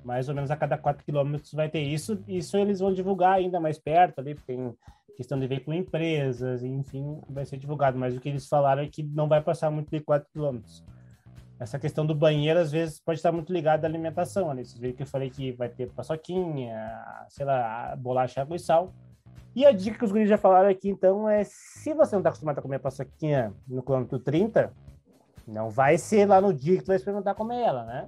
mais 0.08 0.30
ou 0.30 0.34
menos 0.34 0.50
a 0.50 0.56
cada 0.56 0.78
4 0.78 1.04
quilômetros 1.04 1.52
vai 1.52 1.68
ter 1.68 1.82
isso. 1.82 2.24
Isso 2.30 2.56
eles 2.56 2.80
vão 2.80 2.94
divulgar 2.94 3.34
ainda 3.34 3.60
mais 3.60 3.78
perto 3.78 4.20
ali, 4.20 4.36
tem 4.36 4.74
questão 5.18 5.40
de 5.40 5.48
ver 5.48 5.62
com 5.62 5.74
empresas, 5.74 6.64
enfim, 6.64 7.20
vai 7.28 7.44
ser 7.44 7.58
divulgado. 7.58 7.98
Mas 7.98 8.16
o 8.16 8.20
que 8.20 8.30
eles 8.30 8.48
falaram 8.48 8.84
é 8.84 8.88
que 8.88 9.02
não 9.02 9.28
vai 9.28 9.42
passar 9.42 9.72
muito 9.72 9.90
de 9.90 10.00
4 10.00 10.30
quilômetros. 10.32 10.86
Essa 11.60 11.80
questão 11.80 12.06
do 12.06 12.14
banheiro, 12.14 12.60
às 12.60 12.72
vezes, 12.72 13.00
pode 13.00 13.18
estar 13.18 13.32
muito 13.32 13.52
ligada 13.52 13.88
à 13.88 13.90
alimentação. 13.90 14.52
Ali. 14.52 14.64
Vocês 14.64 14.80
viram 14.80 14.96
que 14.96 15.02
eu 15.02 15.08
falei 15.08 15.32
que 15.32 15.52
vai 15.54 15.70
ter 15.70 15.90
paçoquinha, 15.90 17.04
sei 17.30 17.48
lá, 17.48 17.96
bolacha, 17.98 18.42
água 18.42 18.56
e 18.56 18.60
sal. 18.60 18.94
E 19.56 19.66
a 19.66 19.72
dica 19.72 19.98
que 19.98 20.06
os 20.06 20.12
guris 20.12 20.30
já 20.30 20.38
falaram 20.38 20.70
aqui, 20.70 20.88
então, 20.88 21.28
é 21.28 21.44
se 21.44 21.96
você 21.96 22.14
não 22.14 22.20
está 22.20 22.30
acostumado 22.30 22.60
a 22.60 22.62
comer 22.62 22.78
paçoquinha 22.78 23.52
no 23.68 23.82
quilômetro 23.82 24.20
30, 24.20 24.72
não 25.48 25.72
vai 25.72 25.98
ser 25.98 26.28
lá 26.28 26.40
no 26.40 26.54
dia 26.54 26.78
que 26.78 26.84
tu 26.84 26.88
vai 26.88 26.98
experimentar 26.98 27.34
comer 27.34 27.64
ela, 27.64 27.84
né? 27.86 28.08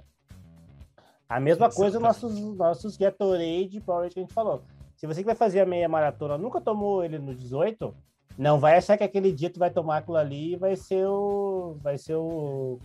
A 1.28 1.40
mesma 1.40 1.66
Exatamente. 1.66 1.76
coisa 1.76 1.98
nossos 1.98 2.56
nossos 2.56 2.96
Gatorade 2.96 3.80
Powerade 3.80 4.14
que 4.14 4.20
a 4.20 4.22
gente 4.22 4.32
falou. 4.32 4.62
Se 5.00 5.06
você 5.06 5.22
que 5.22 5.26
vai 5.26 5.34
fazer 5.34 5.60
a 5.60 5.66
meia 5.66 5.88
maratona 5.88 6.36
nunca 6.36 6.60
tomou 6.60 7.02
ele 7.02 7.18
no 7.18 7.34
18, 7.34 7.94
não 8.36 8.60
vai 8.60 8.76
achar 8.76 8.98
que 8.98 9.02
aquele 9.02 9.32
dia 9.32 9.48
tu 9.48 9.58
vai 9.58 9.70
tomar 9.70 9.96
aquilo 9.96 10.18
ali 10.18 10.52
e 10.52 10.56
vai 10.56 10.76
ser 10.76 11.06
o 11.06 11.78
vai 11.80 11.96
ser 11.96 12.16
o 12.16 12.78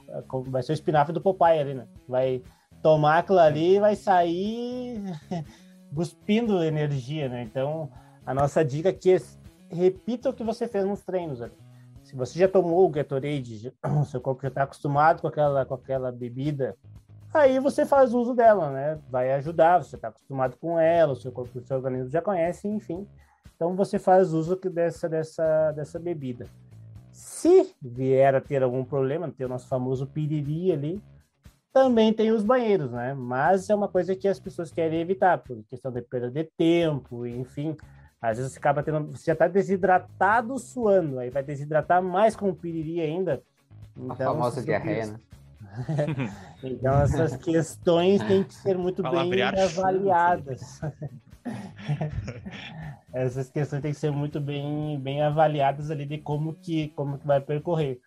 vai 0.47 0.63
ser 0.63 0.71
o 0.71 0.73
espinafre 0.75 1.11
do 1.11 1.19
Popeye 1.19 1.59
ali, 1.59 1.73
né? 1.73 1.85
Vai 2.07 2.41
tomar 2.81 3.17
aquilo 3.17 3.39
ali 3.39 3.75
e 3.75 3.79
vai 3.81 3.97
sair 3.97 5.03
cuspindo 5.93 6.63
energia, 6.63 7.27
né? 7.27 7.43
Então, 7.43 7.91
a 8.25 8.33
nossa 8.33 8.63
dica 8.63 8.91
aqui 8.91 9.11
é 9.11 9.17
repita 9.69 10.29
o 10.29 10.33
que 10.33 10.41
você 10.41 10.69
fez 10.69 10.85
nos 10.85 11.01
treinos 11.03 11.41
ali. 11.41 11.57
Se 12.01 12.15
você 12.15 12.39
já 12.39 12.47
tomou 12.47 12.85
o 12.85 12.89
Gatorade, 12.89 13.73
seu 14.05 14.21
corpo 14.21 14.41
já 14.41 14.47
está 14.47 14.63
acostumado 14.63 15.19
com 15.19 15.27
aquela, 15.27 15.65
com 15.65 15.73
aquela 15.73 16.13
bebida, 16.13 16.77
aí 17.37 17.59
você 17.59 17.85
faz 17.85 18.13
uso 18.13 18.33
dela, 18.33 18.69
né? 18.69 18.99
Vai 19.09 19.31
ajudar, 19.33 19.83
você 19.83 19.95
está 19.95 20.07
acostumado 20.07 20.57
com 20.57 20.79
ela, 20.79 21.13
o 21.13 21.15
seu 21.15 21.31
corpo, 21.31 21.59
o 21.59 21.61
seu 21.61 21.77
organismo 21.77 22.09
já 22.09 22.21
conhece, 22.21 22.67
enfim. 22.67 23.07
Então 23.55 23.75
você 23.75 23.97
faz 23.97 24.33
uso 24.33 24.55
dessa, 24.55 25.07
dessa, 25.07 25.71
dessa 25.71 25.99
bebida. 25.99 26.47
Se 27.11 27.73
vier 27.81 28.35
a 28.35 28.41
ter 28.41 28.61
algum 28.61 28.83
problema, 28.83 29.31
ter 29.31 29.45
o 29.45 29.49
nosso 29.49 29.67
famoso 29.67 30.05
piriri 30.05 30.71
ali, 30.71 31.01
também 31.71 32.13
tem 32.13 32.31
os 32.31 32.43
banheiros, 32.43 32.91
né? 32.91 33.13
Mas 33.13 33.69
é 33.69 33.75
uma 33.75 33.87
coisa 33.87 34.15
que 34.15 34.27
as 34.27 34.39
pessoas 34.39 34.71
querem 34.71 35.01
evitar, 35.01 35.37
por 35.37 35.61
questão 35.69 35.91
de 35.91 36.01
perda 36.01 36.31
de 36.31 36.43
tempo, 36.57 37.25
enfim. 37.25 37.75
Às 38.21 38.37
vezes 38.37 38.53
você 38.53 38.59
acaba 38.59 38.81
tendo. 38.81 39.11
Você 39.11 39.25
já 39.25 39.33
está 39.33 39.47
desidratado 39.47 40.57
suando, 40.57 41.19
aí 41.19 41.29
vai 41.29 41.43
desidratar 41.43 42.01
mais 42.01 42.35
com 42.35 42.49
o 42.49 42.55
piriri 42.55 43.01
ainda. 43.01 43.43
Então, 43.95 44.11
a 44.11 44.15
famosa 44.15 44.61
diarreia, 44.61 45.07
né? 45.07 45.19
então 46.63 47.01
essas 47.01 47.35
questões 47.37 48.21
têm 48.23 48.43
que 48.43 48.53
ser 48.53 48.77
muito 48.77 49.03
bem 49.03 49.11
avaliadas. 49.43 50.79
essas 53.13 53.49
questões 53.49 53.81
têm 53.81 53.91
que 53.93 53.99
ser 53.99 54.11
muito 54.11 54.39
bem, 54.39 54.99
bem 54.99 55.21
avaliadas 55.21 55.91
ali 55.91 56.05
de 56.05 56.17
como 56.17 56.53
que, 56.53 56.89
como 56.89 57.17
que 57.17 57.27
vai 57.27 57.39
percorrer. 57.39 57.99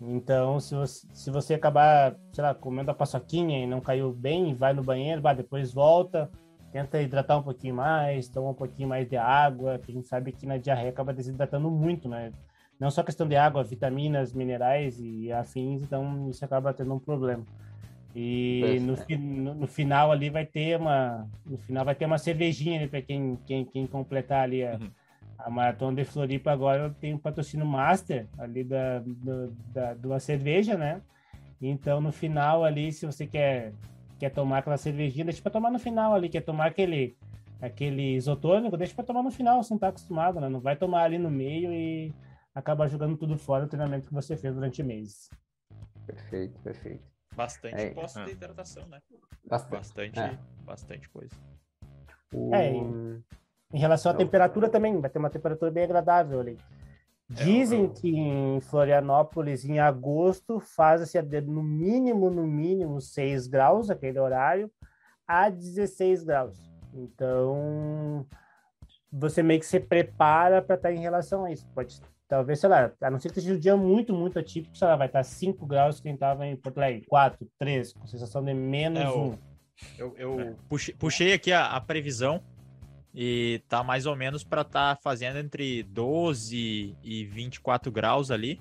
Então, 0.00 0.60
se 0.60 0.74
você, 0.74 1.06
se 1.12 1.30
você 1.30 1.54
acabar, 1.54 2.16
sei 2.32 2.44
lá, 2.44 2.54
comendo 2.54 2.90
a 2.90 2.94
paçoquinha 2.94 3.62
e 3.62 3.66
não 3.66 3.80
caiu 3.80 4.12
bem, 4.12 4.54
vai 4.54 4.74
no 4.74 4.82
banheiro, 4.82 5.22
vai, 5.22 5.34
depois 5.34 5.72
volta, 5.72 6.30
tenta 6.70 7.00
hidratar 7.00 7.38
um 7.38 7.42
pouquinho 7.42 7.74
mais, 7.74 8.28
toma 8.28 8.50
um 8.50 8.54
pouquinho 8.54 8.88
mais 8.88 9.08
de 9.08 9.16
água, 9.16 9.78
que 9.78 9.90
a 9.90 9.94
gente 9.94 10.06
sabe 10.06 10.32
que 10.32 10.46
na 10.46 10.58
diarreia 10.58 10.90
acaba 10.90 11.14
desidratando 11.14 11.70
muito, 11.70 12.08
né? 12.08 12.30
Não 12.78 12.90
só 12.90 13.02
questão 13.02 13.26
de 13.26 13.36
água, 13.36 13.64
vitaminas, 13.64 14.32
minerais 14.32 15.00
e 15.00 15.32
afins, 15.32 15.82
então 15.82 16.28
isso 16.28 16.44
acaba 16.44 16.74
tendo 16.74 16.92
um 16.94 16.98
problema. 16.98 17.42
E 18.14 18.80
no, 18.80 18.96
no, 19.18 19.54
no, 19.54 19.66
final 19.66 20.10
ali 20.10 20.30
vai 20.30 20.46
ter 20.46 20.78
uma, 20.78 21.28
no 21.44 21.58
final 21.58 21.84
vai 21.84 21.94
ter 21.94 22.06
uma 22.06 22.16
cervejinha 22.16 22.88
para 22.88 23.02
quem, 23.02 23.38
quem, 23.46 23.64
quem 23.66 23.86
completar 23.86 24.44
ali 24.44 24.64
a, 24.64 24.78
uhum. 24.80 24.90
a 25.38 25.50
maratona 25.50 25.96
de 25.96 26.04
Floripa 26.04 26.50
agora 26.50 26.94
tem 26.98 27.12
um 27.12 27.18
patrocínio 27.18 27.66
master 27.66 28.26
ali 28.38 28.64
da, 28.64 29.00
do, 29.00 29.54
da, 29.68 29.92
de 29.92 30.06
uma 30.06 30.18
cerveja, 30.18 30.78
né? 30.78 31.02
Então 31.60 32.00
no 32.00 32.10
final 32.10 32.64
ali, 32.64 32.90
se 32.90 33.04
você 33.04 33.26
quer 33.26 33.72
quer 34.18 34.30
tomar 34.30 34.58
aquela 34.58 34.78
cervejinha, 34.78 35.26
deixa 35.26 35.42
para 35.42 35.52
tomar 35.52 35.70
no 35.70 35.78
final 35.78 36.14
ali, 36.14 36.30
quer 36.30 36.40
tomar 36.40 36.68
aquele 36.68 37.14
aquele 37.60 38.14
isotônico, 38.14 38.78
deixa 38.78 38.94
para 38.94 39.04
tomar 39.04 39.22
no 39.22 39.30
final, 39.30 39.62
se 39.62 39.70
não 39.70 39.78
tá 39.78 39.88
acostumado, 39.88 40.40
né? 40.40 40.48
Não 40.48 40.60
vai 40.60 40.74
tomar 40.74 41.02
ali 41.02 41.18
no 41.18 41.30
meio 41.30 41.70
e 41.70 42.10
acabar 42.56 42.88
jogando 42.88 43.18
tudo 43.18 43.36
fora 43.36 43.66
o 43.66 43.68
treinamento 43.68 44.08
que 44.08 44.14
você 44.14 44.34
fez 44.34 44.54
durante 44.54 44.82
meses. 44.82 45.28
Perfeito, 46.06 46.58
perfeito. 46.60 47.04
Bastante 47.34 47.74
é, 47.74 47.90
posto 47.90 48.24
de 48.24 48.30
hidratação, 48.30 48.86
né? 48.86 48.98
Bastante, 49.44 49.76
bastante, 49.76 50.18
é. 50.18 50.38
bastante 50.64 51.08
coisa. 51.10 51.36
É, 52.52 52.70
em, 52.70 53.22
em 53.74 53.78
relação 53.78 54.10
à 54.10 54.14
temperatura 54.14 54.70
também, 54.70 54.98
vai 54.98 55.10
ter 55.10 55.18
uma 55.18 55.28
temperatura 55.28 55.70
bem 55.70 55.84
agradável 55.84 56.40
ali. 56.40 56.58
É, 57.30 57.34
Dizem 57.44 57.92
que 57.92 58.16
em 58.16 58.58
Florianópolis, 58.62 59.66
em 59.66 59.78
agosto, 59.78 60.58
faz-se 60.58 61.20
no 61.42 61.62
mínimo, 61.62 62.30
no 62.30 62.46
mínimo 62.46 63.02
6 63.02 63.48
graus, 63.48 63.90
aquele 63.90 64.18
horário, 64.18 64.72
a 65.28 65.50
16 65.50 66.24
graus. 66.24 66.58
Então, 66.94 68.26
você 69.12 69.42
meio 69.42 69.60
que 69.60 69.66
se 69.66 69.78
prepara 69.78 70.62
para 70.62 70.76
estar 70.76 70.88
tá 70.88 70.94
em 70.94 71.00
relação 71.00 71.44
a 71.44 71.52
isso. 71.52 71.66
Pode, 71.74 72.00
talvez, 72.28 72.60
sei 72.60 72.68
lá, 72.68 72.92
a 73.00 73.10
não 73.10 73.18
ser 73.18 73.28
que 73.28 73.40
seja 73.40 73.54
um 73.54 73.58
dia 73.58 73.76
muito, 73.76 74.12
muito 74.12 74.38
atípico, 74.38 74.76
sei 74.76 74.86
lá, 74.86 74.96
vai 74.96 75.06
estar 75.06 75.20
tá 75.20 75.24
5 75.24 75.66
graus 75.66 76.00
quem 76.00 76.14
estava 76.14 76.46
em 76.46 76.56
Porto 76.56 76.78
Alegre, 76.78 77.04
4, 77.06 77.46
3, 77.58 77.92
com 77.92 78.06
sensação 78.06 78.44
de 78.44 78.54
menos 78.54 79.02
é, 79.02 79.08
1. 79.08 79.38
Eu, 79.98 80.16
eu 80.16 80.40
é. 80.40 80.54
puxei, 80.68 80.94
puxei, 80.94 81.32
aqui 81.32 81.52
a, 81.52 81.66
a 81.66 81.80
previsão 81.80 82.42
e 83.14 83.62
tá 83.68 83.82
mais 83.82 84.06
ou 84.06 84.16
menos 84.16 84.44
para 84.44 84.62
estar 84.62 84.96
tá 84.96 85.00
fazendo 85.02 85.38
entre 85.38 85.82
12 85.82 86.96
e 87.02 87.24
24 87.24 87.90
graus 87.92 88.30
ali, 88.30 88.60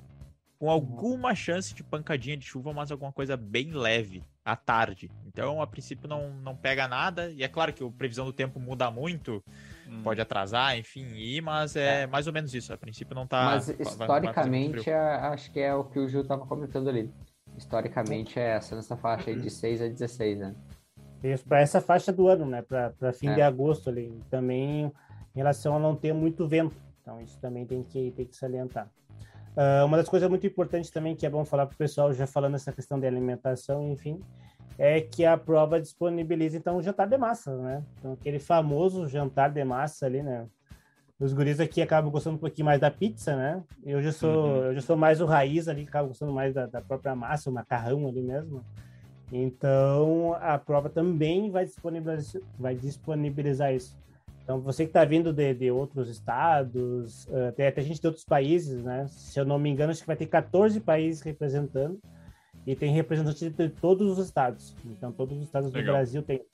com 0.59 0.69
alguma 0.69 1.35
chance 1.35 1.73
de 1.73 1.83
pancadinha 1.83 2.37
de 2.37 2.45
chuva, 2.45 2.73
mas 2.73 2.91
alguma 2.91 3.11
coisa 3.11 3.35
bem 3.35 3.71
leve 3.71 4.23
à 4.45 4.55
tarde. 4.55 5.09
Então, 5.25 5.59
a 5.59 5.65
princípio 5.65 6.07
não, 6.07 6.29
não 6.29 6.55
pega 6.55 6.87
nada, 6.87 7.31
e 7.31 7.43
é 7.43 7.47
claro 7.47 7.73
que 7.73 7.83
a 7.83 7.89
previsão 7.89 8.25
do 8.25 8.31
tempo 8.31 8.59
muda 8.59 8.91
muito, 8.91 9.43
hum. 9.87 10.03
pode 10.03 10.21
atrasar, 10.21 10.77
enfim, 10.77 11.07
ir, 11.15 11.41
mas 11.41 11.75
é, 11.75 12.03
é, 12.03 12.07
mais 12.07 12.27
ou 12.27 12.33
menos 12.33 12.53
isso. 12.53 12.71
A 12.71 12.77
princípio 12.77 13.15
não 13.15 13.25
tá. 13.25 13.43
Mas 13.45 13.67
historicamente, 13.67 14.85
vai, 14.85 14.93
vai 14.93 15.33
acho 15.33 15.51
que 15.51 15.59
é 15.59 15.73
o 15.73 15.83
que 15.83 15.99
o 15.99 16.07
Gil 16.07 16.23
tava 16.23 16.45
comentando 16.45 16.87
ali. 16.87 17.11
Historicamente 17.57 18.39
é 18.39 18.51
essa, 18.51 18.75
nessa 18.75 18.95
faixa 18.95 19.31
aí 19.31 19.39
de 19.39 19.49
6 19.49 19.81
a 19.81 19.87
16, 19.87 20.37
né? 20.39 20.55
para 21.47 21.61
essa 21.61 21.81
faixa 21.81 22.13
do 22.13 22.27
ano, 22.27 22.45
né? 22.45 22.61
Para 22.61 23.13
fim 23.13 23.29
é. 23.29 23.33
de 23.33 23.41
agosto 23.41 23.89
ali. 23.89 24.13
Também 24.29 24.85
em 25.33 25.37
relação 25.37 25.75
a 25.75 25.79
não 25.79 25.95
ter 25.95 26.13
muito 26.13 26.47
vento. 26.47 26.75
Então, 27.01 27.19
isso 27.19 27.39
também 27.39 27.65
tem 27.65 27.83
que, 27.83 28.11
tem 28.11 28.25
que 28.25 28.35
salientar. 28.35 28.89
Uh, 29.55 29.85
uma 29.85 29.97
das 29.97 30.09
coisas 30.09 30.29
muito 30.29 30.45
importantes 30.45 30.89
também, 30.89 31.15
que 31.15 31.25
é 31.25 31.29
bom 31.29 31.45
falar 31.45 31.65
para 31.65 31.75
o 31.75 31.77
pessoal, 31.77 32.13
já 32.13 32.27
falando 32.27 32.55
essa 32.55 32.73
questão 32.73 32.99
de 32.99 33.07
alimentação, 33.07 33.89
enfim, 33.89 34.21
é 34.77 34.99
que 34.99 35.25
a 35.25 35.37
prova 35.37 35.79
disponibiliza, 35.79 36.57
então, 36.57 36.77
o 36.77 36.81
jantar 36.81 37.07
de 37.07 37.17
massa, 37.17 37.55
né? 37.57 37.83
Então, 37.97 38.13
aquele 38.13 38.39
famoso 38.39 39.07
jantar 39.07 39.49
de 39.49 39.63
massa 39.63 40.05
ali, 40.05 40.21
né? 40.21 40.45
Os 41.17 41.31
guris 41.31 41.61
aqui 41.61 41.81
acabam 41.81 42.11
gostando 42.11 42.35
um 42.35 42.39
pouquinho 42.39 42.65
mais 42.65 42.81
da 42.81 42.91
pizza, 42.91 43.35
né? 43.37 43.63
Eu 43.85 44.01
já 44.01 44.11
sou, 44.11 44.47
uhum. 44.47 44.65
eu 44.65 44.75
já 44.75 44.81
sou 44.81 44.97
mais 44.97 45.21
o 45.21 45.25
raiz 45.25 45.69
ali, 45.69 45.83
acabo 45.83 46.09
gostando 46.09 46.33
mais 46.33 46.53
da, 46.53 46.65
da 46.65 46.81
própria 46.81 47.15
massa, 47.15 47.49
o 47.49 47.53
macarrão 47.53 48.05
ali 48.05 48.21
mesmo. 48.21 48.61
Então, 49.31 50.35
a 50.41 50.57
prova 50.57 50.89
também 50.89 51.49
vai 51.49 51.63
disponibilizar, 51.63 52.41
vai 52.59 52.75
disponibilizar 52.75 53.73
isso. 53.73 53.97
Então, 54.45 54.61
você 54.61 54.83
que 54.83 54.91
está 54.91 55.03
vindo 55.03 55.33
de, 55.33 55.53
de, 55.55 55.71
outros 55.71 56.07
estados, 56.07 57.25
uh, 57.25 57.51
tem 57.55 57.65
até 57.65 57.81
gente 57.81 57.99
de 57.99 58.05
outros 58.05 58.23
países, 58.23 58.83
né? 58.83 59.07
Se 59.09 59.39
eu 59.39 59.43
não 59.43 59.57
me 59.57 59.69
engano, 59.69 59.91
acho 59.91 60.01
que 60.01 60.07
vai 60.07 60.15
ter 60.15 60.27
14 60.27 60.79
países 60.79 61.21
representando 61.21 61.99
e 62.65 62.75
tem 62.75 62.93
representantes 62.93 63.41
de 63.51 63.69
todos 63.69 64.17
os 64.17 64.23
estados. 64.23 64.75
Então, 64.85 65.11
todos 65.11 65.35
os 65.35 65.43
estados 65.43 65.71
Legal. 65.73 65.87
do 65.87 65.97
Brasil 65.97 66.21
tem 66.21 66.45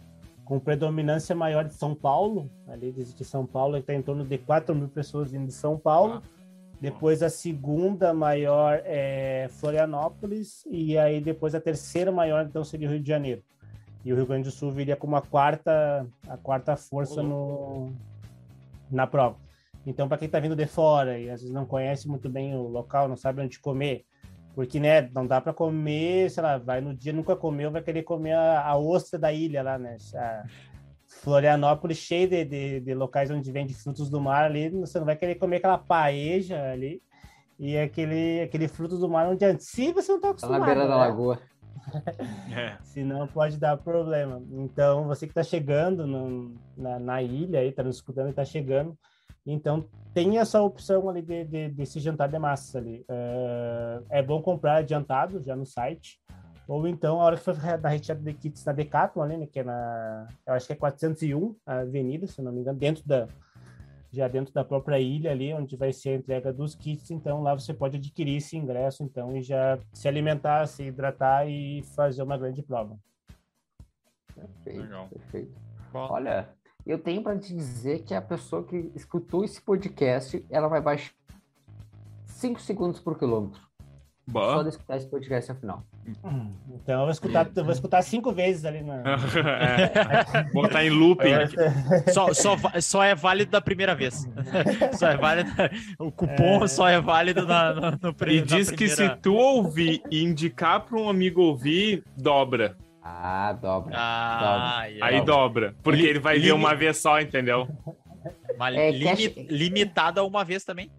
com 0.46 0.58
predominância 0.58 1.36
maior 1.36 1.66
de 1.66 1.74
São 1.74 1.94
Paulo, 1.94 2.50
ali 2.68 2.92
de 2.92 3.26
São 3.26 3.46
Paulo, 3.46 3.78
está 3.78 3.94
em 3.94 4.02
torno 4.02 4.26
de 4.26 4.38
4 4.38 4.74
mil 4.74 4.88
pessoas 4.88 5.32
vindo 5.32 5.46
de 5.46 5.54
São 5.54 5.78
Paulo. 5.78 6.24
Ah 6.26 6.42
depois 6.82 7.22
a 7.22 7.30
segunda 7.30 8.12
maior 8.12 8.82
é 8.84 9.48
Florianópolis 9.52 10.66
e 10.68 10.98
aí 10.98 11.22
depois 11.22 11.54
a 11.54 11.62
terceira 11.62 12.12
maior 12.12 12.44
então 12.44 12.64
seria 12.64 12.88
o 12.88 12.92
Rio 12.92 13.00
de 13.00 13.08
Janeiro. 13.08 13.44
E 14.04 14.12
o 14.12 14.16
Rio 14.16 14.26
Grande 14.26 14.46
do 14.46 14.52
Sul 14.52 14.72
viria 14.72 14.96
como 14.96 15.16
a 15.16 15.22
quarta 15.22 16.08
a 16.28 16.38
quarta 16.38 16.76
força 16.76 17.22
no 17.22 17.92
na 18.90 19.08
prova. 19.08 19.38
Então 19.86 20.08
para 20.08 20.18
quem 20.18 20.26
está 20.26 20.40
vindo 20.40 20.56
de 20.56 20.66
fora 20.66 21.18
e 21.18 21.30
às 21.30 21.42
vezes 21.42 21.54
não 21.54 21.66
conhece 21.66 22.08
muito 22.08 22.30
bem 22.30 22.56
o 22.56 22.68
local, 22.68 23.08
não 23.08 23.16
sabe 23.16 23.42
onde 23.42 23.60
comer, 23.60 24.06
porque 24.54 24.80
né, 24.80 25.10
não 25.14 25.26
dá 25.26 25.40
para 25.40 25.54
comer, 25.54 26.30
sei 26.30 26.44
lá, 26.44 26.58
vai 26.58 26.82
no 26.82 26.94
dia 26.94 27.14
nunca 27.14 27.36
comeu, 27.36 27.72
vai 27.72 27.82
querer 27.82 28.04
comer 28.04 28.34
a, 28.34 28.62
a 28.68 28.78
ostra 28.78 29.18
da 29.18 29.32
ilha 29.32 29.64
lá, 29.64 29.78
né? 29.78 29.98
A, 30.16 30.44
Florianópolis 31.20 31.98
cheio 31.98 32.30
de, 32.30 32.46
de, 32.46 32.80
de, 32.80 32.94
locais 32.94 33.30
onde 33.30 33.52
vende 33.52 33.74
frutos 33.74 34.10
do 34.10 34.22
mar 34.22 34.46
ali, 34.46 34.70
você 34.70 34.98
não 34.98 35.06
vai 35.06 35.16
querer 35.16 35.36
comer 35.36 35.58
aquela 35.58 35.78
paeja 35.78 36.72
ali 36.72 37.02
e 37.60 37.78
aquele, 37.78 38.42
aquele 38.42 38.68
frutos 38.68 39.00
do 39.00 39.10
mar 39.10 39.28
onde 39.28 39.44
antes, 39.44 39.68
se 39.68 39.92
você 39.92 40.10
não 40.10 40.18
está 40.18 40.30
acostumado. 40.30 40.60
Tá 40.60 40.60
na 40.60 40.66
beira 40.66 40.84
né? 40.84 40.90
da 40.90 40.96
lagoa. 40.96 41.40
É. 42.56 42.78
Senão 42.84 43.28
pode 43.28 43.58
dar 43.58 43.78
problema. 43.78 44.42
Então, 44.52 45.08
você 45.08 45.26
que 45.26 45.32
está 45.32 45.44
chegando 45.44 46.06
no, 46.06 46.56
na, 46.78 47.00
na, 47.00 47.22
ilha 47.22 47.60
aí, 47.60 47.70
está 47.70 47.84
nos 47.84 47.98
escutando 47.98 48.28
e 48.28 48.30
está 48.32 48.46
chegando, 48.46 48.98
então 49.46 49.86
tem 50.14 50.38
essa 50.38 50.62
opção 50.62 51.10
ali 51.10 51.22
de, 51.22 51.44
de, 51.46 51.70
desse 51.70 52.00
jantar 52.00 52.30
de 52.30 52.38
massa 52.38 52.78
ali. 52.78 53.06
Uh, 53.10 54.06
é 54.10 54.22
bom 54.22 54.42
comprar 54.42 54.78
adiantado 54.78 55.42
já 55.44 55.56
no 55.56 55.66
site. 55.66 56.20
Ou 56.68 56.88
então, 56.88 57.20
a 57.20 57.26
hora 57.26 57.36
que 57.36 57.44
for 57.44 57.56
da 57.56 57.90
retirada 57.90 58.22
de 58.24 58.34
kits 58.34 58.64
na 58.64 58.72
Decathlon, 58.72 59.26
né, 59.26 59.48
que 59.48 59.60
é 59.60 59.64
na, 59.64 60.28
eu 60.46 60.54
acho 60.54 60.68
que 60.68 60.74
é 60.74 60.76
401 60.76 61.56
a 61.66 61.80
avenida, 61.80 62.28
se 62.28 62.42
não 62.42 62.52
me 62.52 62.62
engano, 62.62 62.80
dentro 62.80 63.06
da, 63.06 63.28
já 64.12 64.28
dentro 64.28 64.54
da 64.54 64.64
própria 64.64 65.00
ilha 65.00 65.32
ali, 65.32 65.54
onde 65.54 65.76
vai 65.76 65.94
ser 65.94 66.10
a 66.10 66.16
entrega 66.16 66.52
dos 66.52 66.76
kits, 66.76 67.10
então 67.12 67.42
lá 67.42 67.54
você 67.54 67.74
pode 67.74 67.98
adquirir 67.98 68.38
esse 68.38 68.58
ingresso, 68.58 69.04
então, 69.04 69.36
e 69.36 69.42
já 69.42 69.80
se 69.94 70.08
alimentar, 70.08 70.68
se 70.68 70.84
hidratar 70.84 71.48
e 71.48 71.82
fazer 71.96 72.22
uma 72.22 72.38
grande 72.38 72.62
prova. 72.62 73.00
Perfeito, 74.36 74.82
Legal. 74.82 75.08
perfeito. 75.08 75.54
Bom. 75.94 76.08
Olha, 76.12 76.50
eu 76.86 76.98
tenho 76.98 77.24
para 77.24 77.38
te 77.38 77.54
dizer 77.54 78.04
que 78.04 78.14
a 78.14 78.22
pessoa 78.22 78.64
que 78.64 78.92
escutou 78.96 79.44
esse 79.44 79.62
podcast, 79.62 80.46
ela 80.50 80.68
vai 80.68 80.82
baixar 80.82 81.14
5 82.26 82.60
segundos 82.60 83.00
por 83.00 83.18
quilômetro. 83.18 83.62
Bah. 84.28 84.56
Só 84.56 84.64
de 84.64 84.70
escutar 84.70 84.98
esse 84.98 85.08
podcast 85.08 85.52
ao 85.52 85.58
final. 85.58 85.84
Hum, 85.91 85.91
Então 86.74 86.96
eu 86.96 87.02
vou 87.02 87.12
escutar, 87.12 87.48
eu 87.56 87.64
vou 87.64 87.74
escutar 87.74 88.02
cinco 88.02 88.32
vezes 88.32 88.66
ali 88.66 88.82
na. 88.84 88.96
É. 88.98 90.44
Botar 90.54 90.84
em 90.86 90.90
looping. 90.90 91.32
Só, 92.14 92.34
só, 92.34 92.56
só 92.80 93.04
é 93.04 93.14
válido 93.16 93.52
da 93.52 93.62
primeira 93.62 93.94
vez. 93.96 94.28
Só 94.98 95.08
é 95.10 95.18
válido. 95.18 95.52
O 96.00 96.12
cupom 96.12 96.64
É. 96.64 96.68
só 96.68 96.88
é 96.90 97.00
válido 97.00 97.46
na, 97.46 97.74
no, 97.74 97.92
no 97.92 98.16
E 98.28 98.42
diz 98.42 98.70
que 98.72 98.88
se 98.88 98.96
primeira- 98.96 99.18
tu 99.22 99.34
ouvir 99.36 100.02
e 100.12 100.24
indicar 100.24 100.82
para 100.82 100.98
um 101.00 101.08
amigo 101.10 101.42
ouvir, 101.42 102.04
dobra. 102.18 102.76
Ah, 103.04 103.54
dobra. 103.60 103.94
Ah, 103.98 104.86
e 104.90 105.02
Aí 105.02 105.22
dobra. 105.26 105.76
Porque 105.84 106.02
Li- 106.02 106.08
ele 106.08 106.20
vai 106.20 106.40
ver 106.40 106.52
uma 106.54 106.76
vez 106.76 106.98
só, 106.98 107.20
entendeu? 107.20 107.68
uma 108.56 108.70
É, 108.70 108.92
limi- 108.92 109.30
cash- 109.30 109.46
limitada 109.50 110.24
uma 110.24 110.44
vez 110.44 110.64
também. 110.64 110.90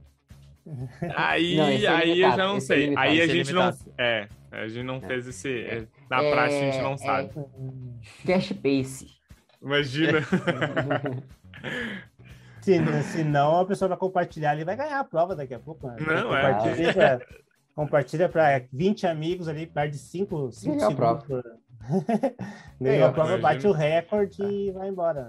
Aí, 1.16 1.56
Não, 1.56 1.64
é 1.68 1.86
aí 1.88 2.20
eu 2.20 2.30
já 2.30 2.36
não 2.36 2.56
esse 2.56 2.72
é 2.72 2.76
sei. 2.76 2.84
limitado, 2.86 3.08
aí 3.08 3.20
a 3.20 3.24
é 3.24 3.28
gente 3.28 3.52
não. 3.52 3.72
É, 3.98 4.28
a 4.52 4.68
gente 4.68 4.84
não 4.84 5.00
fez 5.00 5.26
esse. 5.26 5.48
é, 5.64 5.86
Na 6.10 6.22
É, 6.22 6.30
prática 6.30 6.60
a 6.60 6.70
gente 6.70 6.82
não 6.82 6.92
é- 6.92 6.96
sabe. 6.98 7.30
Cash 8.26 8.52
pace. 8.52 9.06
Imagina. 9.60 10.18
Se, 12.60 13.02
se 13.02 13.24
não, 13.24 13.60
a 13.60 13.64
pessoa 13.66 13.88
vai 13.88 13.98
compartilhar 13.98 14.52
ali 14.52 14.62
vai 14.64 14.76
ganhar 14.76 15.00
a 15.00 15.04
prova 15.04 15.34
daqui 15.34 15.52
a 15.54 15.58
pouco. 15.58 15.88
Né? 15.88 15.96
Não, 16.00 16.36
é. 16.36 16.52
compartilha 16.54 16.92
pra, 16.94 17.20
compartilha 17.74 18.28
para 18.28 18.62
20 18.72 19.06
amigos 19.06 19.48
ali, 19.48 19.66
perde 19.66 19.98
5 19.98 20.50
Ganhou 20.64 20.88
a 20.88 20.94
prova. 20.94 21.20
segundos. 21.22 21.42
Por... 21.44 21.60
Ganhou 22.80 23.08
a 23.08 23.12
prova, 23.12 23.28
prova. 23.30 23.42
bate 23.42 23.66
o 23.66 23.72
recorde 23.72 24.42
e 24.44 24.70
vai 24.70 24.88
embora. 24.88 25.24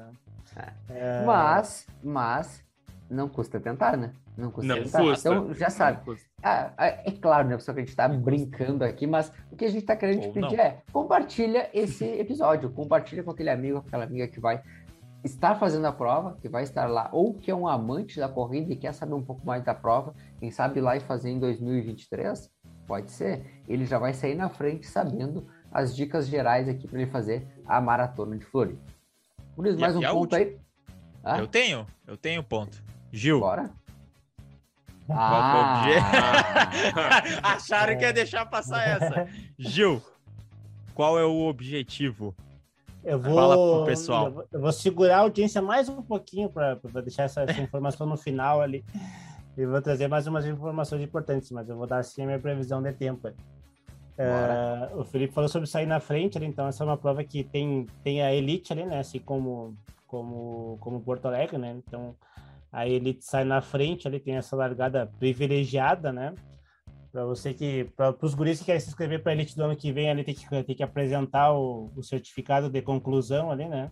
Né? 0.55 0.67
É, 0.89 1.23
Mas, 1.25 1.87
mas, 2.03 2.63
não 3.09 3.27
custa 3.27 3.59
tentar, 3.59 3.97
né? 3.97 4.13
Não 4.37 4.51
custa 4.51 4.75
Não 4.75 4.83
custa. 4.83 5.29
Então, 5.29 5.53
já 5.53 5.69
sabe. 5.69 6.17
Ah, 6.41 6.73
ah, 6.77 6.87
é 6.87 7.11
claro, 7.11 7.47
né, 7.47 7.55
pessoal, 7.55 7.75
que 7.75 7.81
a 7.81 7.85
gente 7.85 7.95
tá 7.95 8.07
brincando 8.07 8.83
aqui, 8.83 9.05
mas 9.05 9.31
o 9.51 9.55
que 9.55 9.65
a 9.65 9.69
gente 9.69 9.85
tá 9.85 9.95
querendo 9.95 10.21
te 10.21 10.29
pedir 10.29 10.57
não. 10.57 10.63
é 10.63 10.81
compartilha 10.91 11.69
esse 11.73 12.03
episódio, 12.19 12.71
compartilha 12.71 13.23
com 13.23 13.31
aquele 13.31 13.49
amigo, 13.49 13.81
com 13.81 13.87
aquela 13.87 14.03
amiga 14.03 14.27
que 14.27 14.39
vai 14.39 14.61
estar 15.23 15.55
fazendo 15.55 15.85
a 15.85 15.91
prova, 15.91 16.37
que 16.41 16.49
vai 16.49 16.63
estar 16.63 16.85
lá, 16.87 17.09
ou 17.13 17.33
que 17.33 17.49
é 17.49 17.55
um 17.55 17.67
amante 17.67 18.19
da 18.19 18.27
corrida 18.27 18.73
e 18.73 18.75
quer 18.75 18.93
saber 18.93 19.13
um 19.13 19.23
pouco 19.23 19.45
mais 19.45 19.63
da 19.63 19.73
prova, 19.73 20.13
quem 20.39 20.51
sabe 20.51 20.81
lá 20.81 20.97
e 20.97 20.99
fazer 20.99 21.29
em 21.29 21.39
2023? 21.39 22.51
Pode 22.85 23.11
ser. 23.11 23.63
Ele 23.67 23.85
já 23.85 23.97
vai 23.97 24.13
sair 24.13 24.35
na 24.35 24.49
frente 24.49 24.85
sabendo 24.85 25.47
as 25.71 25.95
dicas 25.95 26.27
gerais 26.27 26.67
aqui 26.67 26.87
para 26.87 27.01
ele 27.01 27.09
fazer 27.09 27.47
a 27.65 27.79
maratona 27.79 28.37
de 28.37 28.45
Floripa. 28.45 28.81
Luiz, 29.57 29.77
mais 29.77 29.95
um 29.95 30.05
a 30.05 30.11
ponto 30.11 30.35
aí? 30.35 30.57
Ah, 31.23 31.39
Eu 31.39 31.47
tenho, 31.47 31.87
eu 32.05 32.17
tenho 32.17 32.43
ponto. 32.43 32.83
Gil, 33.11 33.39
bora. 33.39 33.71
Ah, 35.09 35.85
acharam 37.43 37.97
que 37.97 38.03
ia 38.03 38.13
deixar 38.13 38.45
passar 38.45 38.87
essa. 38.87 39.27
Gil, 39.57 40.01
qual 40.93 41.19
é 41.19 41.25
o 41.25 41.47
objetivo? 41.47 42.35
Eu 43.03 43.19
vou, 43.19 43.35
Fala 43.35 43.55
pro 43.55 43.85
pessoal. 43.85 44.25
Eu 44.27 44.31
vou, 44.31 44.45
eu 44.53 44.61
vou 44.61 44.71
segurar 44.71 45.17
a 45.17 45.21
audiência 45.21 45.61
mais 45.61 45.89
um 45.89 46.01
pouquinho 46.01 46.49
para 46.49 46.79
deixar 47.03 47.23
essa, 47.23 47.41
essa 47.41 47.61
informação 47.61 48.07
no 48.07 48.15
final 48.15 48.61
ali. 48.61 48.83
E 49.57 49.65
vou 49.65 49.81
trazer 49.81 50.07
mais 50.07 50.25
umas 50.25 50.45
informações 50.45 51.01
importantes, 51.01 51.51
mas 51.51 51.69
eu 51.69 51.75
vou 51.75 51.85
dar 51.85 51.97
assim 51.97 52.23
a 52.23 52.25
minha 52.25 52.39
previsão 52.39 52.81
de 52.81 52.93
tempo. 52.93 53.29
É, 54.17 54.89
o 54.95 55.03
Felipe 55.03 55.33
falou 55.33 55.49
sobre 55.49 55.67
sair 55.67 55.85
na 55.85 55.99
frente, 55.99 56.37
ali, 56.37 56.45
então 56.45 56.67
essa 56.67 56.83
é 56.83 56.87
uma 56.87 56.97
prova 56.97 57.23
que 57.23 57.43
tem, 57.43 57.87
tem 58.03 58.21
a 58.21 58.33
elite 58.33 58.71
ali, 58.71 58.85
né? 58.85 58.99
Assim 58.99 59.19
como, 59.19 59.75
como, 60.07 60.77
como 60.79 61.01
Porto 61.01 61.27
Alegre, 61.27 61.57
né? 61.57 61.75
Então 61.85 62.15
a 62.73 62.87
elite 62.87 63.23
sai 63.23 63.43
na 63.43 63.61
frente, 63.61 64.07
ali 64.07 64.19
tem 64.19 64.35
essa 64.35 64.55
largada 64.55 65.05
privilegiada, 65.19 66.11
né? 66.11 66.33
Para 67.11 67.23
você 67.23 67.53
que, 67.53 67.83
para 67.95 68.15
os 68.19 68.33
guris 68.33 68.57
que 68.57 68.65
querem 68.65 68.81
se 68.81 68.89
inscrever 68.89 69.21
para 69.21 69.31
a 69.31 69.35
elite 69.35 69.55
do 69.55 69.63
ano 69.63 69.75
que 69.75 69.91
vem, 69.91 70.09
ali 70.09 70.23
tem 70.23 70.33
que, 70.33 70.63
tem 70.63 70.75
que 70.75 70.81
apresentar 70.81 71.53
o, 71.53 71.91
o 71.95 72.01
certificado 72.01 72.71
de 72.71 72.81
conclusão 72.81 73.51
ali, 73.51 73.67
né? 73.69 73.91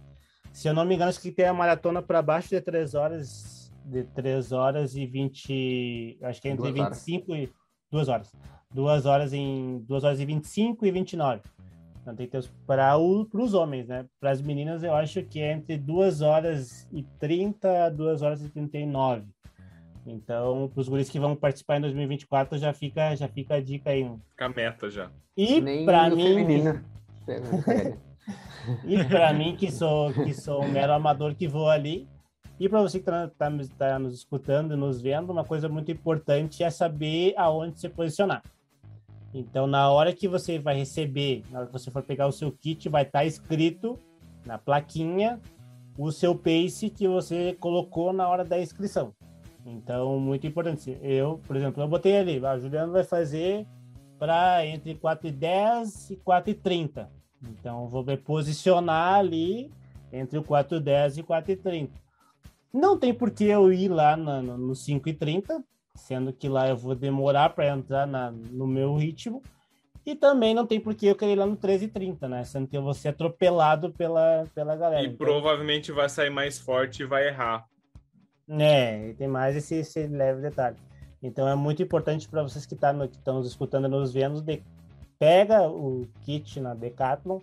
Se 0.51 0.67
eu 0.67 0.73
não 0.73 0.83
me 0.83 0.95
engano, 0.95 1.09
acho 1.09 1.21
que 1.21 1.31
tem 1.31 1.45
a 1.45 1.53
maratona 1.53 2.01
para 2.01 2.23
baixo 2.23 2.49
de 2.49 2.59
3 2.59 2.95
horas, 2.95 3.71
de 3.85 4.03
3 4.03 4.51
horas 4.51 4.95
e 4.95 5.05
20, 5.05 6.17
acho 6.23 6.41
que 6.41 6.47
é 6.47 6.51
entre 6.51 6.71
Duas 6.71 6.79
horas. 6.79 7.05
25 7.05 7.35
e 7.35 7.53
2 7.91 8.07
horas. 8.09 8.35
2 8.73 9.05
horas 9.05 9.31
em 9.31 9.79
2 9.87 10.03
horas 10.03 10.19
e 10.19 10.25
25 10.25 10.85
e 10.87 10.91
29. 10.91 11.41
Então 12.01 12.15
tem 12.15 12.27
que 12.27 12.31
ter 12.31 12.49
para 12.65 12.97
os 12.97 13.53
homens, 13.53 13.87
né? 13.87 14.05
Para 14.19 14.31
as 14.31 14.41
meninas 14.41 14.83
eu 14.83 14.93
acho 14.95 15.23
que 15.23 15.39
é 15.39 15.51
entre 15.51 15.77
2 15.77 16.21
horas 16.21 16.87
e 16.91 17.03
30 17.19 17.85
a 17.85 17.89
2 17.89 18.21
horas 18.21 18.41
e 18.43 18.49
39. 18.49 19.25
Então, 20.05 20.67
para 20.73 20.81
os 20.81 20.89
guris 20.89 21.09
que 21.09 21.19
vão 21.19 21.35
participar 21.35 21.77
em 21.77 21.81
2024, 21.81 22.57
já 22.57 22.73
fica, 22.73 23.15
já 23.15 23.27
fica 23.27 23.55
a 23.55 23.61
dica 23.61 23.91
aí. 23.91 24.11
Fica 24.31 24.45
a 24.45 24.49
meta 24.49 24.89
já. 24.89 25.11
E 25.37 25.61
para 25.85 26.09
mim, 26.09 26.23
feminino. 26.23 26.83
e 28.83 29.03
para 29.05 29.31
mim 29.31 29.55
que 29.55 29.71
sou 29.71 30.11
que 30.11 30.33
sou 30.33 30.63
um 30.63 30.67
mero 30.67 30.93
amador 30.93 31.35
que 31.35 31.47
vou 31.47 31.69
ali, 31.69 32.07
e 32.59 32.67
para 32.67 32.81
você 32.81 32.99
que 32.99 33.09
está 33.09 33.27
tá, 33.27 33.49
nos- 33.49 33.69
tá 33.69 33.99
nos 33.99 34.13
escutando 34.15 34.73
e 34.73 34.77
nos 34.77 34.99
vendo, 35.01 35.31
uma 35.31 35.43
coisa 35.43 35.69
muito 35.69 35.91
importante 35.91 36.63
é 36.63 36.69
saber 36.69 37.33
aonde 37.37 37.79
se 37.79 37.87
posicionar. 37.87 38.43
Então, 39.33 39.65
na 39.65 39.89
hora 39.89 40.13
que 40.13 40.27
você 40.27 40.59
vai 40.59 40.77
receber, 40.77 41.43
na 41.49 41.59
hora 41.59 41.67
que 41.67 41.73
você 41.73 41.89
for 41.89 42.03
pegar 42.03 42.27
o 42.27 42.31
seu 42.31 42.51
kit, 42.51 42.89
vai 42.89 43.03
estar 43.03 43.25
escrito 43.25 43.97
na 44.45 44.57
plaquinha 44.57 45.39
o 45.97 46.11
seu 46.11 46.35
pace 46.35 46.89
que 46.89 47.07
você 47.07 47.55
colocou 47.59 48.11
na 48.11 48.27
hora 48.27 48.43
da 48.43 48.59
inscrição. 48.59 49.13
Então, 49.65 50.19
muito 50.19 50.45
importante. 50.47 50.97
Eu, 51.01 51.39
por 51.45 51.55
exemplo, 51.55 51.81
eu 51.81 51.87
botei 51.87 52.17
ali, 52.17 52.45
a 52.45 52.57
Juliana 52.57 52.91
vai 52.91 53.03
fazer 53.03 53.65
para 54.17 54.65
entre 54.65 54.95
4 54.95 55.27
e 55.27 55.31
10 55.31 56.11
e 56.11 56.15
4 56.17 56.51
e 56.51 56.53
30. 56.53 57.09
Então, 57.43 57.83
eu 57.83 57.87
vou 57.87 58.03
me 58.03 58.17
posicionar 58.17 59.15
ali 59.15 59.71
entre 60.11 60.37
o 60.37 60.43
4 60.43 60.77
e 60.77 60.79
10 60.79 61.17
e 61.19 61.23
4 61.23 61.51
e 61.51 61.55
30. 61.55 62.01
Não 62.73 62.97
tem 62.97 63.13
por 63.13 63.31
que 63.31 63.45
eu 63.45 63.71
ir 63.71 63.89
lá 63.89 64.15
no, 64.15 64.57
no 64.57 64.75
5 64.75 65.09
e 65.09 65.13
30, 65.13 65.63
sendo 65.95 66.33
que 66.33 66.47
lá 66.49 66.67
eu 66.67 66.75
vou 66.77 66.95
demorar 66.95 67.49
para 67.49 67.67
entrar 67.67 68.05
na- 68.05 68.31
no 68.31 68.67
meu 68.67 68.95
ritmo. 68.95 69.41
E 70.05 70.15
também 70.15 70.55
não 70.55 70.65
tem 70.65 70.79
por 70.79 70.95
que 70.95 71.05
eu 71.05 71.15
querer 71.15 71.33
ir 71.33 71.35
lá 71.35 71.45
no 71.45 71.55
13 71.55 71.85
e 71.85 71.87
30, 71.87 72.27
né? 72.27 72.43
Sendo 72.43 72.67
que 72.67 72.75
eu 72.75 72.81
vou 72.81 72.93
ser 72.93 73.09
atropelado 73.09 73.91
pela, 73.91 74.45
pela 74.55 74.75
galera. 74.75 75.03
E 75.03 75.05
Então, 75.05 75.17
provavelmente 75.17 75.91
vai 75.91 76.09
sair 76.09 76.31
mais 76.31 76.57
forte 76.57 77.03
e 77.03 77.05
vai 77.05 77.27
errar. 77.27 77.65
É, 78.49 79.09
e 79.09 79.13
tem 79.13 79.27
mais 79.27 79.55
esse, 79.55 79.75
esse 79.75 80.07
leve 80.07 80.41
detalhe. 80.41 80.77
Então 81.21 81.47
é 81.47 81.55
muito 81.55 81.83
importante 81.83 82.27
para 82.27 82.41
vocês 82.41 82.65
que 82.65 82.75
tá 82.75 82.91
estão 83.05 83.35
nos 83.35 83.47
escutando 83.47 83.85
e 83.85 83.89
nos 83.91 84.11
vendo, 84.11 84.41
de, 84.41 84.63
pega 85.19 85.69
o 85.69 86.07
kit 86.25 86.59
na 86.59 86.73
Decathlon, 86.73 87.39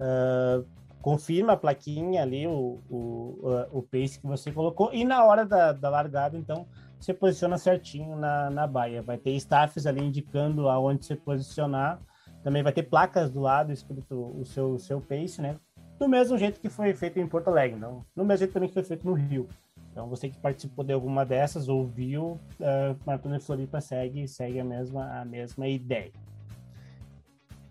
ah, 0.00 0.62
confirma 1.02 1.52
a 1.52 1.56
plaquinha 1.56 2.22
ali, 2.22 2.46
o, 2.46 2.80
o, 2.90 3.40
ah, 3.44 3.68
o 3.70 3.82
pace 3.82 4.18
que 4.18 4.26
você 4.26 4.50
colocou, 4.50 4.90
e 4.92 5.04
na 5.04 5.22
hora 5.22 5.44
da, 5.44 5.72
da 5.72 5.90
largada, 5.90 6.38
então, 6.38 6.66
você 7.00 7.14
posiciona 7.14 7.56
certinho 7.56 8.14
na, 8.16 8.50
na 8.50 8.66
baia. 8.66 9.00
Vai 9.02 9.16
ter 9.16 9.30
staffs 9.36 9.86
ali 9.86 10.04
indicando 10.04 10.68
aonde 10.68 11.04
se 11.06 11.16
posicionar. 11.16 11.98
Também 12.44 12.62
vai 12.62 12.72
ter 12.72 12.82
placas 12.84 13.30
do 13.30 13.40
lado 13.40 13.72
escrito 13.72 14.14
o 14.38 14.44
seu, 14.44 14.72
o 14.74 14.78
seu 14.78 15.00
pace, 15.00 15.40
né? 15.40 15.56
Do 15.98 16.08
mesmo 16.08 16.36
jeito 16.38 16.60
que 16.60 16.68
foi 16.68 16.94
feito 16.94 17.18
em 17.18 17.26
Porto 17.26 17.48
Alegre, 17.48 17.78
não? 17.78 18.04
No 18.14 18.24
mesmo 18.24 18.38
jeito 18.38 18.52
também 18.52 18.68
que 18.68 18.74
foi 18.74 18.84
feito 18.84 19.06
no 19.06 19.14
Rio. 19.14 19.48
Então, 19.92 20.08
você 20.08 20.28
que 20.28 20.38
participou 20.38 20.84
de 20.84 20.92
alguma 20.92 21.26
dessas, 21.26 21.68
ouviu, 21.68 22.38
uh, 22.60 22.96
Maratona 23.04 23.38
de 23.38 23.44
Floripa 23.44 23.80
segue, 23.80 24.26
segue 24.28 24.60
a, 24.60 24.64
mesma, 24.64 25.20
a 25.20 25.24
mesma 25.24 25.66
ideia. 25.66 26.12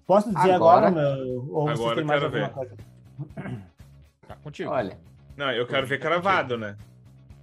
Posso 0.06 0.34
dizer 0.34 0.52
agora, 0.52 0.88
Agora- 0.88 0.92
meu, 1.26 1.50
ou 1.54 1.68
você 1.68 1.82
Agora 1.82 1.96
tem 1.96 2.02
eu 2.04 2.08
mais 2.08 2.22
quero 2.22 2.26
alguma 2.36 2.48
ver. 2.48 2.54
coisa? 2.54 3.64
Tá 4.28 4.36
contigo. 4.36 4.70
Olha, 4.72 4.98
Não, 5.38 5.52
eu 5.52 5.66
quero 5.66 5.88
ver 5.88 6.00
cravado, 6.00 6.58
né? 6.58 6.76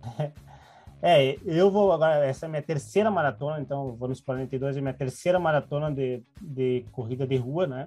É, 1.03 1.37
eu 1.45 1.71
vou 1.71 1.93
agora, 1.93 2.25
essa 2.25 2.47
é 2.47 2.49
minha 2.49 2.63
terceira 2.63 3.11
maratona, 3.11 3.61
então 3.61 3.93
vou 3.95 4.09
nos 4.09 4.21
42, 4.21 4.77
é 4.77 4.81
minha 4.81 4.95
terceira 4.95 5.39
maratona 5.39 5.93
de, 5.93 6.23
de 6.41 6.85
corrida 6.91 7.27
de 7.27 7.37
rua, 7.37 7.67
né? 7.67 7.87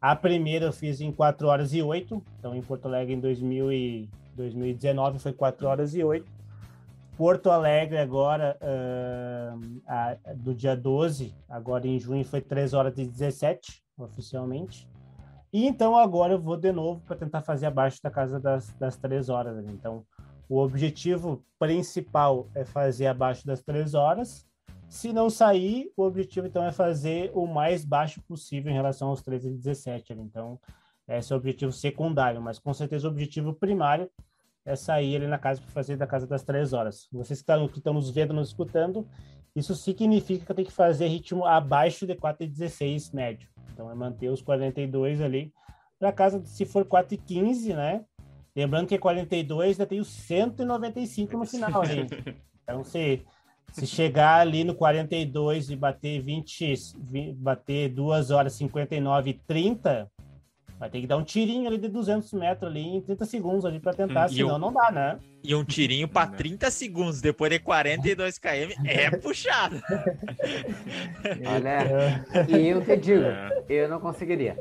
A 0.00 0.14
primeira 0.16 0.66
eu 0.66 0.72
fiz 0.72 1.00
em 1.00 1.12
4 1.12 1.46
horas 1.48 1.72
e 1.74 1.82
8, 1.82 2.22
então 2.38 2.54
em 2.54 2.62
Porto 2.62 2.86
Alegre 2.86 3.14
em 3.14 3.20
2000 3.20 3.72
e 3.72 4.08
2019 4.34 5.18
foi 5.18 5.32
4 5.32 5.66
horas 5.66 5.94
e 5.94 6.02
8. 6.02 6.30
Porto 7.16 7.50
Alegre 7.50 7.98
agora, 7.98 8.56
ah, 8.62 9.54
a- 9.86 10.32
do 10.34 10.54
dia 10.54 10.74
12, 10.76 11.34
agora 11.48 11.86
em 11.86 11.98
junho 12.00 12.24
foi 12.24 12.40
3 12.40 12.72
horas 12.72 12.96
e 12.98 13.04
17, 13.04 13.82
oficialmente. 13.98 14.88
E 15.52 15.66
então 15.66 15.96
agora 15.96 16.32
eu 16.32 16.40
vou 16.40 16.56
de 16.56 16.72
novo 16.72 17.00
para 17.06 17.14
tentar 17.16 17.42
fazer 17.42 17.66
abaixo 17.66 18.00
da 18.02 18.10
casa 18.10 18.40
das, 18.40 18.70
das 18.78 18.96
3 18.96 19.28
horas. 19.28 19.54
né? 19.56 19.70
Então, 19.72 20.02
o 20.52 20.58
objetivo 20.58 21.42
principal 21.58 22.46
é 22.54 22.62
fazer 22.62 23.06
abaixo 23.06 23.46
das 23.46 23.62
três 23.62 23.94
horas. 23.94 24.46
Se 24.86 25.10
não 25.10 25.30
sair, 25.30 25.90
o 25.96 26.02
objetivo 26.02 26.46
então 26.46 26.62
é 26.62 26.70
fazer 26.70 27.30
o 27.32 27.46
mais 27.46 27.86
baixo 27.86 28.20
possível 28.28 28.70
em 28.70 28.74
relação 28.74 29.08
aos 29.08 29.22
13 29.22 29.48
e 29.48 29.54
17. 29.54 30.12
ali. 30.12 30.20
Então, 30.20 30.60
esse 31.08 31.32
é 31.32 31.34
o 31.34 31.38
objetivo 31.38 31.72
secundário, 31.72 32.38
mas 32.42 32.58
com 32.58 32.74
certeza 32.74 33.08
o 33.08 33.10
objetivo 33.10 33.54
primário 33.54 34.10
é 34.62 34.76
sair 34.76 35.16
ali 35.16 35.26
na 35.26 35.38
casa 35.38 35.58
para 35.62 35.70
fazer 35.70 35.96
da 35.96 36.06
casa 36.06 36.26
das 36.26 36.42
três 36.42 36.74
horas. 36.74 37.08
Vocês 37.10 37.40
que 37.40 37.44
estão, 37.50 37.66
que 37.66 37.78
estão 37.78 37.94
nos 37.94 38.10
vendo, 38.10 38.34
nos 38.34 38.48
escutando, 38.48 39.08
Isso 39.56 39.74
significa 39.74 40.44
que 40.44 40.52
eu 40.52 40.56
tenho 40.56 40.68
que 40.68 40.74
fazer 40.74 41.06
ritmo 41.06 41.46
abaixo 41.46 42.06
de 42.06 42.14
4,16 42.14 43.14
médio. 43.14 43.48
Então 43.72 43.90
é 43.90 43.94
manter 43.94 44.28
os 44.28 44.42
42 44.42 45.22
ali. 45.22 45.50
Para 45.98 46.12
casa, 46.12 46.44
se 46.44 46.66
for 46.66 46.84
4,15, 46.84 47.74
né? 47.74 48.04
Lembrando 48.54 48.86
que 48.86 48.98
42 48.98 49.78
já 49.78 49.86
tem 49.86 50.00
os 50.00 50.08
195 50.08 51.36
no 51.36 51.46
final 51.46 51.82
ali. 51.82 52.06
Então, 52.64 52.84
se, 52.84 53.20
se 53.72 53.88
chegar 53.88 54.38
ali 54.40 54.62
no 54.62 54.72
42 54.72 55.68
e 55.70 55.74
bater 55.74 56.22
20, 56.22 56.74
20 56.96 57.32
bater 57.34 57.88
2 57.88 58.30
horas 58.30 58.52
59 58.52 59.30
e 59.30 59.34
30, 59.34 60.08
vai 60.78 60.88
ter 60.88 61.00
que 61.00 61.08
dar 61.08 61.16
um 61.16 61.24
tirinho 61.24 61.66
ali 61.66 61.76
de 61.76 61.88
200 61.88 62.32
metros 62.34 62.70
ali 62.70 62.80
em 62.80 63.00
30 63.00 63.24
segundos 63.24 63.64
ali 63.64 63.80
para 63.80 63.94
tentar, 63.94 64.26
e 64.26 64.34
senão 64.34 64.54
um, 64.54 64.58
não 64.58 64.72
dá, 64.72 64.92
né? 64.92 65.18
E 65.42 65.54
um 65.56 65.64
tirinho 65.64 66.06
para 66.06 66.28
30 66.28 66.70
segundos 66.70 67.20
depois 67.20 67.50
de 67.50 67.58
42 67.58 68.38
km 68.38 68.70
é 68.86 69.10
puxado. 69.18 69.82
Olha, 71.44 72.24
e 72.48 72.68
eu 72.68 72.84
te 72.84 72.96
digo, 72.96 73.24
é. 73.24 73.64
eu 73.68 73.88
não 73.88 73.98
conseguiria. 73.98 74.56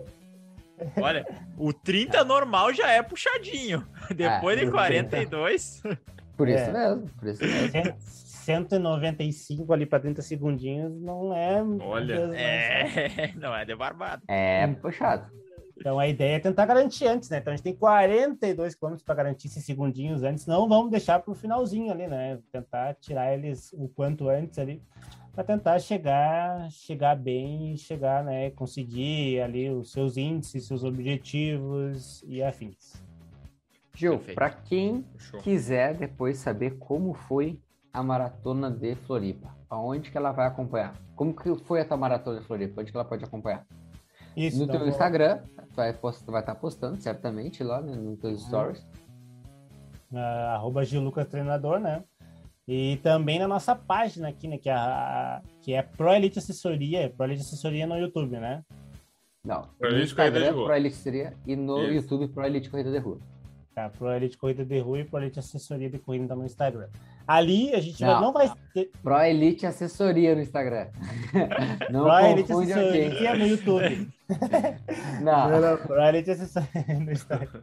Olha, 1.02 1.26
o 1.58 1.74
30 1.74 2.24
normal 2.24 2.74
já 2.74 2.90
é 2.92 3.02
puxadinho. 3.02 3.88
Depois 4.16 4.58
é, 4.58 4.66
de 4.66 4.72
42. 4.72 5.84
Por 6.36 6.48
isso 6.48 6.64
é. 6.64 6.72
mesmo, 6.72 7.10
por 7.20 7.28
isso 7.28 7.44
mesmo. 7.44 7.96
195 8.00 9.72
ali 9.72 9.86
para 9.86 10.00
30 10.00 10.22
segundinhos 10.22 10.92
não 11.00 11.34
é. 11.36 11.64
Olha, 11.82 12.16
é, 12.36 13.34
não 13.38 13.56
é 13.56 13.64
de 13.64 13.76
barbado. 13.76 14.24
É 14.28 14.68
puxado. 14.68 15.30
Então 15.78 15.98
a 15.98 16.08
ideia 16.08 16.36
é 16.36 16.40
tentar 16.40 16.66
garantir 16.66 17.08
antes, 17.08 17.30
né? 17.30 17.40
Então 17.40 17.52
a 17.52 17.56
gente 17.56 17.64
tem 17.64 17.76
42 17.76 18.76
quilômetros 18.76 19.04
para 19.04 19.16
garantir 19.16 19.48
esses 19.48 19.66
segundinhos 19.66 20.22
antes. 20.24 20.46
Não 20.46 20.68
vamos 20.68 20.92
deixar 20.92 21.20
para 21.20 21.32
o 21.32 21.36
finalzinho 21.36 21.92
ali, 21.92 22.08
né? 22.08 22.40
Tentar 22.52 22.96
tirar 22.96 23.34
eles 23.34 23.72
o 23.74 23.88
quanto 23.88 24.30
antes 24.30 24.60
ali 24.60 24.82
para 25.34 25.44
tentar 25.44 25.80
chegar, 25.80 26.70
chegar 26.72 27.16
bem, 27.16 27.78
chegar, 27.78 28.24
né, 28.24 28.52
conseguir 28.52 29.42
ali 29.42 29.70
os 29.70 29.92
seus 29.92 30.18
índices, 30.18 30.68
seus 30.68 30.84
objetivos 30.84 32.24
e 32.28 32.44
afins. 32.44 33.02
Gil, 33.94 34.20
para 34.34 34.50
quem 34.50 35.06
quiser 35.44 35.96
depois 35.96 36.38
saber 36.38 36.78
como 36.78 37.14
foi 37.14 37.60
a 37.94 38.02
maratona 38.02 38.72
de 38.72 38.96
Floripa, 38.96 39.56
aonde 39.70 40.12
que 40.12 40.18
ela 40.18 40.32
vai 40.32 40.48
acompanhar? 40.48 40.96
Como 41.16 41.36
que 41.36 41.56
foi 41.66 41.82
a 41.82 41.86
tua 41.86 41.98
maratona 41.98 42.40
de 42.40 42.46
Floripa? 42.46 42.82
Onde 42.82 42.92
que 42.92 42.98
ela 42.98 43.06
pode 43.06 43.24
acompanhar? 43.24 43.66
Isso, 44.36 44.58
no 44.58 44.64
então 44.64 44.76
teu 44.76 44.86
vou... 44.86 44.90
Instagram, 44.90 45.42
vai, 45.76 45.92
vai 45.92 46.12
estar 46.12 46.42
tá 46.42 46.56
postando 46.56 46.98
certamente 46.98 47.64
lá 47.64 47.82
né, 47.82 47.96
nos 47.96 48.20
teus 48.20 48.42
stories. 48.44 48.82
Uh, 50.12 50.18
arroba 50.18 50.84
Gil 50.84 51.02
Lucas 51.02 51.28
Treinador, 51.28 51.80
né? 51.80 52.04
E 52.74 52.96
também 53.04 53.38
na 53.38 53.50
nossa 53.50 53.76
página 53.76 54.30
aqui, 54.30 54.48
né? 54.48 54.58
Que 54.58 54.70
é, 54.70 54.74
a, 54.74 55.42
que 55.62 55.74
é 55.74 55.82
Pro 55.82 56.14
Elite 56.14 56.40
Assessoria. 56.40 57.10
Pro 57.10 57.26
Elite 57.26 57.42
Assessoria 57.42 57.86
no 57.86 57.98
YouTube, 57.98 58.38
né? 58.38 58.64
Não. 59.44 59.68
Pro 59.78 59.92
no 59.92 60.00
Instagram, 60.00 60.54
Pro 60.54 60.74
Elite 60.74 60.96
Assessoria 60.96 61.34
e 61.46 61.54
no 61.54 61.84
Isso. 61.84 61.96
YouTube, 61.96 62.30
Pro 62.30 62.46
Elite 62.46 62.70
Corrida 62.70 62.90
de 62.90 62.98
Rua. 62.98 63.20
Tá, 63.76 63.90
Pro 63.90 64.10
Elite 64.14 64.38
Corrida 64.38 64.64
de 64.64 64.80
Rua 64.80 65.02
e 65.02 65.04
Pro 65.04 65.20
Elite 65.20 65.38
Assessoria 65.38 65.90
de 65.90 66.00
Corrida 66.00 66.34
no 66.34 66.46
Instagram. 66.46 66.88
Ali 67.28 67.74
a 67.74 67.80
gente 67.80 68.02
não, 68.02 68.22
não 68.22 68.34
vai 68.34 68.52
ter... 68.74 68.92
Pro 69.02 69.22
Elite 69.22 69.66
Assessoria 69.66 70.36
no 70.36 70.42
Instagram. 70.42 70.88
não 71.90 72.04
Pro 72.04 72.26
Elite 72.26 72.52
Assessoria 72.52 73.30
é 73.30 73.36
no 73.36 73.48
YouTube. 73.48 74.10
não. 75.22 75.50
não, 75.52 75.62
não 75.62 75.78
Pro 75.78 76.02
Elite 76.02 76.32
Assessoria 76.32 77.00
no 77.00 77.12
Instagram. 77.12 77.62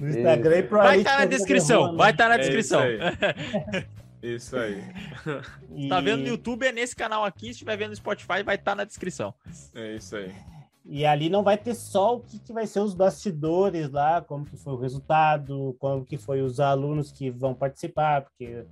No 0.00 0.08
Instagram 0.08 0.58
e 0.58 0.62
Pro 0.62 0.78
Vai 0.78 0.98
estar 0.98 1.12
tá 1.12 1.18
na 1.18 1.24
descrição, 1.26 1.96
vai 1.96 2.10
estar 2.10 2.24
tá 2.24 2.30
na 2.30 2.36
descrição. 2.36 2.80
Isso 4.22 4.56
aí. 4.56 4.82
E... 5.74 5.88
Tá 5.88 6.00
vendo 6.00 6.22
no 6.22 6.28
YouTube, 6.28 6.66
é 6.66 6.72
nesse 6.72 6.96
canal 6.96 7.26
aqui. 7.26 7.46
Se 7.46 7.50
estiver 7.50 7.76
vendo 7.76 7.90
no 7.90 7.96
Spotify, 7.96 8.42
vai 8.42 8.54
estar 8.54 8.70
tá 8.70 8.74
na 8.74 8.84
descrição. 8.84 9.34
É 9.74 9.96
isso 9.96 10.16
aí. 10.16 10.32
E 10.84 11.06
ali 11.06 11.30
não 11.30 11.42
vai 11.42 11.56
ter 11.56 11.74
só 11.74 12.16
o 12.16 12.20
que, 12.20 12.38
que 12.38 12.52
vai 12.52 12.66
ser 12.66 12.80
os 12.80 12.94
bastidores 12.94 13.90
lá, 13.90 14.20
como 14.20 14.44
que 14.44 14.56
foi 14.56 14.74
o 14.74 14.78
resultado, 14.78 15.74
como 15.78 16.04
que 16.04 16.18
foi 16.18 16.42
os 16.42 16.60
alunos 16.60 17.10
que 17.10 17.30
vão 17.30 17.54
participar, 17.54 18.22
porque 18.22 18.66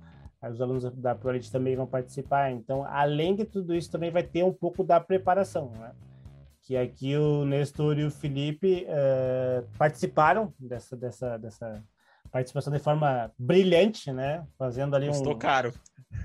os 0.47 0.61
alunos 0.61 0.83
da 0.95 1.15
Prioridade 1.15 1.51
também 1.51 1.75
vão 1.75 1.87
participar. 1.87 2.51
Então, 2.51 2.85
além 2.85 3.35
de 3.35 3.45
tudo 3.45 3.73
isso, 3.73 3.89
também 3.89 4.11
vai 4.11 4.21
ter 4.21 4.43
um 4.43 4.53
pouco 4.53 4.83
da 4.83 4.99
preparação, 4.99 5.71
né? 5.71 5.91
Que 6.61 6.77
aqui 6.77 7.17
o 7.17 7.45
Nestor 7.45 7.97
e 7.97 8.05
o 8.05 8.11
Felipe 8.11 8.85
uh, 8.87 9.67
participaram 9.77 10.53
dessa, 10.59 10.95
dessa, 10.95 11.37
dessa 11.37 11.83
participação 12.31 12.71
de 12.71 12.79
forma 12.79 13.31
brilhante, 13.37 14.11
né? 14.11 14.45
Fazendo 14.57 14.95
ali 14.95 15.07
Custou 15.07 15.33
um... 15.33 15.37
caro 15.39 15.73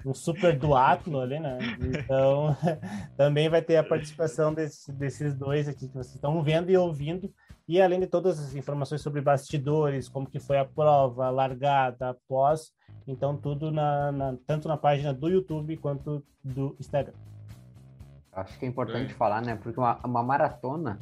um 0.04 0.14
super 0.14 0.58
duátulo 0.58 1.20
ali, 1.20 1.38
né? 1.38 1.58
Então, 1.80 2.56
também 3.16 3.48
vai 3.48 3.62
ter 3.62 3.76
a 3.76 3.84
participação 3.84 4.54
desse, 4.54 4.92
desses 4.92 5.34
dois 5.34 5.68
aqui 5.68 5.88
que 5.88 5.94
vocês 5.94 6.14
estão 6.14 6.42
vendo 6.42 6.70
e 6.70 6.76
ouvindo. 6.76 7.32
E 7.66 7.82
além 7.82 8.00
de 8.00 8.06
todas 8.06 8.38
as 8.38 8.54
informações 8.54 9.02
sobre 9.02 9.20
bastidores, 9.20 10.08
como 10.08 10.28
que 10.28 10.40
foi 10.40 10.58
a 10.58 10.64
prova, 10.64 11.26
a 11.26 11.30
largada, 11.30 12.10
após, 12.10 12.72
então 13.06 13.36
tudo 13.36 13.70
na, 13.70 14.10
na, 14.10 14.36
tanto 14.46 14.68
na 14.68 14.76
página 14.76 15.12
do 15.12 15.28
YouTube 15.28 15.76
quanto 15.76 16.24
do 16.42 16.74
Instagram. 16.80 17.12
Acho 18.32 18.58
que 18.58 18.64
é 18.64 18.68
importante 18.68 19.12
é. 19.12 19.14
falar, 19.14 19.42
né? 19.42 19.56
Porque 19.56 19.78
uma, 19.78 19.98
uma 20.04 20.22
maratona, 20.22 20.98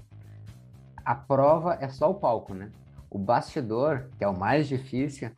a 1.04 1.14
prova 1.14 1.78
é 1.80 1.88
só 1.88 2.10
o 2.10 2.14
palco, 2.14 2.52
né? 2.52 2.72
O 3.08 3.18
bastidor, 3.18 4.08
que 4.18 4.24
é 4.24 4.28
o 4.28 4.36
mais 4.36 4.66
difícil, 4.66 5.30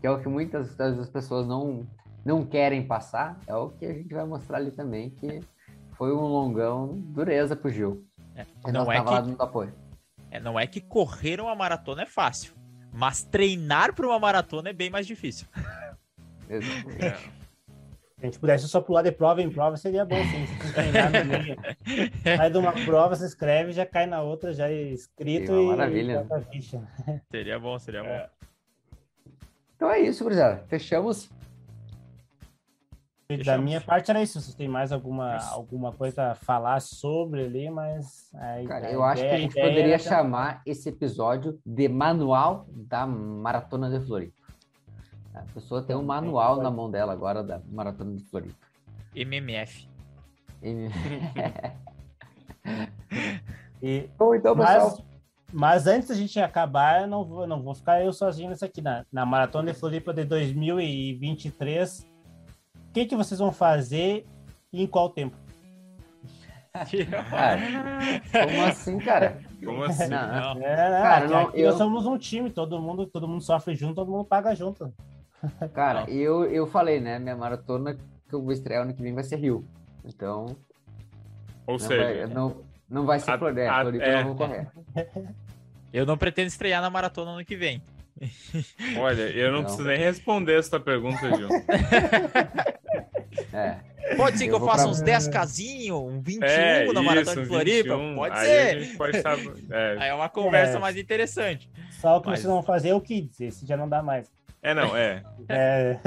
que 0.00 0.06
é 0.06 0.10
o 0.10 0.20
que 0.20 0.28
muitas 0.28 0.74
das 0.76 1.08
pessoas 1.08 1.46
não 1.46 1.86
não 2.24 2.44
querem 2.44 2.86
passar, 2.86 3.38
é 3.46 3.54
o 3.54 3.70
que 3.70 3.86
a 3.86 3.92
gente 3.92 4.12
vai 4.12 4.24
mostrar 4.24 4.58
ali 4.58 4.70
também, 4.70 5.10
que 5.10 5.40
foi 5.92 6.12
um 6.12 6.20
longão 6.20 6.94
dureza 6.96 7.56
pro 7.56 7.70
Gil. 7.70 8.04
É, 8.34 8.46
não, 8.72 8.90
é 8.90 9.02
que, 9.02 9.36
apoio. 9.38 9.74
É, 10.30 10.40
não 10.40 10.58
é 10.58 10.66
que 10.66 10.80
correr 10.80 11.40
uma 11.40 11.54
maratona 11.54 12.02
é 12.02 12.06
fácil, 12.06 12.54
mas 12.92 13.22
treinar 13.22 13.94
para 13.94 14.06
uma 14.06 14.18
maratona 14.18 14.70
é 14.70 14.72
bem 14.72 14.90
mais 14.90 15.06
difícil. 15.06 15.46
É. 16.52 16.60
Se 18.20 18.26
a 18.26 18.26
gente 18.26 18.38
pudesse 18.40 18.68
só 18.68 18.80
pular 18.80 19.02
de 19.02 19.12
prova 19.12 19.40
em 19.40 19.48
prova, 19.48 19.76
seria 19.76 20.04
bom, 20.04 20.16
sim. 20.16 20.46
Se. 20.46 20.62
Sai 22.36 22.50
de 22.50 22.58
uma 22.58 22.72
prova, 22.72 23.14
se 23.14 23.24
inscreve, 23.24 23.70
já 23.72 23.86
cai 23.86 24.04
na 24.04 24.20
outra, 24.20 24.52
já 24.52 24.68
é 24.68 24.74
escrito 24.74 25.52
e. 25.52 25.66
Maravilha. 25.68 26.26
E 26.52 26.60
seria 27.30 27.56
bom, 27.58 27.78
seria 27.78 28.02
bom. 28.02 28.08
É. 28.08 28.28
Então 29.76 29.90
é 29.90 30.00
isso, 30.00 30.24
gurizada. 30.24 30.64
Fechamos 30.68 31.30
da 33.38 33.58
minha 33.58 33.80
parte 33.80 34.10
era 34.10 34.22
isso. 34.22 34.40
Vocês 34.40 34.54
têm 34.54 34.68
mais 34.68 34.92
alguma, 34.92 35.38
alguma 35.50 35.92
coisa 35.92 36.32
a 36.32 36.34
falar 36.34 36.80
sobre 36.80 37.44
ali, 37.44 37.70
mas. 37.70 38.30
A, 38.34 38.62
Cara, 38.66 38.86
a 38.86 38.92
eu 38.92 39.00
ideia, 39.00 39.04
acho 39.04 39.22
que 39.22 39.28
a 39.28 39.38
gente 39.38 39.54
poderia 39.54 39.98
chamar 39.98 40.62
esse 40.66 40.88
episódio 40.88 41.58
de 41.64 41.88
Manual 41.88 42.66
da 42.68 43.06
Maratona 43.06 43.90
de 43.90 44.04
Floripa. 44.04 44.40
A 45.34 45.42
pessoa 45.54 45.82
tem 45.82 45.96
um 45.96 46.02
manual 46.02 46.60
na 46.60 46.70
mão 46.70 46.90
dela 46.90 47.12
agora 47.12 47.42
da 47.42 47.60
Maratona 47.70 48.16
de 48.16 48.24
Floripa. 48.24 48.66
MMF. 49.14 49.88
e, 53.82 54.10
Bom, 54.18 54.34
então, 54.34 54.54
pessoal. 54.56 54.90
Mas, 54.90 55.04
mas 55.52 55.86
antes 55.86 56.08
da 56.08 56.14
gente 56.14 56.38
acabar, 56.38 57.02
eu 57.02 57.06
não 57.06 57.24
vou, 57.24 57.46
não 57.46 57.62
vou 57.62 57.74
ficar 57.74 58.04
eu 58.04 58.12
sozinho 58.12 58.50
nessa 58.50 58.66
aqui. 58.66 58.82
Na, 58.82 59.06
na 59.10 59.24
Maratona 59.24 59.72
de 59.72 59.78
Floripa 59.78 60.12
de 60.12 60.24
2023 60.24 62.04
o 62.04 62.09
que, 62.92 63.06
que 63.06 63.16
vocês 63.16 63.38
vão 63.38 63.52
fazer 63.52 64.26
e 64.72 64.82
em 64.82 64.86
qual 64.86 65.10
tempo? 65.10 65.36
como 68.32 68.62
assim, 68.62 68.98
cara? 68.98 69.40
Como 69.64 69.82
assim? 69.82 70.08
Não, 70.08 70.54
não. 70.54 70.62
É, 70.62 70.76
cara, 70.76 71.28
não, 71.28 71.40
aqui 71.48 71.60
eu... 71.60 71.68
nós 71.68 71.78
somos 71.78 72.06
um 72.06 72.16
time, 72.16 72.50
todo 72.50 72.80
mundo, 72.80 73.06
todo 73.06 73.26
mundo 73.26 73.42
sofre 73.42 73.74
junto, 73.74 73.96
todo 73.96 74.10
mundo 74.10 74.24
paga 74.24 74.54
junto. 74.54 74.92
Cara, 75.74 76.08
eu, 76.08 76.44
eu 76.44 76.66
falei, 76.66 77.00
né? 77.00 77.18
Minha 77.18 77.36
maratona 77.36 77.94
que 78.28 78.34
eu 78.34 78.42
vou 78.42 78.52
estrear 78.52 78.82
ano 78.82 78.94
que 78.94 79.02
vem 79.02 79.14
vai 79.14 79.24
ser 79.24 79.36
Rio. 79.36 79.64
Então. 80.04 80.56
Ou 81.66 81.74
não 81.74 81.78
seja, 81.78 82.04
vai, 82.04 82.26
não, 82.26 82.56
não 82.88 83.04
vai 83.04 83.18
ser 83.18 83.38
Floresta, 83.38 83.80
Floripa 83.80 84.04
é. 84.04 84.14
eu 84.14 84.18
não 84.18 84.34
vou 84.34 84.36
correr. 84.36 84.68
Eu 85.92 86.06
não 86.06 86.16
pretendo 86.16 86.46
estrear 86.46 86.80
na 86.80 86.88
maratona 86.88 87.32
ano 87.32 87.44
que 87.44 87.56
vem. 87.56 87.82
Olha, 88.98 89.22
eu 89.22 89.50
não, 89.50 89.58
não. 89.58 89.64
preciso 89.64 89.88
nem 89.88 89.98
responder 89.98 90.58
essa 90.58 90.78
pergunta, 90.78 91.34
Gil. 91.36 91.48
É. 93.52 93.76
Pode 94.16 94.38
ser 94.38 94.44
que 94.44 94.50
eu, 94.50 94.58
eu 94.58 94.66
faça 94.66 94.84
pra... 94.84 94.92
uns 94.92 95.00
10 95.00 95.28
casinhos, 95.28 95.98
um 95.98 96.20
21 96.20 96.44
é, 96.46 96.92
na 96.92 97.02
Maratona 97.02 97.42
de 97.42 97.48
Floripa? 97.48 97.96
21. 97.96 98.14
Pode 98.14 98.36
aí 98.36 98.46
ser. 98.46 98.96
Pode 98.96 99.16
é. 99.70 99.96
Aí 99.98 100.08
é 100.08 100.14
uma 100.14 100.28
conversa 100.28 100.76
é. 100.76 100.80
mais 100.80 100.96
interessante. 100.96 101.70
Só 102.00 102.16
o 102.16 102.20
que 102.20 102.28
Mas... 102.28 102.40
vocês 102.40 102.50
vão 102.50 102.62
fazer 102.62 102.90
é 102.90 102.94
o 102.94 103.00
Kids, 103.00 103.40
esse 103.40 103.66
já 103.66 103.76
não 103.76 103.88
dá 103.88 104.02
mais. 104.02 104.30
É, 104.62 104.74
não, 104.74 104.96
é. 104.96 105.22
é. 105.48 105.98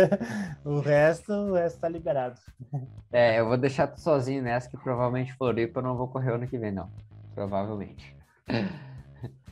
o 0.64 0.80
resto, 0.80 1.32
o 1.34 1.54
resto 1.54 1.80
tá 1.80 1.90
liberado. 1.90 2.40
É, 3.12 3.40
eu 3.40 3.48
vou 3.48 3.58
deixar 3.58 3.88
tu 3.88 4.00
sozinho 4.00 4.44
nessa, 4.44 4.70
que 4.70 4.78
provavelmente 4.78 5.34
Floripa 5.34 5.80
eu 5.80 5.84
não 5.84 5.96
vou 5.96 6.08
correr 6.08 6.34
ano 6.34 6.48
que 6.48 6.58
vem, 6.58 6.72
não. 6.72 6.90
Provavelmente. 7.34 8.16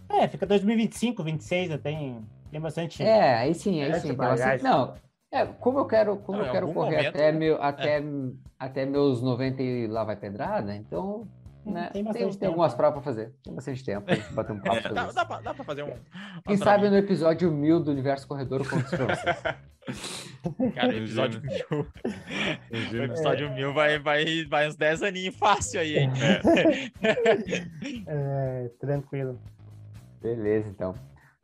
É, 0.10 0.28
fica 0.28 0.46
2025, 0.46 1.24
26, 1.24 1.72
eu 1.72 1.78
tenho, 1.80 2.28
tem 2.52 2.60
bastante. 2.60 3.02
É, 3.02 3.38
aí 3.38 3.56
sim, 3.56 3.82
aí 3.82 4.00
sim. 4.00 4.10
Então, 4.10 4.32
assim, 4.32 4.64
não, 4.64 4.94
É, 5.32 5.46
como 5.46 5.80
eu 5.80 5.86
quero, 5.86 6.18
como 6.18 6.40
Não, 6.40 6.46
eu 6.46 6.52
quero 6.52 6.74
correr 6.74 6.98
momento, 6.98 7.16
até, 7.16 7.32
meu, 7.32 7.56
é. 7.56 7.66
até, 7.66 8.00
é. 8.00 8.04
até 8.60 8.86
meus 8.86 9.22
90 9.22 9.62
e 9.64 9.88
lá 9.88 10.04
vai 10.04 10.16
pedrada, 10.16 10.76
então 10.76 11.28
né? 11.66 11.90
Tem, 11.94 12.04
tem, 12.06 12.30
tem 12.32 12.48
algumas 12.48 12.74
provas 12.74 12.96
para 12.96 13.04
fazer. 13.04 13.34
Tem 13.44 13.54
bastante 13.54 13.84
tempo 13.84 14.02
pra 14.02 14.16
gente 14.16 14.34
bater 14.34 14.52
um 14.52 14.60
papo. 14.60 14.88
É, 14.88 14.94
dá, 14.94 15.12
dá, 15.12 15.26
pra, 15.26 15.42
dá 15.42 15.54
pra 15.54 15.64
fazer 15.64 15.84
um. 15.84 15.94
Quem 16.46 16.58
sabe 16.58 16.90
no 16.90 16.98
episódio 16.98 17.52
1000 17.52 17.80
do 17.82 17.92
Universo 17.92 18.28
Corredor 18.28 18.62
eu 18.62 18.70
conto 18.70 18.86
isso 18.86 18.98
pra 18.98 19.16
vocês. 19.16 19.42
Cara, 20.76 20.88
o 20.90 20.98
episódio 20.98 21.42
mil. 21.42 21.88
O 22.72 23.04
episódio 23.04 23.48
é. 23.48 23.54
mil 23.54 23.74
vai, 23.74 24.00
vai, 24.00 24.46
vai 24.46 24.68
uns 24.68 24.76
10 24.76 25.04
aninhos 25.04 25.36
fácil 25.36 25.80
aí, 25.80 26.00
hein? 26.00 26.12
É. 27.02 27.62
é, 28.66 28.72
tranquilo. 28.80 29.40
Beleza, 30.22 30.68
então. 30.68 30.96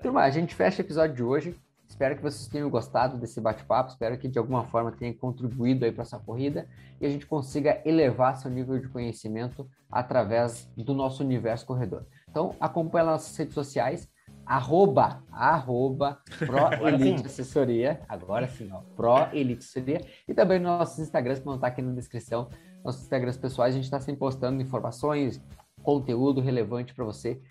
Turma, 0.02 0.24
a 0.24 0.30
gente 0.30 0.56
fecha 0.56 0.82
o 0.82 0.86
episódio 0.86 1.16
de 1.16 1.24
hoje. 1.24 1.56
Espero 1.88 2.16
que 2.16 2.22
vocês 2.22 2.48
tenham 2.48 2.70
gostado 2.70 3.18
desse 3.18 3.40
bate-papo, 3.40 3.92
espero 3.92 4.18
que 4.18 4.28
de 4.28 4.38
alguma 4.38 4.66
forma 4.66 4.92
tenha 4.92 5.14
contribuído 5.14 5.86
aí 5.86 5.92
para 5.92 6.04
essa 6.04 6.20
corrida 6.20 6.68
e 7.00 7.06
a 7.06 7.10
gente 7.10 7.26
consiga 7.26 7.82
elevar 7.86 8.36
seu 8.38 8.52
nível 8.52 8.78
de 8.78 8.90
conhecimento 8.90 9.68
através 9.90 10.70
do 10.76 10.94
nosso 10.94 11.24
universo 11.24 11.66
corredor. 11.66 12.06
Então, 12.30 12.56
acompanhe 12.60 13.06
nossas 13.06 13.36
redes 13.36 13.54
sociais, 13.54 14.08
arroba, 14.46 15.24
arroba, 15.32 16.22
ProElite 16.38 17.26
Assessoria, 17.26 18.02
agora 18.08 18.48
sim, 18.48 18.70
ó, 18.72 18.82
ProElite 18.96 19.64
Assessoria, 19.64 20.02
e 20.28 20.34
também 20.34 20.60
nos 20.60 20.78
nossos 20.78 21.00
Instagrams, 21.00 21.40
que 21.40 21.46
vão 21.46 21.56
estar 21.56 21.68
aqui 21.68 21.82
na 21.82 21.94
descrição, 21.94 22.50
nossos 22.84 23.02
Instagrams 23.02 23.38
pessoais, 23.38 23.74
a 23.74 23.78
gente 23.78 23.86
está 23.86 24.00
sempre 24.00 24.20
postando 24.20 24.62
informações, 24.62 25.42
conteúdo 25.82 26.42
relevante 26.42 26.94
para 26.94 27.06
você 27.06 27.42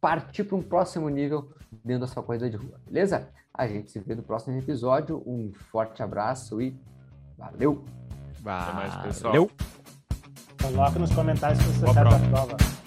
partir 0.00 0.44
para 0.44 0.56
um 0.56 0.62
próximo 0.62 1.08
nível 1.08 1.50
dentro 1.84 2.02
da 2.02 2.06
sua 2.06 2.22
corrida 2.22 2.48
de 2.48 2.56
rua, 2.56 2.80
beleza? 2.86 3.28
A 3.52 3.66
gente 3.66 3.90
se 3.90 4.00
vê 4.00 4.14
no 4.14 4.22
próximo 4.22 4.56
episódio. 4.58 5.22
Um 5.26 5.52
forte 5.70 6.02
abraço 6.02 6.60
e 6.60 6.78
valeu! 7.36 7.84
Valeu! 9.30 9.50
Coloca 10.60 10.98
nos 10.98 11.14
comentários 11.14 11.58
se 11.60 11.72
você 11.72 11.92
sabe 11.92 12.14
a 12.14 12.28
prova. 12.28 12.85